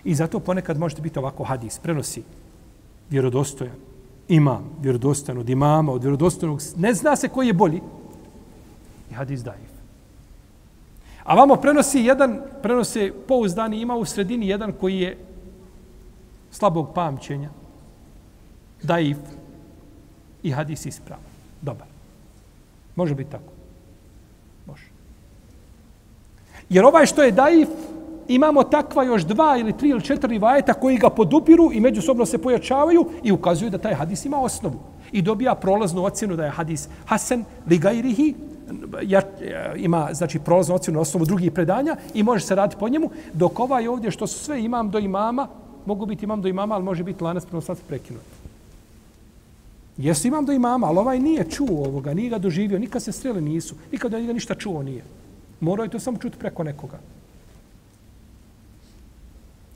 I 0.07 0.15
zato 0.15 0.41
ponekad 0.41 0.79
možete 0.79 1.03
biti 1.03 1.19
ovako 1.19 1.45
hadis, 1.45 1.79
prenosi 1.79 2.23
vjerodostojan 3.11 3.75
imam, 4.29 4.71
vjerodostojan 4.81 5.39
od 5.39 5.49
imama, 5.49 5.93
od 5.93 6.03
vjerodostojnog, 6.03 6.61
ne 6.77 6.95
zna 6.95 7.17
se 7.17 7.29
koji 7.29 7.47
je 7.47 7.53
bolji. 7.53 7.81
I 9.11 9.15
hadis 9.15 9.41
daif. 9.41 9.71
A 11.25 11.35
vamo 11.35 11.57
prenosi 11.57 12.01
jedan, 12.01 12.41
prenose 12.63 13.13
pouzdani, 13.29 13.81
ima 13.81 13.97
u 13.97 14.05
sredini 14.05 14.49
jedan 14.49 14.73
koji 14.81 15.01
je 15.01 15.19
slabog 16.51 16.95
pamćenja, 16.95 17.51
daif 18.83 19.19
i 20.43 20.51
hadis 20.51 20.87
ispravan. 20.87 21.25
Dobar. 21.63 21.87
Može 22.97 23.15
biti 23.15 23.31
tako. 23.31 23.53
Može. 24.67 24.87
Jer 26.69 26.85
ovaj 26.85 27.07
što 27.07 27.23
je 27.23 27.33
daif, 27.33 27.69
imamo 28.29 28.63
takva 28.63 29.05
još 29.05 29.23
dva 29.23 29.57
ili 29.57 29.73
tri 29.73 29.89
ili 29.89 30.03
četiri 30.03 30.39
vajeta 30.39 30.75
koji 30.75 30.97
ga 30.97 31.11
podupiru 31.11 31.71
i 31.73 31.81
međusobno 31.81 32.27
se 32.27 32.39
pojačavaju 32.39 33.07
i 33.23 33.33
ukazuju 33.33 33.71
da 33.71 33.79
taj 33.79 33.95
hadis 33.95 34.25
ima 34.25 34.41
osnovu. 34.41 34.79
I 35.13 35.23
dobija 35.23 35.55
prolaznu 35.55 36.05
ocjenu 36.05 36.37
da 36.37 36.45
je 36.45 36.51
hadis 36.51 36.89
Hasan 37.05 37.45
Ligajrihi, 37.67 38.35
ja, 39.03 39.21
eh, 39.41 39.73
ima 39.77 40.09
znači 40.13 40.39
prolaznu 40.39 40.75
ocjenu 40.75 40.97
na 40.97 41.01
osnovu 41.01 41.25
drugih 41.25 41.53
predanja 41.53 41.97
i 42.15 42.23
može 42.23 42.47
se 42.47 42.55
raditi 42.55 42.81
po 42.81 42.89
njemu, 42.89 43.11
dok 43.33 43.61
ovaj 43.61 43.89
ovdje 43.89 44.11
što 44.11 44.27
su 44.27 44.45
sve 44.45 44.63
imam 44.65 44.91
do 44.91 44.99
imama, 44.99 45.49
mogu 45.87 46.07
biti 46.07 46.25
imam 46.25 46.43
do 46.43 46.49
imama, 46.49 46.75
ali 46.75 46.85
može 46.85 47.05
biti 47.05 47.25
lanac 47.25 47.45
prenosac 47.45 47.79
prekinut. 47.89 48.23
Jesu 49.97 50.29
imam 50.29 50.45
do 50.45 50.53
imama, 50.53 50.87
ali 50.87 50.99
ovaj 50.99 51.19
nije 51.19 51.51
čuo 51.51 51.85
ovoga, 51.87 52.15
nije 52.15 52.31
ga 52.31 52.39
doživio, 52.39 52.79
nikad 52.79 53.03
se 53.03 53.13
strele 53.13 53.41
nisu, 53.41 53.75
nikad 53.93 54.11
da 54.11 54.19
ništa 54.19 54.55
čuo 54.55 54.83
nije. 54.83 55.05
Morao 55.61 55.85
je 55.85 55.91
to 55.91 55.99
samo 55.99 56.19
čuti 56.19 56.39
preko 56.39 56.63
nekoga. 56.63 56.99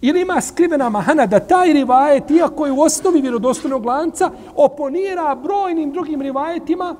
Ili 0.00 0.20
ima 0.20 0.40
skrivena 0.40 0.88
mahana 0.88 1.26
da 1.26 1.40
taj 1.40 1.72
rivajet, 1.72 2.30
iako 2.30 2.66
je 2.66 2.72
u 2.72 2.80
osnovi 2.80 3.20
vjerodostojnog 3.20 3.84
lanca, 3.84 4.30
oponira 4.56 5.34
brojnim 5.34 5.92
drugim 5.92 6.22
rivajetima 6.22 6.96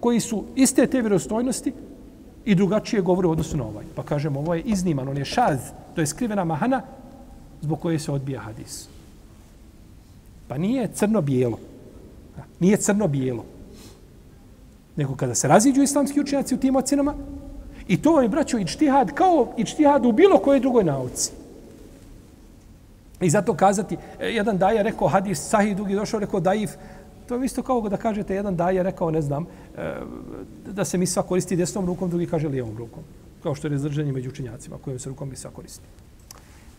koji 0.00 0.20
su 0.20 0.44
iste 0.56 0.86
te 0.86 1.00
vjerodostojnosti 1.00 1.72
i 2.44 2.54
drugačije 2.54 3.02
govore 3.02 3.28
u 3.28 3.30
odnosu 3.30 3.56
na 3.56 3.64
ovaj. 3.64 3.84
Pa 3.94 4.02
kažemo, 4.02 4.40
ovo 4.40 4.54
je 4.54 4.60
izniman, 4.60 5.08
on 5.08 5.16
je 5.16 5.24
šaz, 5.24 5.58
to 5.94 6.00
je 6.00 6.06
skrivena 6.06 6.44
mahana 6.44 6.82
zbog 7.60 7.80
koje 7.80 7.98
se 7.98 8.12
odbija 8.12 8.40
hadis. 8.40 8.88
Pa 10.48 10.58
nije 10.58 10.88
crno-bijelo. 10.94 11.58
Nije 12.60 12.76
crno-bijelo. 12.76 13.44
Nego 14.96 15.14
kada 15.16 15.34
se 15.34 15.48
raziđu 15.48 15.82
islamski 15.82 16.20
učenjaci 16.20 16.54
u 16.54 16.58
tim 16.58 16.76
ocenama, 16.76 17.14
i 17.88 18.02
to 18.02 18.12
vam 18.12 18.22
je, 18.22 18.28
braćo, 18.28 18.58
ičtihad 18.58 19.12
kao 19.12 19.48
ičtihad 19.56 20.06
u 20.06 20.12
bilo 20.12 20.38
kojoj 20.38 20.60
drugoj 20.60 20.84
nauci. 20.84 21.37
I 23.20 23.30
zato 23.30 23.54
kazati, 23.54 23.96
e, 24.20 24.26
jedan 24.26 24.58
daje 24.58 24.82
rekao 24.82 25.08
hadis 25.08 25.40
sahih, 25.40 25.76
drugi 25.76 25.94
došao 25.94 26.20
rekao 26.20 26.40
daif, 26.40 26.70
to 27.28 27.34
je 27.34 27.44
isto 27.44 27.62
kao 27.62 27.88
da 27.88 27.96
kažete, 27.96 28.34
jedan 28.34 28.56
daje 28.56 28.82
rekao, 28.82 29.10
ne 29.10 29.22
znam, 29.22 29.46
e, 29.76 29.94
da 30.66 30.84
se 30.84 30.98
misva 30.98 31.22
koristi 31.22 31.56
desnom 31.56 31.86
rukom, 31.86 32.10
drugi 32.10 32.26
kaže 32.26 32.48
lijevom 32.48 32.76
rukom. 32.76 33.02
Kao 33.42 33.54
što 33.54 33.66
je 33.66 33.70
razdržanje 33.70 34.12
među 34.12 34.30
učenjacima, 34.30 34.78
kojim 34.84 34.98
se 34.98 35.08
rukom 35.08 35.28
misva 35.28 35.50
koristi. 35.50 35.84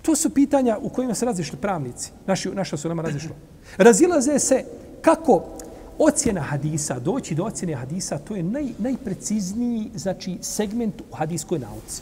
To 0.01 0.15
su 0.15 0.29
pitanja 0.29 0.77
u 0.81 0.89
kojima 0.89 1.13
se 1.13 1.25
razišli 1.25 1.57
pravnici. 1.57 2.11
Naši, 2.27 2.49
naša 2.49 2.77
su 2.77 2.87
nama 2.89 3.01
razišli. 3.01 3.29
Razilaze 3.77 4.39
se 4.39 4.63
kako 5.01 5.43
ocjena 5.97 6.41
hadisa, 6.41 6.99
doći 6.99 7.35
do 7.35 7.43
ocjene 7.43 7.75
hadisa, 7.75 8.17
to 8.17 8.35
je 8.35 8.43
naj, 8.43 8.65
najprecizniji 8.77 9.91
znači, 9.95 10.37
segment 10.41 11.01
u 11.11 11.15
hadiskoj 11.15 11.59
nauci. 11.59 12.01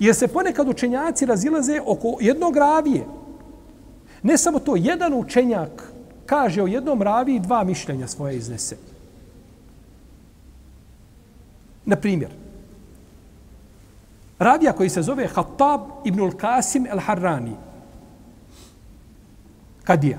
Jer 0.00 0.14
se 0.14 0.28
ponekad 0.28 0.68
učenjaci 0.68 1.26
razilaze 1.26 1.80
oko 1.86 2.16
jednog 2.20 2.56
ravije. 2.56 3.04
Ne 4.22 4.38
samo 4.38 4.58
to, 4.58 4.76
jedan 4.76 5.14
učenjak 5.14 5.92
kaže 6.26 6.62
o 6.62 6.66
jednom 6.66 7.02
raviji 7.02 7.40
dva 7.40 7.64
mišljenja 7.64 8.08
svoje 8.08 8.36
iznese. 8.36 8.76
Na 11.84 11.96
primjer, 11.96 12.30
ravija 14.38 14.72
koji 14.72 14.88
se 14.88 15.02
zove 15.02 15.26
Hattab 15.26 15.80
ibn 16.04 16.20
al-Qasim 16.20 16.86
al-Harrani. 16.92 17.54
Kadija. 19.84 20.18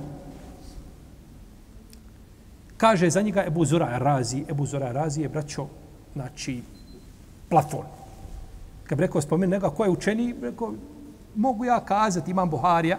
Kaže 2.77 3.09
za 3.09 3.21
njega 3.21 3.43
Ebu 3.47 3.65
Zura 3.65 3.97
Razi. 3.97 4.43
Ebu 4.49 4.65
Zura 4.65 4.91
Razi 4.91 5.21
je, 5.21 5.29
braćo, 5.29 5.67
znači, 6.13 6.61
plafon. 7.49 8.00
Kad 8.91 8.97
bi 8.97 9.01
rekao, 9.01 9.21
spomenu 9.21 9.51
njega 9.51 9.69
ko 9.69 9.83
je 9.83 9.89
učeni, 9.89 10.35
rekao, 10.41 10.73
mogu 11.35 11.65
ja 11.65 11.79
kazati, 11.79 12.31
imam 12.31 12.49
Buharija, 12.49 12.97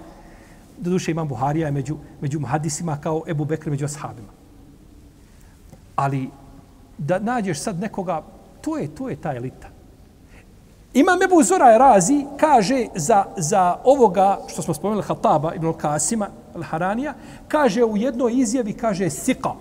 do 0.78 0.90
duše 0.90 1.10
imam 1.10 1.28
Buharija 1.28 1.70
među, 1.70 1.96
među 2.20 2.40
hadisima 2.46 2.96
kao 2.96 3.22
Ebu 3.28 3.44
Bekr 3.44 3.70
među 3.70 3.84
ashabima. 3.84 4.28
Ali 5.96 6.30
da 6.98 7.18
nađeš 7.18 7.60
sad 7.60 7.80
nekoga, 7.80 8.22
to 8.60 8.78
je, 8.78 8.88
to 8.94 9.08
je 9.08 9.16
ta 9.16 9.34
elita. 9.36 9.68
Imam 10.94 11.22
Ebu 11.22 11.42
Zora 11.42 11.76
Razi 11.78 12.24
kaže 12.40 12.86
za, 12.94 13.24
za 13.36 13.76
ovoga 13.84 14.38
što 14.48 14.62
smo 14.62 14.74
spomenuli 14.74 15.06
Hataba 15.06 15.54
ibn 15.54 15.72
Kasima 15.72 16.28
al-Haranija, 16.54 17.12
kaže 17.48 17.84
u 17.84 17.96
jednoj 17.96 18.32
izjavi, 18.40 18.72
kaže 18.72 19.10
Sika, 19.10 19.52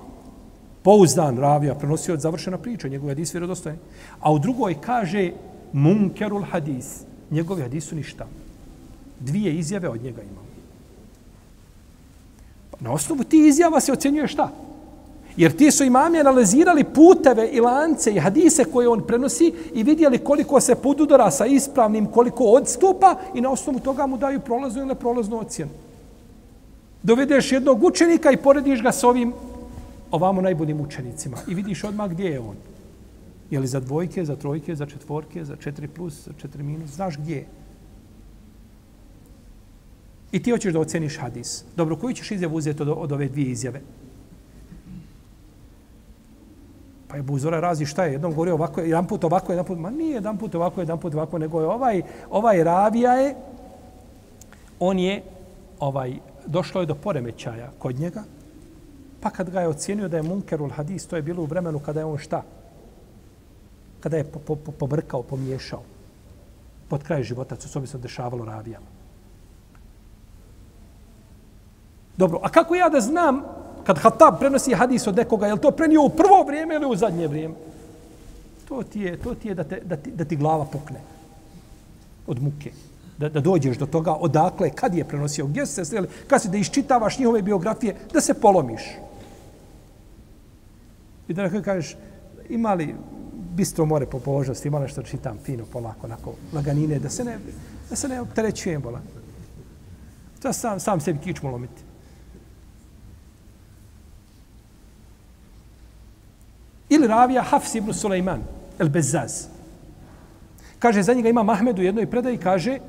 pouzdan 0.84 1.38
ravija, 1.38 1.76
prenosio 1.76 2.14
od 2.14 2.20
završena 2.22 2.58
priča, 2.58 2.88
njegove 2.88 3.12
hadis 3.12 3.34
vjerodostojan. 3.34 3.78
A 4.20 4.32
u 4.32 4.40
drugoj 4.40 4.82
kaže 4.82 5.32
Munkerul 5.74 6.44
hadis, 6.44 7.02
njegovi 7.32 7.62
hadisu 7.62 7.96
ništa. 7.96 8.28
Dvije 9.20 9.54
izjave 9.54 9.90
od 9.90 10.04
njega 10.04 10.22
imamo. 10.22 10.48
Pa 12.72 12.78
na 12.80 12.94
osnovu 12.94 13.24
ti 13.24 13.48
izjava 13.48 13.80
se 13.80 13.92
ocjenjuje 13.92 14.28
šta? 14.28 14.52
Jer 15.38 15.58
ti 15.58 15.72
su 15.72 15.84
imami 15.84 16.20
analizirali 16.20 16.84
puteve 16.84 17.50
i 17.52 17.60
lance 17.60 18.12
i 18.12 18.20
hadise 18.20 18.64
koje 18.64 18.88
on 18.88 19.02
prenosi 19.08 19.54
i 19.74 19.84
vidjeli 19.84 20.18
koliko 20.18 20.62
se 20.62 20.76
podudora 20.76 21.32
sa 21.32 21.46
ispravnim, 21.46 22.06
koliko 22.06 22.44
odstupa 22.44 23.16
i 23.36 23.42
na 23.42 23.50
osnovu 23.50 23.80
toga 23.80 24.08
mu 24.08 24.18
daju 24.18 24.40
prolaznu 24.40 24.82
ili 24.82 24.96
prolaznu 24.96 25.40
ocjenu. 25.40 25.72
Dovedeš 27.04 27.52
jednog 27.52 27.84
učenika 27.84 28.32
i 28.32 28.38
porediš 28.38 28.82
ga 28.82 28.92
s 28.92 29.04
ovim 29.04 29.34
ovamo 30.12 30.42
najboljim 30.42 30.82
učenicima 30.82 31.38
i 31.48 31.54
vidiš 31.54 31.84
odmah 31.84 32.10
gdje 32.12 32.26
je 32.26 32.40
on. 32.40 32.56
Je 33.52 33.60
li 33.60 33.68
za 33.68 33.80
dvojke, 33.80 34.26
za 34.26 34.36
trojke, 34.36 34.76
za 34.76 34.86
četvorke, 34.86 35.46
za 35.46 35.56
četiri 35.56 35.88
plus, 35.88 36.26
za 36.26 36.34
četiri 36.38 36.64
minus, 36.64 36.90
znaš 36.90 37.18
gdje 37.18 37.36
je. 37.36 37.46
I 40.32 40.44
ti 40.44 40.52
hoćeš 40.52 40.74
da 40.74 40.80
oceniš 40.80 41.18
hadis. 41.20 41.64
Dobro, 41.76 41.96
koju 41.96 42.14
ćeš 42.14 42.32
izjavu 42.32 42.56
uzeti 42.56 42.82
od, 42.82 42.90
od 42.90 43.12
ove 43.12 43.28
dvije 43.28 43.52
izjave? 43.52 43.82
Pa 47.08 47.18
je 47.18 47.24
Buzora 47.24 47.60
razi 47.60 47.86
šta 47.86 48.06
je, 48.06 48.12
jednom 48.12 48.32
govorio 48.32 48.54
ovako, 48.54 48.82
jedan 48.82 49.08
put 49.08 49.24
ovako, 49.24 49.52
jedan 49.52 49.66
put, 49.66 49.80
ma 49.80 49.90
nije 49.90 50.14
jedan 50.14 50.38
put 50.38 50.56
ovako, 50.56 50.82
jedan 50.82 51.00
put 51.00 51.14
ovako, 51.14 51.38
nego 51.38 51.62
je 51.62 51.68
ovaj, 51.68 52.02
ovaj 52.30 52.64
ravija 52.64 53.14
je, 53.14 53.36
on 54.80 55.00
je, 55.00 55.24
ovaj, 55.80 56.14
došlo 56.48 56.82
je 56.82 56.88
do 56.88 56.96
poremećaja 56.96 57.72
kod 57.80 58.00
njega, 58.00 58.24
pa 59.22 59.30
kad 59.30 59.50
ga 59.50 59.62
je 59.62 59.68
ocjenio 59.68 60.08
da 60.08 60.18
je 60.18 60.24
munkerul 60.24 60.70
hadis, 60.70 61.06
to 61.06 61.16
je 61.16 61.22
bilo 61.22 61.44
u 61.44 61.46
vremenu 61.46 61.80
kada 61.80 62.00
je 62.00 62.06
on 62.06 62.18
šta? 62.18 62.44
Kada 64.02 64.18
je 64.18 64.24
po, 64.24 64.56
po, 64.56 64.72
pobrkao, 64.72 65.24
pomiješao. 65.24 65.82
Pod 66.90 67.04
kraj 67.04 67.24
života, 67.24 67.56
co 67.56 67.68
se 67.68 67.78
obično 67.78 68.00
dešavalo 68.00 68.46
ravijama. 68.46 68.86
Dobro, 72.18 72.40
a 72.44 72.50
kako 72.50 72.76
ja 72.76 72.90
da 72.90 73.02
znam 73.02 73.42
kad 73.84 73.98
Hatab 73.98 74.40
prenosi 74.40 74.74
hadis 74.74 75.08
od 75.08 75.16
nekoga, 75.16 75.48
je 75.48 75.54
li 75.54 75.62
to 75.62 75.72
prenio 75.72 76.04
u 76.04 76.10
prvo 76.10 76.44
vrijeme 76.48 76.76
ili 76.76 76.86
u 76.86 76.96
zadnje 76.96 77.28
vrijeme? 77.28 77.56
To 78.68 78.84
ti 78.84 79.02
je, 79.02 79.18
to 79.18 79.36
ti 79.36 79.48
je 79.48 79.56
da, 79.56 79.64
te, 79.64 79.80
da, 79.86 79.96
ti, 79.96 80.12
da 80.12 80.26
ti 80.26 80.36
glava 80.36 80.66
pukne 80.66 81.00
od 82.28 82.42
muke. 82.42 82.72
Da, 83.18 83.30
da 83.30 83.40
dođeš 83.40 83.78
do 83.78 83.86
toga 83.86 84.14
odakle, 84.14 84.70
kad 84.70 84.96
je 84.96 85.04
prenosio, 85.06 85.46
gdje 85.46 85.66
se 85.66 85.86
sreli, 85.86 86.08
kad 86.28 86.42
si 86.42 86.50
da 86.50 86.58
iščitavaš 86.58 87.20
njihove 87.20 87.42
biografije, 87.42 87.96
da 88.14 88.22
se 88.22 88.34
polomiš. 88.34 88.82
I 91.28 91.34
da 91.34 91.62
kažeš, 91.62 91.96
ima 92.50 92.74
li 92.74 92.96
bistro 93.56 93.86
more 93.86 94.06
po 94.06 94.20
požnosti, 94.20 94.70
malo 94.70 94.88
što 94.88 95.04
čitam 95.04 95.38
fino, 95.44 95.66
polako, 95.66 96.08
onako, 96.08 96.34
laganine, 96.54 97.00
da 97.00 97.10
se 97.10 97.24
ne, 97.24 97.38
da 97.90 97.96
se 97.96 98.08
ne 98.08 98.22
opterećujem, 98.22 98.82
bola. 98.82 99.02
To 100.42 100.54
sam, 100.54 100.80
sam 100.80 101.00
sebi 101.00 101.20
kičmu 101.20 101.52
lomiti. 101.52 101.82
Ili 106.90 107.08
ravija 107.08 107.42
Hafs 107.42 107.76
ibn 107.76 107.94
Sulejman, 107.94 108.42
el 108.80 108.90
Bezaz. 108.90 109.46
Kaže, 110.80 111.04
za 111.04 111.14
njega 111.14 111.30
ima 111.30 111.44
Mahmed 111.44 111.80
u 111.80 111.82
jednoj 111.82 112.06
predaji, 112.06 112.38
kaže, 112.38 112.80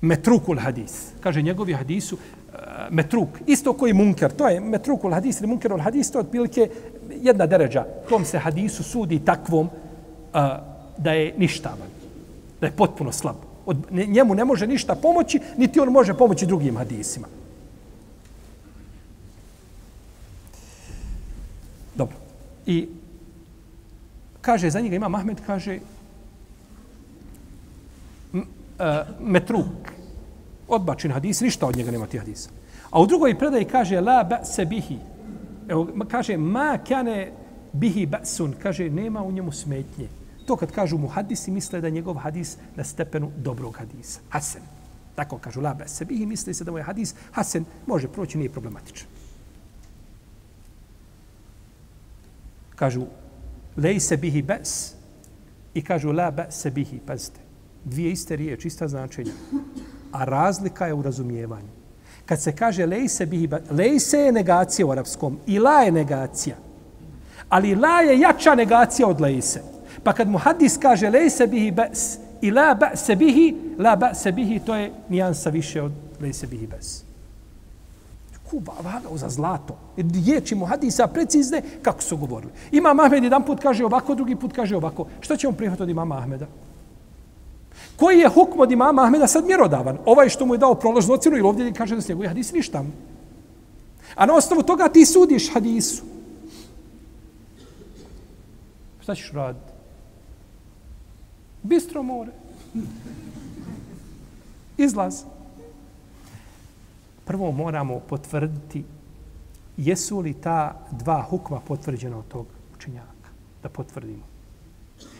metrukul 0.00 0.58
hadis. 0.58 1.12
Kaže, 1.20 1.42
njegovi 1.42 1.72
hadisu, 1.72 2.16
eh, 2.16 2.58
metruk, 2.90 3.28
isto 3.46 3.72
koji 3.72 3.92
munker, 3.92 4.32
to 4.32 4.48
je 4.48 4.60
metrukul 4.60 5.12
hadis 5.12 5.40
ili 5.40 5.48
munkerul 5.48 5.80
hadis, 5.80 6.10
to 6.10 6.18
je 6.18 6.24
otprilike 6.24 6.70
jedna 7.10 7.46
deređa. 7.46 7.84
Tom 8.08 8.24
se 8.24 8.38
hadisu 8.38 8.82
sudi 8.82 9.18
takvom 9.24 9.70
a, 10.32 10.58
da 10.98 11.12
je 11.12 11.34
ništavan, 11.38 11.88
da 12.60 12.66
je 12.66 12.72
potpuno 12.72 13.12
slab. 13.12 13.36
Od, 13.66 13.76
njemu 13.90 14.34
ne 14.34 14.44
može 14.44 14.66
ništa 14.66 14.94
pomoći, 14.94 15.40
niti 15.56 15.80
on 15.80 15.88
može 15.88 16.14
pomoći 16.14 16.46
drugim 16.46 16.76
hadisima. 16.76 17.26
Dobro. 21.94 22.16
I 22.66 22.88
kaže 24.40 24.70
za 24.70 24.80
njega 24.80 24.96
ima 24.96 25.08
Mahmed, 25.08 25.40
kaže 25.46 25.78
m, 28.34 28.44
e, 28.78 29.04
metruk, 29.20 29.92
odbačen 30.68 31.12
hadis, 31.12 31.40
ništa 31.40 31.66
od 31.66 31.76
njega 31.76 31.90
nema 31.90 32.06
ti 32.06 32.18
hadisa. 32.18 32.50
A 32.90 33.00
u 33.00 33.06
drugoj 33.06 33.38
predaji 33.38 33.64
kaže 33.64 34.00
la 34.00 34.24
ba 34.24 34.44
se 34.44 34.64
bihi. 34.64 34.98
Evo, 35.68 35.88
kaže 36.08 36.36
ma 36.36 36.78
kane 36.78 37.32
bihi 37.72 38.06
ba'sun, 38.06 38.54
kaže 38.62 38.90
nema 38.90 39.22
u 39.22 39.32
njemu 39.32 39.52
smetnje. 39.52 40.08
To 40.46 40.56
kad 40.56 40.72
kažu 40.72 40.98
mu 40.98 41.08
hadisi, 41.08 41.50
misle 41.50 41.80
da 41.80 41.86
je 41.86 41.90
njegov 41.90 42.14
hadis 42.14 42.56
na 42.76 42.84
stepenu 42.84 43.30
dobrog 43.36 43.76
hadisa. 43.76 44.20
Hasen. 44.28 44.62
Tako 45.14 45.38
kažu 45.38 45.60
la 45.60 45.74
ba 45.74 45.88
se 45.88 46.04
bihi, 46.04 46.26
misle 46.26 46.54
se 46.54 46.64
da 46.64 46.70
mu 46.70 46.78
je 46.78 46.84
hadis 46.84 47.14
hasen, 47.32 47.64
može 47.86 48.08
proći, 48.08 48.38
nije 48.38 48.52
problematičan. 48.52 49.08
Kažu, 52.76 53.06
lej 53.76 54.00
se 54.00 54.16
bihi 54.16 54.42
ba's 54.42 54.92
i 55.74 55.82
kažu 55.82 56.12
la 56.12 56.30
be 56.30 56.46
se 56.50 56.70
bihi, 56.70 57.00
pazite. 57.06 57.40
Dvije 57.84 58.12
iste 58.12 58.36
riječi, 58.36 58.68
ista 58.68 58.88
značenja. 58.88 59.32
A 60.12 60.24
razlika 60.24 60.86
je 60.86 60.94
u 60.94 61.02
razumijevanju. 61.02 61.75
Kad 62.26 62.42
se 62.42 62.52
kaže 62.52 62.86
lejse 62.86 63.26
bihi 63.26 63.48
lejse 63.70 64.18
je 64.18 64.32
negacija 64.32 64.86
u 64.86 64.90
arapskom 64.90 65.38
i 65.46 65.58
la 65.58 65.80
je 65.80 65.92
negacija. 65.92 66.56
Ali 67.48 67.74
la 67.74 68.00
je 68.00 68.20
jača 68.20 68.54
negacija 68.54 69.08
od 69.08 69.20
lejse. 69.20 69.62
Pa 70.02 70.12
kad 70.12 70.28
mu 70.28 70.38
hadis 70.38 70.76
kaže 70.76 71.10
lejse 71.10 71.46
bihi 71.46 71.70
bes 71.70 72.18
i 72.40 72.50
la 72.50 72.74
be 72.74 72.96
se 72.96 73.16
bihi, 73.16 73.56
la 73.78 73.96
be 73.96 74.14
se 74.14 74.32
bihi, 74.32 74.58
to 74.58 74.74
je 74.74 74.92
nijansa 75.08 75.50
više 75.50 75.82
od 75.82 75.92
lejse 76.20 76.46
bihi 76.46 76.66
bes. 76.66 77.02
Kuba, 78.50 78.72
vagao 78.82 79.16
za 79.18 79.28
zlato. 79.28 79.78
Riječi 79.96 80.54
mu 80.54 80.66
hadisa 80.66 81.06
precizne 81.06 81.62
kako 81.82 82.02
su 82.02 82.16
govorili. 82.16 82.52
Imam 82.72 83.00
Ahmed 83.00 83.24
jedan 83.24 83.42
put 83.42 83.60
kaže 83.62 83.84
ovako, 83.84 84.14
drugi 84.14 84.36
put 84.36 84.52
kaže 84.52 84.76
ovako. 84.76 85.06
Što 85.20 85.36
ćemo 85.36 85.52
prihvatiti 85.52 85.82
od 85.82 85.88
imama 85.88 86.18
Ahmeda? 86.18 86.46
Koji 87.96 88.18
je 88.18 88.28
hukm 88.28 88.60
od 88.60 88.72
imama 88.72 89.02
Ahmeda 89.02 89.26
sad 89.26 89.46
mjerodavan? 89.46 89.98
Ovaj 90.06 90.28
što 90.28 90.46
mu 90.46 90.54
je 90.54 90.58
dao 90.58 90.74
prolaznu 90.74 91.14
ocjenu 91.14 91.36
ili 91.36 91.48
ovdje 91.48 91.72
kaže 91.72 91.94
da 91.94 92.00
se 92.00 92.12
njegovi 92.12 92.28
hadis 92.28 92.52
ništa. 92.52 92.84
A 94.14 94.26
na 94.26 94.34
osnovu 94.34 94.62
toga 94.62 94.88
ti 94.88 95.06
sudiš 95.06 95.52
hadisu. 95.52 96.02
Šta 99.00 99.14
ćeš 99.14 99.32
raditi? 99.32 99.72
Bistro 101.62 102.02
more. 102.02 102.32
Izlaz 104.76 105.22
prvo 107.24 107.52
moramo 107.52 108.00
potvrditi 108.00 108.84
jesu 109.76 110.20
li 110.20 110.34
ta 110.34 110.86
dva 110.90 111.22
hukma 111.22 111.60
potvrđena 111.60 112.18
od 112.18 112.28
tog 112.28 112.46
učenjaka. 112.76 113.28
Da 113.62 113.68
potvrdimo. 113.68 114.35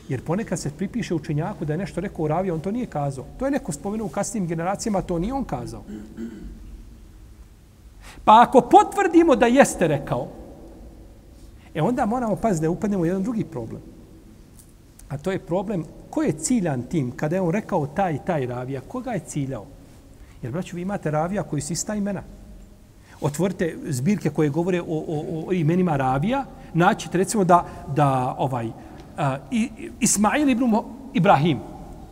Jer 0.08 0.24
ponekad 0.24 0.58
se 0.58 0.70
pripiše 0.70 1.14
učenjaku 1.14 1.64
da 1.64 1.72
je 1.72 1.78
nešto 1.78 2.00
rekao 2.00 2.24
u 2.24 2.28
ravi, 2.28 2.50
on 2.50 2.60
to 2.60 2.70
nije 2.70 2.86
kazao. 2.86 3.24
To 3.38 3.44
je 3.44 3.50
neko 3.50 3.72
spomenuo 3.72 4.06
u 4.06 4.10
kasnim 4.10 4.46
generacijama, 4.46 5.02
to 5.02 5.18
nije 5.18 5.34
on 5.34 5.44
kazao. 5.44 5.82
Pa 8.24 8.42
ako 8.42 8.60
potvrdimo 8.60 9.36
da 9.36 9.46
jeste 9.46 9.88
rekao, 9.88 10.28
e 11.74 11.82
onda 11.82 12.06
moramo 12.06 12.36
paziti 12.36 12.62
da 12.62 12.70
upadnemo 12.70 13.02
u 13.02 13.06
jedan 13.06 13.22
drugi 13.22 13.44
problem. 13.44 13.82
A 15.08 15.18
to 15.18 15.32
je 15.32 15.38
problem 15.38 15.84
ko 16.10 16.22
je 16.22 16.32
ciljan 16.32 16.82
tim 16.82 17.10
kada 17.10 17.36
je 17.36 17.42
on 17.42 17.50
rekao 17.50 17.86
taj 17.86 18.14
i 18.14 18.18
taj 18.26 18.46
ravija, 18.46 18.80
koga 18.88 19.10
je 19.10 19.20
ciljao? 19.26 19.66
Jer, 20.42 20.52
braću, 20.52 20.76
vi 20.76 20.82
imate 20.82 21.10
ravija 21.10 21.42
koji 21.42 21.62
su 21.62 21.72
ista 21.72 21.94
imena. 21.94 22.22
Otvorite 23.20 23.76
zbirke 23.88 24.30
koje 24.30 24.48
govore 24.48 24.80
o, 24.80 24.84
o, 24.88 25.44
o 25.48 25.52
imenima 25.52 25.96
ravija, 25.96 26.44
naćete 26.74 27.18
recimo 27.18 27.44
da, 27.44 27.66
da 27.96 28.34
ovaj, 28.38 28.70
uh, 29.18 29.36
Ismail 30.00 30.48
ibn 30.48 30.74
Ibrahim. 31.14 31.58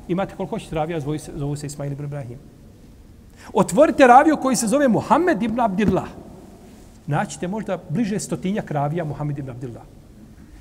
Imate 0.09 0.37
koliko 0.37 0.57
hoćete 0.57 0.75
ravija, 0.75 1.01
zove 1.01 1.19
se, 1.19 1.33
zove 1.37 1.57
se 1.57 1.67
Ismail 1.67 1.93
ibn 1.93 2.05
Ibrahim. 2.05 2.39
Otvorite 3.53 4.07
raviju 4.07 4.37
koji 4.37 4.57
se 4.57 4.67
zove 4.67 4.89
Muhammed 4.89 5.43
ibn 5.43 5.61
Abdillah. 5.61 6.09
Naćite 7.07 7.49
možda 7.49 7.79
bliže 7.89 8.19
stotinjak 8.19 8.71
ravija 8.71 9.05
Muhammed 9.05 9.39
ibn 9.39 9.51
Abdillah. 9.51 9.83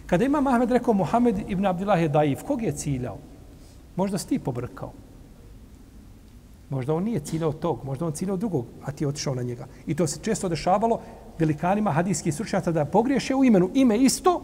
Kada 0.06 0.26
ima 0.26 0.41
Mahmed 0.41 0.72
rekao 0.72 0.94
Muhammed 0.94 1.39
ibn 1.48 1.66
Abdillah 1.66 2.02
je 2.02 2.10
daif, 2.10 2.44
kog 2.44 2.64
je 2.64 2.72
ciljao? 2.72 3.18
Možda 3.96 4.18
si 4.18 4.28
ti 4.28 4.39
pobrkao. 4.39 4.91
Možda 6.70 6.94
on 6.94 7.04
nije 7.04 7.20
ciljao 7.20 7.54
tog, 7.54 7.80
možda 7.86 8.06
on 8.06 8.12
ciljao 8.12 8.38
drugog, 8.38 8.66
a 8.86 8.91
ti 8.91 9.04
je 9.04 9.08
otišao 9.08 9.36
na 9.36 9.41
njega. 9.41 9.66
I 9.88 9.96
to 9.96 10.08
se 10.08 10.20
često 10.22 10.50
dešavalo 10.50 11.00
velikanima 11.39 11.91
hadijskih 11.91 12.34
stručnjaka 12.34 12.72
da 12.72 12.86
pogriješe 12.86 13.36
u 13.36 13.44
imenu. 13.44 13.70
Ime 13.74 13.98
isto, 13.98 14.41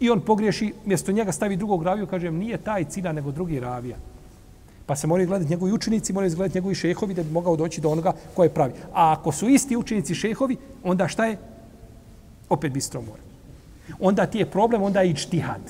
i 0.00 0.10
on 0.10 0.20
pogriješi, 0.20 0.72
mjesto 0.84 1.12
njega 1.12 1.32
stavi 1.32 1.56
drugog 1.56 1.82
raviju, 1.82 2.06
kažem, 2.06 2.36
nije 2.36 2.56
taj 2.58 2.84
cina, 2.84 3.12
nego 3.12 3.32
drugi 3.32 3.60
ravija. 3.60 3.96
Pa 4.86 4.96
se 4.96 5.06
moraju 5.06 5.28
gledati 5.28 5.50
njegovi 5.50 5.72
učenici, 5.72 6.12
moraju 6.12 6.36
gledati 6.36 6.58
njegovi 6.58 6.74
šehovi 6.74 7.14
da 7.14 7.22
bi 7.22 7.32
mogao 7.32 7.56
doći 7.56 7.80
do 7.80 7.90
onoga 7.90 8.12
ko 8.34 8.44
je 8.44 8.54
pravi. 8.54 8.72
A 8.92 9.12
ako 9.12 9.32
su 9.32 9.48
isti 9.48 9.76
učenici 9.76 10.14
šehovi, 10.14 10.56
onda 10.82 11.08
šta 11.08 11.26
je? 11.26 11.38
Opet 12.48 12.72
bistro 12.72 13.02
mora. 13.02 13.22
Onda 14.00 14.26
ti 14.26 14.38
je 14.38 14.46
problem, 14.46 14.82
onda 14.82 15.00
je 15.00 15.10
ičtihad. 15.10 15.60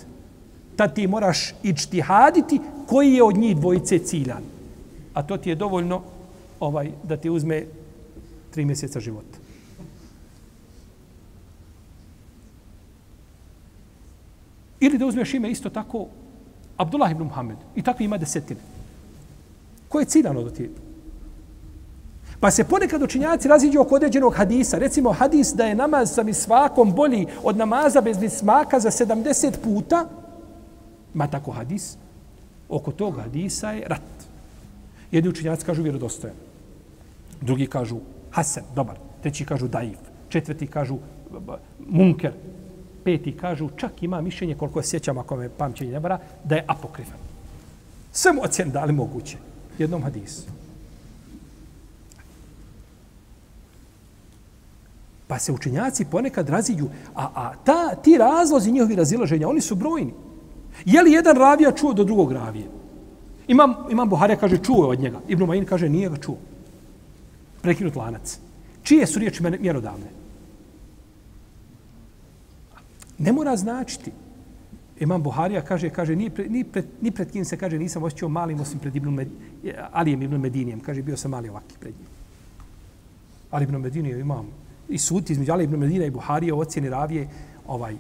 Tad 0.77 0.95
ti 0.95 1.07
moraš 1.07 1.55
ičtihaditi 1.63 2.61
koji 2.87 3.13
je 3.13 3.23
od 3.23 3.37
njih 3.37 3.57
dvojice 3.57 3.99
ciljan. 3.99 4.43
A 5.15 5.23
to 5.23 5.37
ti 5.37 5.49
je 5.49 5.55
dovoljno 5.55 6.03
ovaj 6.61 6.91
da 7.03 7.17
ti 7.17 7.31
uzme 7.31 7.65
tri 8.51 8.65
mjeseca 8.65 9.01
života. 9.01 9.39
Ili 14.81 14.99
da 14.99 15.07
uzmeš 15.07 15.35
ime 15.35 15.51
isto 15.51 15.71
tako 15.71 16.07
Abdullah 16.77 17.11
ibn 17.11 17.23
Muhammed. 17.23 17.57
I 17.77 17.83
tako 17.83 18.03
ima 18.03 18.19
desetine. 18.19 18.61
Ko 19.89 20.01
je 20.01 20.05
ciljano 20.05 20.43
do 20.43 20.51
tijeta? 20.51 20.81
Pa 22.41 22.51
se 22.51 22.65
ponekad 22.65 23.03
učinjaci 23.03 23.49
raziđu 23.49 23.81
oko 23.81 23.95
određenog 23.95 24.35
hadisa. 24.35 24.79
Recimo 24.79 25.13
hadis 25.13 25.53
da 25.55 25.65
je 25.65 25.75
namaz 25.75 26.15
sa 26.15 26.23
misvakom 26.23 26.93
bolji 26.93 27.27
od 27.43 27.57
namaza 27.57 28.01
bez 28.01 28.21
mismaka 28.21 28.81
za 28.81 28.91
70 28.91 29.53
puta. 29.65 30.09
Ma 31.15 31.27
tako 31.27 31.51
hadis. 31.51 31.97
Oko 32.69 32.93
tog 32.93 33.17
hadisa 33.17 33.71
je 33.71 33.89
rat. 33.89 34.03
Jedni 35.11 35.31
učinjaci 35.31 35.67
kažu 35.67 35.83
vjerodostojan. 35.83 36.37
Drugi 37.41 37.67
kažu 37.67 37.97
Hasan, 38.31 38.65
dobar. 38.75 38.97
Treći 39.23 39.45
kažu 39.45 39.69
Daif. 39.69 39.99
Četvrti 40.29 40.67
kažu 40.67 40.99
Munker. 41.89 42.33
Peti 43.09 43.33
kažu, 43.33 43.71
čak 43.77 44.03
ima 44.03 44.21
mišljenje, 44.21 44.55
koliko 44.55 44.83
sjećam, 44.83 45.19
ako 45.19 45.37
me 45.37 45.49
pamćenje 45.49 45.93
ne 45.93 45.99
vara, 45.99 46.19
da 46.45 46.57
je 46.57 46.65
apokrifan. 46.67 47.17
Sve 48.13 48.33
mu 48.33 48.43
ocjen 48.43 48.71
dali 48.71 48.93
moguće. 48.93 49.39
Jednom 49.79 50.03
hadisu. 50.03 50.43
Pa 55.27 55.39
se 55.39 55.53
učenjaci 55.53 56.05
ponekad 56.05 56.49
razilju, 56.49 56.91
a, 57.15 57.29
a 57.35 57.55
ta, 57.65 57.95
ti 57.95 58.19
razlozi 58.19 58.73
njihovi 58.73 58.97
razilaženja, 58.97 59.49
oni 59.49 59.61
su 59.61 59.75
brojni. 59.75 60.13
Je 60.85 61.03
li 61.03 61.13
jedan 61.13 61.37
ravija 61.37 61.73
čuo 61.73 61.93
do 61.93 62.05
drugog 62.05 62.33
ravije? 62.33 62.67
Imam, 63.49 63.75
imam 63.91 64.09
Buharija 64.09 64.37
kaže 64.37 64.59
čuo 64.59 64.89
od 64.89 65.01
njega. 65.01 65.21
Ibn 65.29 65.45
Majin 65.45 65.65
kaže 65.65 65.89
nije 65.89 66.11
ga 66.11 66.17
čuo. 66.17 66.37
Prekinut 67.63 67.97
lanac. 67.97 68.39
Čije 68.83 69.07
su 69.07 69.19
riječi 69.19 69.43
mjerodavne? 69.61 70.18
Ne 73.19 73.33
mora 73.33 73.57
značiti. 73.57 74.13
Imam 75.01 75.23
Buharija 75.23 75.63
kaže, 75.63 75.91
kaže 75.91 76.17
ni, 76.17 76.31
pre, 76.31 76.49
ni, 76.49 76.65
pred, 76.65 76.87
ni 77.01 77.11
pred 77.11 77.31
kim 77.31 77.45
se 77.45 77.57
kaže 77.57 77.79
nisam 77.79 78.03
osjećao 78.03 78.29
malim 78.29 78.61
osim 78.61 78.79
pred 78.79 78.97
Ibn 78.97 79.11
Med, 79.11 79.29
Alijem 79.93 80.23
Ibn 80.23 80.37
Medinijem. 80.37 80.81
Kaže, 80.81 81.03
bio 81.03 81.17
sam 81.17 81.31
mali 81.31 81.49
ovaki 81.49 81.79
pred 81.81 81.95
njim. 81.95 82.09
Ali 83.51 83.65
Ibn 83.65 83.77
Medinijem 83.77 84.21
imam 84.21 84.47
i 84.89 84.99
sud 84.99 85.31
između 85.31 85.53
Ali 85.53 85.65
ibn 85.65 85.77
Medina 85.77 86.05
i 86.05 86.11
Buharija 86.11 86.55
u 86.55 86.59
ocjeni 86.59 86.89
ravije, 86.89 87.29
ovaj, 87.67 87.97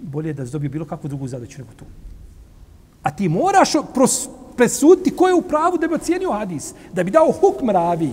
bolje 0.00 0.32
da 0.32 0.46
zdobio 0.46 0.70
bilo 0.70 0.84
kakvu 0.84 1.08
drugu 1.08 1.28
zadaću 1.28 1.58
nego 1.58 1.70
tu. 1.76 1.84
A 3.02 3.10
ti 3.10 3.28
moraš 3.28 3.72
pros, 3.94 4.28
presuditi 4.56 5.16
ko 5.16 5.28
je 5.28 5.34
u 5.34 5.42
pravu 5.42 5.78
da 5.78 5.88
bi 5.88 5.94
ocijenio 5.94 6.32
hadis, 6.32 6.74
da 6.92 7.04
bi 7.04 7.10
dao 7.10 7.32
hukm 7.32 7.70
ravi. 7.70 8.10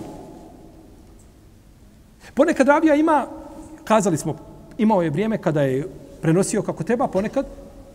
Ponekad 2.33 2.67
ravija 2.67 2.95
ima, 2.95 3.27
kazali 3.83 4.17
smo, 4.17 4.35
imao 4.77 5.01
je 5.01 5.09
vrijeme 5.09 5.37
kada 5.37 5.61
je 5.61 5.87
prenosio 6.21 6.61
kako 6.61 6.83
treba, 6.83 7.07
ponekad 7.07 7.45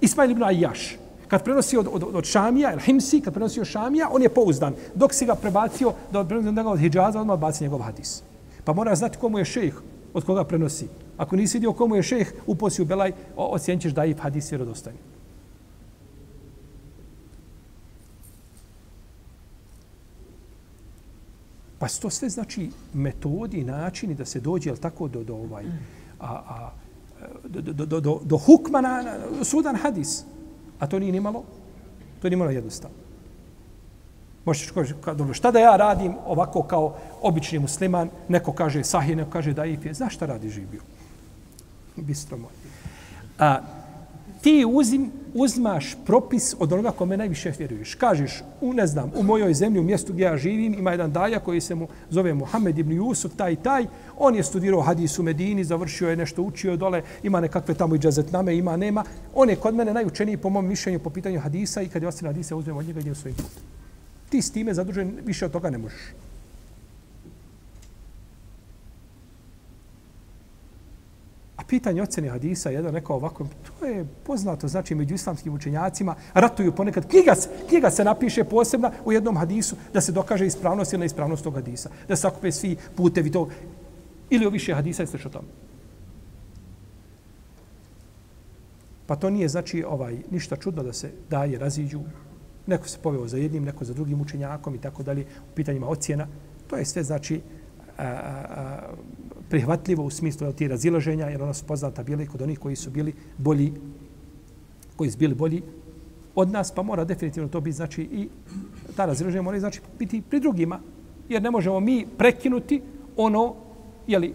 Ismail 0.01 0.31
ibn 0.31 0.43
Ajjaš. 0.43 0.97
Kad 1.29 1.45
prenosi 1.45 1.77
od, 1.77 1.89
od, 1.93 2.03
od 2.14 2.24
Šamija, 2.24 2.72
El 2.72 2.79
Himsi, 2.79 3.20
kad 3.20 3.35
prenosio 3.35 3.64
Šamija, 3.64 4.09
on 4.12 4.22
je 4.22 4.29
pouzdan. 4.29 4.74
Dok 4.95 5.14
si 5.14 5.27
ga 5.27 5.35
prebacio, 5.35 5.93
da 6.12 6.20
od, 6.20 6.29
da 6.29 6.68
od 6.68 6.79
Hidžaza, 6.79 7.20
odmah 7.20 7.39
baci 7.39 7.64
njegov 7.64 7.83
hadis. 7.83 8.22
Pa 8.64 8.72
mora 8.72 8.95
znati 8.95 9.18
komu 9.18 9.39
je 9.39 9.45
šejh, 9.45 9.74
od 10.14 10.24
koga 10.24 10.45
prenosi. 10.45 10.89
Ako 11.16 11.37
nisi 11.37 11.59
vidio 11.59 11.72
komu 11.72 11.97
je 11.97 12.03
šejh, 12.03 12.33
uposi 12.47 12.83
u 12.83 12.85
Belaj, 12.85 13.12
ocijenit 13.37 13.95
da 13.95 14.05
je 14.05 14.14
hadis 14.14 14.53
vjerodostojni. 14.53 14.99
Pa 21.79 21.87
to 21.89 22.11
sve 22.11 22.29
znači 22.29 22.70
metodi, 22.95 23.64
načini 23.64 24.14
da 24.14 24.24
se 24.24 24.41
dođe, 24.41 24.70
jel 24.70 24.77
tako, 24.77 25.09
do, 25.09 25.24
do, 25.24 25.35
ovaj, 25.35 25.64
a, 26.20 26.33
a, 26.33 26.70
do, 27.44 27.60
do, 27.60 27.86
do, 27.86 28.00
do, 28.00 28.20
do 28.24 28.36
hukma 28.36 28.80
na, 28.80 29.02
na 29.38 29.44
sudan 29.44 29.76
hadis. 29.76 30.24
A 30.78 30.86
to 30.86 30.98
nije 30.98 31.12
nimalo, 31.12 31.44
to 32.22 32.28
nije 32.28 32.36
malo 32.36 32.50
jednostavno. 32.50 32.96
Možeš 34.44 34.70
kaži, 34.70 34.94
dobro, 35.04 35.34
šta 35.34 35.50
da 35.50 35.58
ja 35.58 35.76
radim 35.76 36.14
ovako 36.26 36.62
kao 36.62 36.96
obični 37.22 37.58
musliman, 37.58 38.10
neko 38.28 38.52
kaže 38.52 38.84
sahih, 38.84 39.16
neko 39.16 39.30
kaže 39.30 39.52
daif 39.52 39.86
je, 39.86 39.94
znaš 39.94 40.14
šta 40.14 40.26
radi 40.26 40.50
živio? 40.50 40.80
Bistro 41.96 42.38
moj. 42.38 42.50
A, 43.38 43.60
ti 44.47 44.64
uzim, 44.68 45.11
uzmaš 45.34 45.97
propis 46.05 46.55
od 46.59 46.72
onoga 46.72 46.90
kome 46.90 47.16
najviše 47.16 47.53
vjeruješ. 47.59 47.94
Kažeš, 47.94 48.42
u, 48.61 48.72
ne 48.72 48.86
znam, 48.86 49.11
u 49.16 49.22
mojoj 49.22 49.55
zemlji, 49.55 49.80
u 49.80 49.82
mjestu 49.82 50.12
gdje 50.12 50.24
ja 50.24 50.36
živim, 50.36 50.74
ima 50.74 50.90
jedan 50.90 51.12
daja 51.12 51.40
koji 51.40 51.61
se 51.61 51.74
mu 51.74 51.88
zove 52.11 52.34
Muhammed 52.34 52.78
ibn 52.78 52.92
Jusuf, 52.92 53.32
taj 53.36 53.53
i 53.53 53.57
taj. 53.57 53.86
On 54.18 54.34
je 54.34 54.42
studirao 54.42 54.80
hadis 54.80 55.18
u 55.18 55.22
Medini, 55.22 55.64
završio 55.64 56.11
je 56.11 56.16
nešto, 56.16 56.42
učio 56.42 56.76
dole, 56.76 57.03
ima 57.22 57.40
nekakve 57.40 57.74
tamo 57.74 57.94
i 57.94 57.99
džazetname, 57.99 58.57
ima, 58.57 58.76
nema. 58.76 59.05
On 59.34 59.51
je 59.51 59.57
kod 59.57 59.74
mene 59.74 59.94
najučeniji 59.94 60.36
po 60.36 60.51
mom 60.51 60.66
mišljenju 60.66 60.99
po 60.99 61.11
pitanju 61.11 61.40
hadisa 61.40 61.82
i 61.82 61.88
kad 61.88 62.03
je 62.03 62.09
ostane 62.09 62.28
hadisa, 62.28 62.57
uzmem 62.57 62.76
od 62.76 62.86
njega 62.86 63.01
i 63.01 63.03
idem 63.03 63.14
svojim 63.14 63.36
putem. 63.36 63.62
Ti 64.30 64.42
s 64.42 64.53
time 64.53 64.74
zadužen 64.74 65.12
više 65.24 65.47
od 65.47 65.53
toga 65.53 65.70
ne 65.70 65.78
možeš. 65.78 66.01
Pitanje 71.66 72.02
ocjene 72.02 72.28
hadisa, 72.28 72.70
jedan 72.70 72.94
rekao 72.94 73.16
ovako, 73.16 73.46
to 73.80 73.86
je 73.86 74.06
poznato, 74.24 74.68
znači 74.68 74.94
među 74.94 75.14
islamskim 75.14 75.54
učenjacima, 75.54 76.14
ratuju 76.34 76.72
ponekad, 76.72 77.08
knjiga 77.08 77.34
se, 77.34 77.48
knjiga 77.68 77.90
se 77.90 78.04
napiše 78.04 78.44
posebna 78.44 78.92
u 79.04 79.12
jednom 79.12 79.36
hadisu 79.36 79.76
da 79.92 80.00
se 80.00 80.12
dokaže 80.12 80.46
ispravnost 80.46 80.92
ili 80.92 81.00
neispravnost 81.00 81.44
tog 81.44 81.54
hadisa. 81.54 81.90
Da 82.08 82.16
se 82.16 82.22
sakupe 82.22 82.52
svi 82.52 82.76
putevi 82.96 83.30
to, 83.30 83.48
ili 84.30 84.46
o 84.46 84.50
više 84.50 84.74
hadisa 84.74 85.02
i 85.02 85.06
slično 85.06 85.30
tome. 85.30 85.48
Pa 89.06 89.16
to 89.16 89.30
nije 89.30 89.48
znači 89.48 89.84
ovaj 89.88 90.16
ništa 90.30 90.56
čudno 90.56 90.82
da 90.82 90.92
se 90.92 91.10
daje 91.30 91.58
raziđu 91.58 92.00
neko 92.66 92.88
se 92.88 92.98
poveo 93.02 93.28
za 93.28 93.38
jednim, 93.38 93.64
neko 93.64 93.84
za 93.84 93.94
drugim 93.94 94.20
učenjakom 94.20 94.74
i 94.74 94.80
tako 94.80 95.02
dalje, 95.02 95.22
u 95.22 95.54
pitanjima 95.54 95.88
ocjena. 95.88 96.26
To 96.66 96.76
je 96.76 96.84
sve 96.84 97.02
znači 97.02 97.40
a, 97.98 98.04
a, 98.04 98.78
prihvatljivo 99.49 100.05
u 100.05 100.11
smislu 100.11 100.53
ti 100.53 100.68
razilaženja, 100.68 101.26
jer 101.26 101.42
ona 101.42 101.55
su 101.55 101.64
poznata 101.64 102.03
bili 102.03 102.26
kod 102.26 102.42
onih 102.42 102.59
koji 102.59 102.76
su 102.76 102.90
bili 102.90 103.14
bolji, 103.38 103.72
koji 104.97 105.11
su 105.11 105.18
bili 105.18 105.34
bolji 105.34 105.62
od 106.34 106.51
nas, 106.51 106.70
pa 106.70 106.82
mora 106.82 107.05
definitivno 107.05 107.49
to 107.49 107.61
biti, 107.61 107.76
znači, 107.76 108.03
i 108.03 108.28
ta 108.97 109.07
razilaženja 109.07 109.42
mora 109.42 109.61
znači 109.61 109.80
biti 109.99 110.22
pri 110.22 110.40
drugima, 110.40 110.80
jer 111.28 111.42
ne 111.42 111.51
možemo 111.51 111.80
mi 111.80 112.07
prekinuti 112.18 112.82
ono, 113.16 113.55
jeli, 114.07 114.34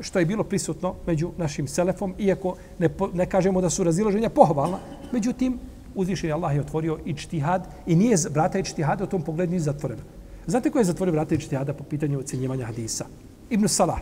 što 0.00 0.18
je 0.18 0.26
bilo 0.26 0.44
prisutno 0.44 0.94
među 1.06 1.30
našim 1.36 1.66
selefom, 1.66 2.14
iako 2.18 2.56
ne, 2.78 2.90
ne 3.14 3.26
kažemo 3.26 3.60
da 3.60 3.70
su 3.70 3.84
razilaženja 3.84 4.30
pohvalna, 4.30 4.78
međutim, 5.12 5.58
uzvišen 5.94 6.32
Allah 6.32 6.54
je 6.54 6.60
otvorio 6.60 6.98
i 7.04 7.14
čtihad 7.14 7.66
i 7.86 7.96
nije 7.96 8.16
vrata 8.30 8.58
i 8.58 8.64
čtihada 8.64 9.04
u 9.04 9.06
tom 9.06 9.22
pogledu 9.22 9.50
nije 9.50 9.60
zatvorena. 9.60 10.02
Znate 10.46 10.70
ko 10.70 10.78
je 10.78 10.84
zatvorio 10.84 11.12
vrata 11.12 11.34
i 11.34 11.38
čtihada 11.38 11.74
po 11.74 11.84
pitanju 11.84 12.18
ocjenjivanja 12.18 12.66
hadisa? 12.66 13.06
Ibn 13.50 13.68
Salah. 13.68 13.98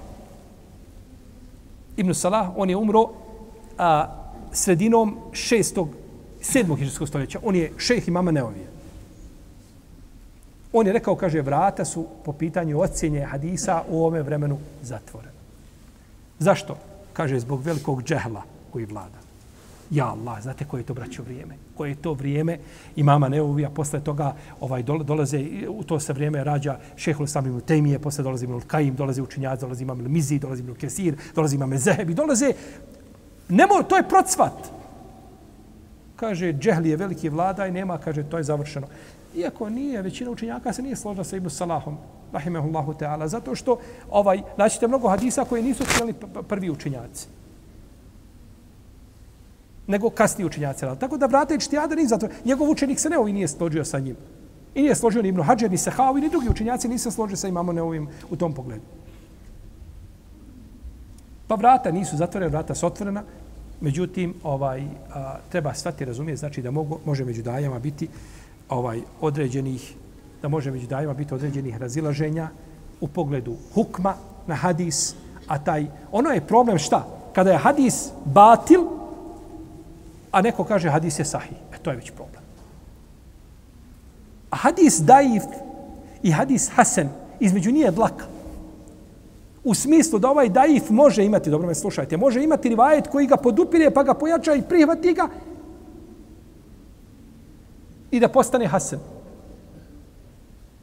Ibn 1.96 2.14
Salah, 2.14 2.50
on 2.56 2.70
je 2.70 2.76
umro 2.76 3.08
a, 3.78 4.06
sredinom 4.52 5.18
šestog, 5.32 5.88
sedmog 6.40 6.78
hiđarskog 6.78 7.08
stoljeća. 7.08 7.38
On 7.42 7.56
je 7.56 7.72
šejh 7.78 8.08
imama 8.08 8.30
Neovije. 8.30 8.66
On 10.72 10.86
je 10.86 10.92
rekao, 10.92 11.16
kaže, 11.16 11.42
vrata 11.42 11.84
su 11.84 12.06
po 12.24 12.32
pitanju 12.32 12.80
ocjenje 12.80 13.20
hadisa 13.20 13.82
u 13.88 13.98
ovome 13.98 14.22
vremenu 14.22 14.58
zatvorena. 14.82 15.32
Zašto? 16.38 16.76
Kaže, 17.12 17.38
zbog 17.40 17.62
velikog 17.62 18.02
džehla 18.02 18.42
koji 18.72 18.84
vlada. 18.84 19.23
Ja 19.90 20.06
Allah, 20.06 20.42
znate 20.42 20.64
koje 20.64 20.80
je 20.80 20.86
to 20.86 20.94
braćo 20.94 21.22
vrijeme? 21.22 21.54
Koje 21.76 21.90
je 21.90 21.94
to 21.94 22.12
vrijeme 22.12 22.58
i 22.96 23.02
mama 23.02 23.28
Neuvija, 23.28 23.70
posle 23.70 24.00
toga 24.00 24.34
ovaj 24.60 24.82
dolaze, 24.82 25.44
u 25.68 25.82
to 25.82 26.00
se 26.00 26.12
vrijeme 26.12 26.44
rađa 26.44 26.78
šehol 26.96 27.26
sami 27.26 27.50
u 27.50 27.60
Temije, 27.60 27.98
posle 27.98 28.24
dolazi 28.24 28.44
Ibn 28.44 28.60
Kajim, 28.66 28.94
dolazi 28.94 29.22
učinjac, 29.22 29.60
dolazi 29.60 29.82
imam 29.82 30.12
Mizi, 30.12 30.38
dolazi 30.38 30.62
Ibn 30.62 30.74
Kesir, 30.74 31.16
dolazi 31.34 31.56
imam 31.56 31.78
Zehebi, 31.78 32.14
dolaze, 32.14 32.52
nemo, 33.48 33.82
to 33.88 33.96
je 33.96 34.08
procvat. 34.08 34.72
Kaže, 36.16 36.52
džehli 36.52 36.90
je 36.90 36.96
veliki 36.96 37.28
vlada 37.28 37.66
i 37.66 37.72
nema, 37.72 37.98
kaže, 37.98 38.22
to 38.22 38.38
je 38.38 38.44
završeno. 38.44 38.86
Iako 39.36 39.68
nije, 39.70 40.02
većina 40.02 40.30
učenjaka 40.30 40.72
se 40.72 40.82
nije 40.82 40.96
složila 40.96 41.24
sa 41.24 41.36
Ibn 41.36 41.50
Salahom, 41.50 41.96
rahimahullahu 42.32 42.92
ta'ala, 42.92 43.26
zato 43.26 43.54
što, 43.54 43.78
ovaj, 44.10 44.42
naćete 44.56 44.88
mnogo 44.88 45.08
hadisa 45.08 45.44
koje 45.44 45.62
nisu 45.62 45.84
htjeli 45.84 46.14
prvi 46.48 46.70
učenjaci 46.70 47.26
nego 49.86 50.10
kasniji 50.10 50.46
učenjaci. 50.46 50.86
Tako 51.00 51.16
da 51.16 51.26
vrata 51.26 51.54
ičtihada 51.54 51.94
nije 51.94 52.08
zato. 52.08 52.28
Njegov 52.44 52.70
učenik 52.70 53.00
se 53.00 53.10
ne 53.10 53.18
ovi 53.18 53.32
nije 53.32 53.48
složio 53.48 53.84
sa 53.84 53.98
njim. 53.98 54.16
I 54.74 54.82
nije 54.82 54.94
složio 54.94 55.22
ni 55.22 55.28
Ibnu 55.28 55.42
Hadžer, 55.42 55.70
ni 55.70 55.78
Sehaovi, 55.78 56.20
ni 56.20 56.28
drugi 56.30 56.48
učenjaci 56.48 56.88
nisu 56.88 57.10
složili 57.10 57.36
sa 57.36 57.48
imamo 57.48 57.72
neovim 57.72 58.08
u 58.30 58.36
tom 58.36 58.52
pogledu. 58.52 58.82
Pa 61.46 61.54
vrata 61.54 61.90
nisu 61.90 62.16
zatvorena, 62.16 62.50
vrata 62.50 62.74
su 62.74 62.86
otvorena. 62.86 63.22
Međutim, 63.80 64.34
ovaj 64.42 64.82
a, 65.14 65.36
treba 65.48 65.74
svati 65.74 66.04
razumije, 66.04 66.36
znači 66.36 66.62
da 66.62 66.70
mogu, 66.70 66.98
može 67.04 67.24
među 67.24 67.42
dajama 67.42 67.78
biti 67.78 68.08
ovaj 68.68 69.00
određenih 69.20 69.94
da 70.42 70.48
može 70.48 70.70
među 70.70 70.86
dajama 70.86 71.14
biti 71.14 71.34
određenih 71.34 71.76
razilaženja 71.76 72.48
u 73.00 73.08
pogledu 73.08 73.56
hukma 73.74 74.14
na 74.46 74.54
hadis, 74.54 75.14
a 75.48 75.58
taj, 75.58 75.86
ono 76.12 76.30
je 76.30 76.40
problem 76.40 76.78
šta? 76.78 77.06
Kada 77.32 77.52
je 77.52 77.58
hadis 77.58 78.10
batil, 78.24 78.84
a 80.34 80.42
neko 80.42 80.64
kaže 80.64 80.90
hadis 80.90 81.18
je 81.18 81.24
sahih. 81.24 81.58
E, 81.70 81.78
to 81.78 81.90
je 81.90 81.96
već 81.96 82.10
problem. 82.10 82.42
A 84.50 84.56
hadis 84.56 84.98
daif 84.98 85.46
i 86.22 86.30
hadis 86.30 86.70
hasen 86.74 87.08
između 87.40 87.72
nije 87.72 87.90
dlaka. 87.90 88.26
U 89.64 89.74
smislu 89.74 90.18
da 90.18 90.30
ovaj 90.30 90.48
daif 90.48 90.90
može 90.90 91.24
imati, 91.24 91.50
dobro 91.50 91.68
me 91.68 91.74
slušajte, 91.74 92.16
može 92.16 92.42
imati 92.42 92.68
rivajet 92.68 93.08
koji 93.08 93.26
ga 93.26 93.36
podupire 93.36 93.90
pa 93.90 94.02
ga 94.02 94.14
pojača 94.14 94.54
i 94.54 94.62
prihvati 94.62 95.12
ga 95.12 95.28
i 98.10 98.20
da 98.20 98.28
postane 98.28 98.66
hasen. 98.66 98.98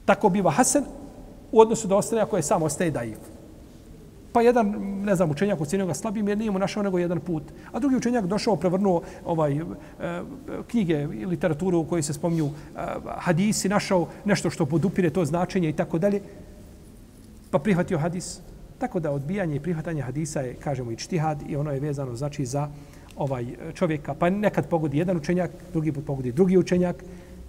Tako 0.06 0.30
biva 0.30 0.52
hasen 0.52 0.84
u 1.52 1.60
odnosu 1.60 1.88
da 1.88 1.96
ostane 1.96 2.22
ako 2.22 2.38
je 2.38 2.44
sam 2.44 2.64
ostaje 2.64 2.92
daif. 2.92 3.20
Pa 4.32 4.42
jedan, 4.42 4.68
ne 5.04 5.16
znam, 5.16 5.32
učenjak 5.32 5.62
ocjenio 5.62 5.86
ga 5.86 5.94
slabim 5.94 6.28
jer 6.28 6.38
nije 6.38 6.52
mu 6.52 6.60
našao 6.60 6.84
nego 6.84 7.00
jedan 7.00 7.20
put. 7.20 7.44
A 7.72 7.80
drugi 7.80 7.96
učenjak 7.96 8.26
došao, 8.26 8.56
prevrnuo 8.56 9.02
ovaj, 9.26 9.58
e, 9.58 9.64
knjige 10.68 11.08
i 11.14 11.26
literaturu 11.26 11.80
u 11.80 11.86
kojoj 11.86 12.04
se 12.04 12.14
spominju 12.14 12.46
e, 12.46 12.52
hadisi, 13.18 13.70
našao 13.70 14.08
nešto 14.26 14.50
što 14.50 14.66
podupire 14.66 15.10
to 15.10 15.26
značenje 15.26 15.70
i 15.70 15.74
tako 15.74 16.00
dalje, 16.00 16.22
pa 17.52 17.60
prihvatio 17.60 17.98
hadis. 17.98 18.40
Tako 18.78 19.00
da 19.00 19.12
odbijanje 19.12 19.56
i 19.56 19.60
prihvatanje 19.60 20.02
hadisa 20.02 20.42
je, 20.42 20.54
kažemo, 20.54 20.92
i 20.92 20.96
čtihad 20.96 21.44
i 21.50 21.56
ono 21.56 21.72
je 21.72 21.80
vezano 21.80 22.16
znači 22.16 22.46
za 22.46 22.70
ovaj 23.18 23.46
čovjeka. 23.74 24.14
Pa 24.14 24.30
nekad 24.30 24.68
pogodi 24.68 24.98
jedan 24.98 25.18
učenjak, 25.18 25.52
drugi 25.74 25.92
put 25.92 26.06
pogodi 26.06 26.32
drugi 26.32 26.58
učenjak 26.58 27.04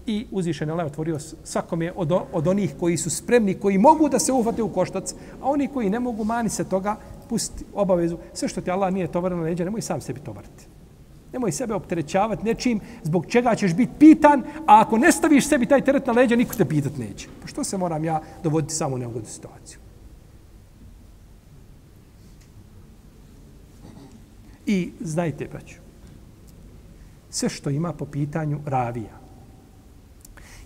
i 0.07 0.27
uzvišen 0.31 0.71
Allah 0.71 0.87
otvorio 0.87 1.19
svakome 1.45 1.93
od, 1.97 2.13
od 2.33 2.49
onih 2.49 2.75
koji 2.81 2.97
su 2.97 3.11
spremni, 3.11 3.55
koji 3.55 3.79
mogu 3.79 4.09
da 4.09 4.19
se 4.19 4.33
uhvate 4.33 4.63
u 4.63 4.73
koštac, 4.73 5.13
a 5.13 5.51
oni 5.51 5.69
koji 5.69 5.91
ne 5.91 6.01
mogu, 6.01 6.25
mani 6.25 6.49
se 6.49 6.65
toga, 6.65 6.97
pusti 7.29 7.65
obavezu. 7.75 8.19
Sve 8.33 8.49
što 8.49 8.61
ti 8.61 8.71
Allah 8.71 8.93
nije 8.93 9.13
tovarno 9.13 9.37
na 9.37 9.43
leđa, 9.43 9.65
nemoj 9.65 9.83
sam 9.83 10.01
sebi 10.01 10.21
tovariti. 10.21 10.67
Nemoj 11.33 11.53
sebe 11.53 11.75
opterećavati 11.75 12.45
nečim 12.45 12.81
zbog 13.03 13.27
čega 13.27 13.55
ćeš 13.55 13.75
biti 13.75 13.93
pitan, 13.99 14.43
a 14.67 14.81
ako 14.81 14.99
ne 14.99 15.13
staviš 15.13 15.49
sebi 15.49 15.67
taj 15.67 15.81
teret 15.81 16.07
na 16.07 16.13
leđa, 16.13 16.37
niko 16.37 16.55
te 16.55 16.65
pitat 16.65 16.99
neće. 16.99 17.29
Pa 17.41 17.47
što 17.47 17.65
se 17.65 17.79
moram 17.79 18.05
ja 18.05 18.21
dovoditi 18.43 18.75
samo 18.75 18.95
u 18.95 18.99
neugodnu 18.99 19.29
situaciju? 19.29 19.79
I 24.67 24.93
znajte, 25.01 25.49
braću, 25.53 25.77
sve 27.31 27.49
što 27.49 27.71
ima 27.71 27.93
po 27.93 28.05
pitanju 28.05 28.61
ravija, 28.67 29.22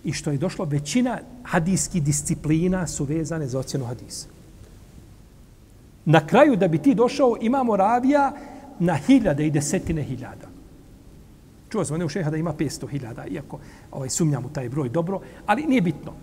i 0.03 0.13
što 0.13 0.31
je 0.31 0.37
došlo 0.37 0.65
većina 0.65 1.19
hadijskih 1.43 2.03
disciplina 2.03 2.87
su 2.87 3.03
vezane 3.03 3.47
za 3.47 3.59
ocjenu 3.59 3.85
hadisa. 3.85 4.27
Na 6.05 6.27
kraju 6.27 6.55
da 6.55 6.67
bi 6.67 6.77
ti 6.77 6.95
došao 6.95 7.35
imamo 7.41 7.75
ravija 7.75 8.31
na 8.79 8.95
hiljade 8.95 9.47
i 9.47 9.51
desetine 9.51 10.03
hiljada. 10.03 10.47
Čuo 11.69 11.85
sam 11.85 12.01
u 12.01 12.09
šeha 12.09 12.29
da 12.29 12.37
ima 12.37 12.53
500 12.53 12.89
hiljada, 12.89 13.25
iako 13.25 13.59
ovaj, 13.91 14.09
sumnjam 14.09 14.45
u 14.45 14.49
taj 14.49 14.69
broj 14.69 14.89
dobro, 14.89 15.19
ali 15.45 15.65
nije 15.65 15.81
bitno. 15.81 16.13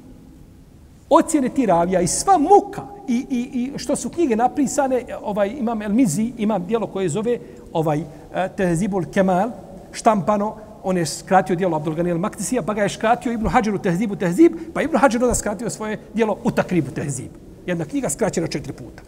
Ocjene 1.11 1.49
ti 1.49 1.67
ravija 1.67 2.01
i 2.01 2.07
sva 2.07 2.39
muka 2.39 2.83
i, 3.09 3.27
i, 3.31 3.41
i 3.53 3.79
što 3.79 3.97
su 3.97 4.09
knjige 4.09 4.37
napisane, 4.37 5.05
ovaj, 5.23 5.49
imam 5.59 5.83
El 5.83 5.93
Mizi, 5.93 6.33
imam 6.39 6.67
dijelo 6.67 6.87
koje 6.87 7.09
zove 7.09 7.39
ovaj, 7.73 8.01
eh, 8.01 8.49
Tehzibul 8.57 9.05
Kemal, 9.13 9.51
štampano, 9.93 10.57
on 10.85 10.97
je 10.97 11.07
skratio 11.07 11.57
dijelo 11.57 11.77
Abdulganil 11.77 12.19
Maktisija, 12.19 12.63
pa 12.63 12.75
ga 12.75 12.83
je 12.83 12.89
skratio 12.89 13.33
Ibnu 13.33 13.49
Hadžiru 13.49 13.79
Tehzibu 13.79 14.17
Tehzib, 14.17 14.53
pa 14.75 14.83
Ibnu 14.83 14.99
Hadžiru 14.99 15.27
da 15.27 15.35
skratio 15.35 15.71
svoje 15.71 15.99
dijelo 16.15 16.39
u 16.45 16.51
Takribu 16.51 16.91
Tehzib. 16.91 17.31
Jedna 17.67 17.85
knjiga 17.85 18.09
skraćena 18.09 18.47
četiri 18.47 18.73
puta. 18.73 19.03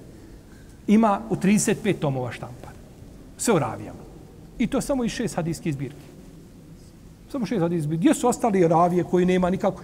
Ima 0.87 1.21
u 1.31 1.37
35 1.37 1.99
tomova 1.99 2.33
štampa. 2.33 2.69
Sve 3.39 3.55
u 3.55 3.59
ravijama. 3.59 3.99
I 4.59 4.67
to 4.67 4.81
samo 4.81 5.05
iz 5.05 5.11
šest 5.11 5.37
hadijskih 5.37 5.75
zbirki. 5.75 6.07
Samo 7.33 7.47
šest 7.47 7.61
hadijskih 7.61 7.83
zbirki. 7.83 8.01
Gdje 8.01 8.15
su 8.15 8.29
ostali 8.29 8.69
ravije 8.69 9.05
koji 9.05 9.27
nema 9.27 9.51
nikako? 9.51 9.83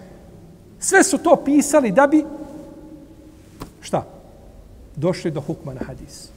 Sve 0.81 1.05
su 1.05 1.19
to 1.19 1.37
pisali 1.45 1.93
da 1.93 2.07
bi 2.07 2.25
šta? 3.81 4.07
Došli 4.97 5.31
do 5.31 5.41
hukma 5.41 5.75
na 5.75 5.81
hadis. 5.87 6.29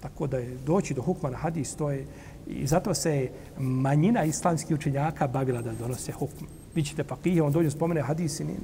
Tako 0.00 0.26
da 0.26 0.38
je 0.38 0.58
doći 0.66 0.94
do 0.94 1.02
hukma 1.02 1.30
na 1.30 1.36
hadis, 1.36 1.74
to 1.74 1.90
je 1.90 2.06
I 2.46 2.66
zato 2.66 2.94
se 2.94 3.30
manjina 3.58 4.24
islamskih 4.24 4.76
učenjaka 4.76 5.26
bavila 5.26 5.62
da 5.62 5.72
donose 5.72 6.12
hukm. 6.12 6.44
Vi 6.74 6.82
ćete 6.82 7.04
fakije, 7.04 7.42
on 7.42 7.52
dođe 7.52 7.70
spomene 7.70 8.02
hadisi, 8.02 8.44
nije, 8.44 8.58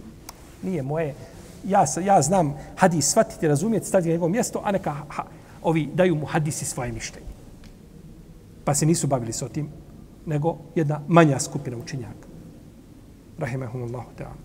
nije 0.62 0.82
moje. 0.82 1.14
Ja, 1.64 1.84
ja 2.04 2.22
znam 2.22 2.54
hadis, 2.76 3.10
shvatite, 3.10 3.48
razumijete, 3.48 3.86
stavite 3.86 4.08
na 4.08 4.12
njegovo 4.12 4.28
mjesto, 4.28 4.60
a 4.64 4.72
neka 4.72 4.92
ha, 5.08 5.24
ovi 5.62 5.88
daju 5.94 6.14
mu 6.14 6.26
hadisi 6.26 6.64
svoje 6.64 6.92
mišljenje. 6.92 7.26
Pa 8.64 8.74
se 8.74 8.86
nisu 8.86 9.06
bavili 9.06 9.32
s 9.32 9.44
tim, 9.52 9.68
nego 10.26 10.58
jedna 10.74 11.00
manja 11.08 11.38
skupina 11.40 11.76
učenjaka. 11.76 12.28
Rahimahumullahu 13.38 14.08
ta'ala. 14.18 14.36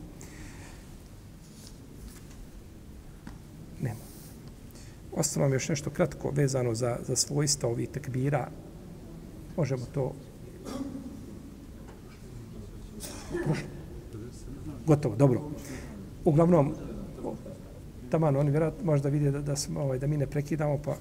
Nema. 3.81 3.99
Ostalo 5.15 5.47
još 5.47 5.69
nešto 5.69 5.89
kratko 5.89 6.31
vezano 6.31 6.75
za, 6.75 6.97
za 7.07 7.15
svojstva 7.15 7.69
ovih 7.69 7.89
tekbira 7.89 8.47
možemo 9.57 9.85
to 9.93 10.13
gotovo, 14.85 15.15
dobro. 15.15 15.41
Uglavnom, 16.25 16.73
taman 18.09 18.35
oni 18.35 18.51
vjerojatno 18.51 18.85
možda 18.85 19.09
vide 19.09 19.31
da, 19.31 19.41
da, 19.41 19.55
smo, 19.55 19.81
ovaj, 19.81 19.99
da 19.99 20.07
mi 20.07 20.17
ne 20.17 20.27
prekidamo, 20.27 20.79
pa 20.85 20.95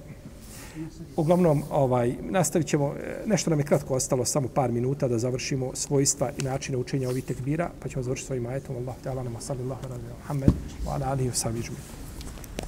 uglavnom 1.17 1.63
ovaj, 1.71 2.15
nastavit 2.31 2.67
ćemo, 2.67 2.95
e, 2.95 3.23
nešto 3.27 3.51
nam 3.51 3.59
je 3.59 3.65
kratko 3.65 3.95
ostalo, 3.95 4.25
samo 4.25 4.49
par 4.49 4.73
minuta 4.73 5.09
da 5.09 5.19
završimo 5.19 5.71
svojstva 5.75 6.31
i 6.39 6.43
načine 6.43 6.79
učenja 6.79 7.09
ovih 7.09 7.25
tekbira, 7.25 7.71
pa 7.83 7.89
ćemo 7.89 8.03
završiti 8.03 8.27
svojim 8.27 8.47
ajetom. 8.47 8.77
Allah, 8.77 8.95
te 9.03 9.09
Allah, 9.09 9.25
nama 9.25 9.41
sallallahu 9.41 9.87
alaihi 9.87 10.05
wa 10.05 10.27
sallam, 10.29 10.55
wa 10.87 10.95
ala 10.95 11.07
alihi 11.07 11.31
wa 11.31 11.35
sallam, 11.35 12.04